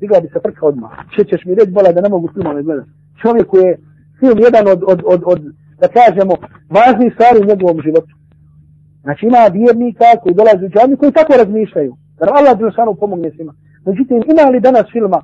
digla 0.00 0.20
bi 0.20 0.28
se 0.28 0.40
prka 0.40 0.66
odmah. 0.66 0.92
Če 1.16 1.24
ćeš 1.24 1.44
mi 1.44 1.54
reći 1.54 1.70
bola 1.70 1.92
da 1.92 2.00
ne 2.00 2.08
mogu 2.08 2.28
filmove 2.34 2.62
gledati. 2.62 2.90
Čovjek 3.22 3.48
je 3.52 3.78
film 4.20 4.38
jedan 4.46 4.64
od, 4.68 4.80
od, 4.92 5.00
od, 5.12 5.22
od, 5.32 5.40
da 5.80 5.88
kažemo, 5.98 6.34
važnijih 6.76 7.12
stvari 7.14 7.38
u 7.40 7.48
njegovom 7.50 7.80
životu. 7.86 8.12
Znači 9.02 9.26
ima 9.26 9.42
vjernika 9.52 10.08
koji 10.22 10.34
dolaze 10.34 10.62
u 10.66 10.72
džami 10.74 10.96
koji 10.96 11.12
tako 11.12 11.32
razmišljaju. 11.42 11.92
Jer 12.20 12.28
Allah 12.38 12.58
Đelšanu 12.58 12.94
pomogne 12.94 13.30
svima. 13.30 13.52
Međutim, 13.86 14.16
ima 14.32 14.50
li 14.50 14.60
danas 14.60 14.86
filma, 14.92 15.20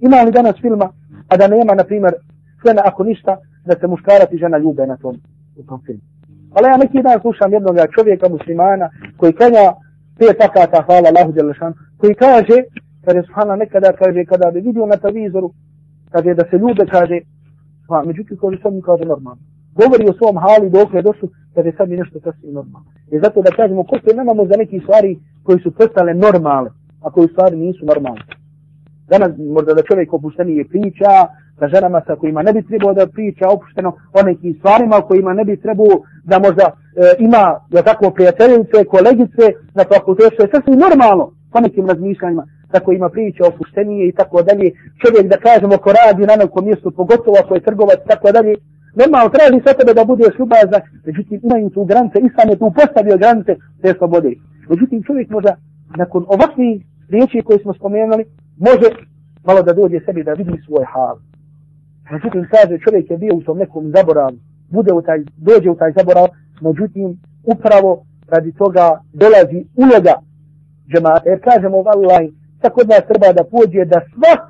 ima 0.00 0.22
li 0.22 0.32
danas 0.32 0.56
filma, 0.60 0.88
a 1.28 1.36
da 1.36 1.48
nema, 1.48 1.74
na 1.74 1.84
primjer, 1.84 2.14
sve 2.62 2.74
na 2.74 2.82
ako 2.84 3.04
ništa, 3.04 3.36
da 3.66 3.74
se 3.80 3.86
muškarac 3.86 4.32
i 4.32 4.38
žena 4.38 4.58
ljube 4.58 4.86
na 4.86 4.96
tom, 4.96 5.16
u 5.60 5.66
tom 5.68 5.80
filmu. 5.86 6.04
Ali 6.54 6.66
ja 6.66 6.76
neki 6.76 7.02
dan 7.02 7.20
slušam 7.20 7.52
jednog 7.52 7.76
čovjeka 7.96 8.26
muslimana 8.28 8.86
koji 9.18 9.32
klanja 9.38 9.66
pet 10.18 10.36
takata, 10.38 10.82
hvala 10.86 11.06
Allahu 11.10 11.32
Đelešanu, 11.32 11.74
koji 12.00 12.14
kaže, 12.14 12.56
kad 13.04 13.16
je 13.16 13.22
Subhana 13.22 13.56
nekada 13.56 13.92
kaže, 13.92 14.24
kada 14.24 14.50
bi 14.50 14.60
vidio 14.60 14.86
na 14.86 14.96
televizoru, 14.96 15.48
kaže 16.12 16.34
da 16.34 16.44
se 16.50 16.56
ljude, 16.62 16.84
kaže, 16.96 17.20
pa 17.88 18.02
međutim, 18.04 18.36
kaže, 18.40 18.56
sad 18.62 18.72
mi 18.74 18.82
kaže 18.82 19.04
normalno. 19.04 19.42
Govori 19.80 20.04
o 20.08 20.16
svom 20.18 20.36
hali 20.44 20.70
dok 20.70 20.94
je 20.94 21.02
došlo, 21.02 21.28
kaže, 21.54 21.72
sad 21.76 21.88
mi 21.88 21.96
nešto 21.96 22.20
sasvim 22.24 22.52
normalno. 22.52 22.88
I 23.12 23.18
zato 23.24 23.42
da 23.42 23.50
kažemo, 23.58 23.84
ko 23.84 23.96
se 24.04 24.16
nemamo 24.16 24.46
za 24.46 24.56
neki 24.62 24.80
stvari 24.80 25.18
koji 25.42 25.58
su 25.60 25.70
postale 25.70 26.14
normale, 26.14 26.70
a 27.04 27.10
koji 27.10 27.28
stvari 27.28 27.56
nisu 27.56 27.84
normalne. 27.92 28.24
Danas 29.08 29.30
možda 29.56 29.74
da 29.74 29.82
čovjek 29.82 30.12
opuštenije 30.12 30.68
priča, 30.68 31.10
sa 31.60 31.68
ženama 31.68 32.00
sa 32.06 32.16
kojima 32.16 32.42
ne 32.42 32.52
bi 32.52 32.62
trebao 32.68 32.94
da 32.94 33.06
priča 33.06 33.48
opušteno 33.48 33.90
o 34.18 34.22
nekim 34.22 34.54
stvarima 34.58 35.00
kojima 35.00 35.32
ne 35.34 35.44
bi 35.44 35.62
trebao 35.64 35.94
da 36.24 36.38
možda 36.38 36.66
e, 36.66 36.72
ima 37.18 37.44
ja 37.76 37.82
tako 37.82 38.10
prijateljice, 38.10 38.84
kolegice 38.94 39.44
na 39.74 39.84
fakultetu, 39.92 40.30
što 40.34 40.42
je 40.42 40.52
sasvim 40.54 40.78
normalno 40.78 41.24
po 41.52 41.60
nekim 41.60 41.86
razmišljanjima 41.86 42.44
tako 42.72 42.92
ima 42.92 43.08
priča 43.08 43.42
opuštenije 43.46 44.08
i 44.08 44.12
tako 44.12 44.42
dalje. 44.42 44.70
Čovjek 45.02 45.26
da 45.32 45.36
kažemo 45.36 45.76
ko 45.84 45.90
radi 46.00 46.26
na 46.26 46.36
nekom 46.36 46.64
mjestu, 46.64 46.90
pogotovo 46.90 47.36
ako 47.42 47.54
je 47.54 47.66
trgovac 47.68 48.00
tako 48.08 48.32
dalje, 48.32 48.54
normalno 49.00 49.28
traži 49.34 49.60
sa 49.66 49.72
tebe 49.78 49.92
da 49.94 50.04
budeš 50.04 50.34
ljubazan, 50.38 50.82
međutim 51.06 51.40
imaju 51.42 51.70
tu 51.70 51.84
granice, 51.84 52.18
islam 52.18 52.48
je 52.50 52.58
tu 52.58 52.72
postavio 52.80 53.20
granice 53.22 53.52
te 53.82 53.94
slobode. 53.98 54.32
Međutim 54.70 55.02
čovjek 55.02 55.30
možda 55.30 55.52
nakon 55.96 56.22
ovakvih 56.28 56.74
riječi 57.08 57.42
koje 57.46 57.58
smo 57.58 57.72
spomenuli, 57.74 58.24
može 58.58 58.88
malo 59.46 59.62
da 59.62 59.72
dođe 59.72 60.00
sebi 60.06 60.24
da 60.24 60.32
vidi 60.32 60.56
svoj 60.66 60.84
hal. 60.92 61.16
Međutim 62.10 62.48
kaže 62.50 62.78
čovjek 62.84 63.10
je 63.10 63.18
bio 63.18 63.34
u 63.34 63.42
tom 63.42 63.58
nekom 63.58 63.92
zaboravu, 63.96 64.36
bude 64.70 64.92
u 64.92 65.02
taj, 65.02 65.18
dođe 65.36 65.70
u 65.70 65.76
taj 65.76 65.92
zaborav, 65.98 66.26
međutim 66.60 67.18
upravo 67.44 68.04
radi 68.28 68.52
toga 68.52 69.00
dolazi 69.12 69.60
uloga 69.82 70.14
džemata. 70.90 71.30
Jer 71.30 71.40
kažemo, 71.48 71.82
vallaj, 71.82 72.28
tako 72.60 72.84
da 72.84 73.06
treba 73.08 73.32
da 73.32 73.44
pođe 73.44 73.84
da 73.84 73.98
svak 74.12 74.42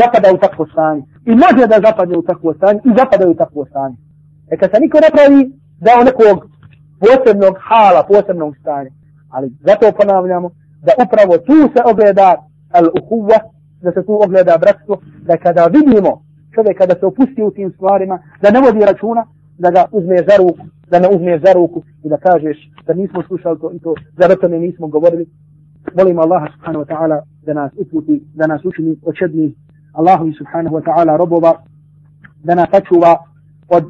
zapada 0.00 0.28
u 0.34 0.38
takvo 0.38 0.66
stanje. 0.72 1.02
I 1.30 1.30
može 1.44 1.64
da 1.72 1.84
zapadne 1.86 2.16
u 2.18 2.22
takvo 2.22 2.54
stanje 2.54 2.80
i 2.84 2.90
zapada 2.98 3.28
u 3.28 3.34
takvo 3.34 3.66
stanje. 3.70 3.96
E 4.50 4.56
kad 4.56 4.70
se 4.70 4.80
niko 4.80 4.98
napravi 5.06 5.40
da 5.84 5.90
u 6.00 6.04
nekog 6.08 6.36
posebnog 7.02 7.54
hala, 7.68 8.02
posebnog 8.12 8.56
stanja. 8.60 8.90
Ali 9.34 9.46
zato 9.66 9.92
ponavljamo 9.98 10.48
da 10.86 10.92
upravo 11.04 11.34
tu 11.48 11.58
se 11.74 11.80
ogleda 11.90 12.28
al-uhuva, 12.78 13.38
da 13.82 13.92
se 13.92 14.06
tu 14.06 14.14
ogleda 14.24 14.58
bratstvo, 14.58 14.94
da 15.28 15.36
kada 15.36 15.64
vidimo 15.66 16.25
čovjek 16.56 16.78
kada 16.78 16.94
se 17.00 17.06
opusti 17.06 17.42
u 17.42 17.50
tim 17.50 17.72
stvarima, 17.72 18.18
da 18.42 18.50
ne 18.50 18.60
vodi 18.60 18.84
računa, 18.90 19.22
da 19.58 19.70
ga 19.70 19.84
uzme 19.92 20.16
za 20.28 20.36
ruku, 20.38 20.64
da 20.90 20.98
ne 20.98 21.08
uzme 21.14 21.38
za 21.44 21.52
ruku 21.52 21.82
i 22.04 22.08
da 22.08 22.16
kažeš 22.16 22.58
da 22.86 22.94
nismo 22.94 23.22
slušali 23.22 23.60
to 23.60 23.72
i 23.72 23.78
to, 23.78 23.94
da 24.16 24.26
o 24.32 24.36
tome 24.36 24.58
nismo 24.58 24.86
govorili, 24.86 25.26
molim 25.96 26.18
Allaha 26.18 26.46
subhanahu 26.54 26.84
wa 26.84 26.88
ta'ala 26.92 27.22
da 27.46 27.52
nas 27.54 27.72
uputi, 27.76 28.22
da 28.34 28.46
nas 28.46 28.64
učini 28.64 28.96
očedni 29.04 29.54
Allahu 29.92 30.32
subhanahu 30.38 30.76
wa 30.76 30.82
ta'ala 30.84 31.16
robova, 31.16 31.52
da 32.44 32.54
nas 32.54 32.68
sačuva 32.70 33.16
od 33.68 33.84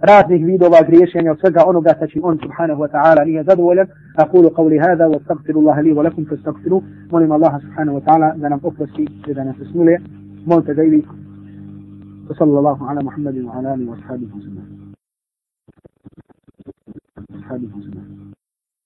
raznih 0.00 0.44
vidova 0.44 0.82
griješenja 0.88 1.32
od 1.32 1.40
svega 1.40 1.64
onoga 1.66 1.94
sa 1.98 2.06
čim 2.06 2.24
on 2.24 2.38
subhanahu 2.42 2.82
wa 2.82 2.90
ta'ala 2.90 3.24
nije 3.24 3.44
zadovoljan. 3.44 3.86
Aqulu 4.16 4.50
qavli 4.50 4.78
hada 4.78 5.04
wa 5.08 5.16
astagfiru 5.20 5.60
Allah 5.60 5.78
li 5.84 5.92
wa 5.92 6.04
lakum 6.04 6.26
fastagfiru. 6.30 6.82
Molim 7.10 7.32
Allaha 7.32 7.60
subhanahu 7.60 7.98
wa 7.98 8.04
ta'ala 8.04 8.34
da 8.36 8.48
nam 8.48 8.60
oprosti 8.62 9.06
i 9.28 9.34
da 9.34 9.44
nas 9.44 9.56
smiluje. 9.70 10.00
Molite 10.46 10.74
da 10.74 10.82
i 10.82 10.90
vi. 10.90 11.02
وصلى 12.30 12.58
الله 12.58 12.88
على 12.88 13.04
محمد 13.04 13.38
وعلى 13.38 13.74
آله 13.74 13.90
وأصحابه 13.90 14.28
وسلم. 14.36 14.92
اصحابه 17.30 17.70
وسلم. 17.78 18.35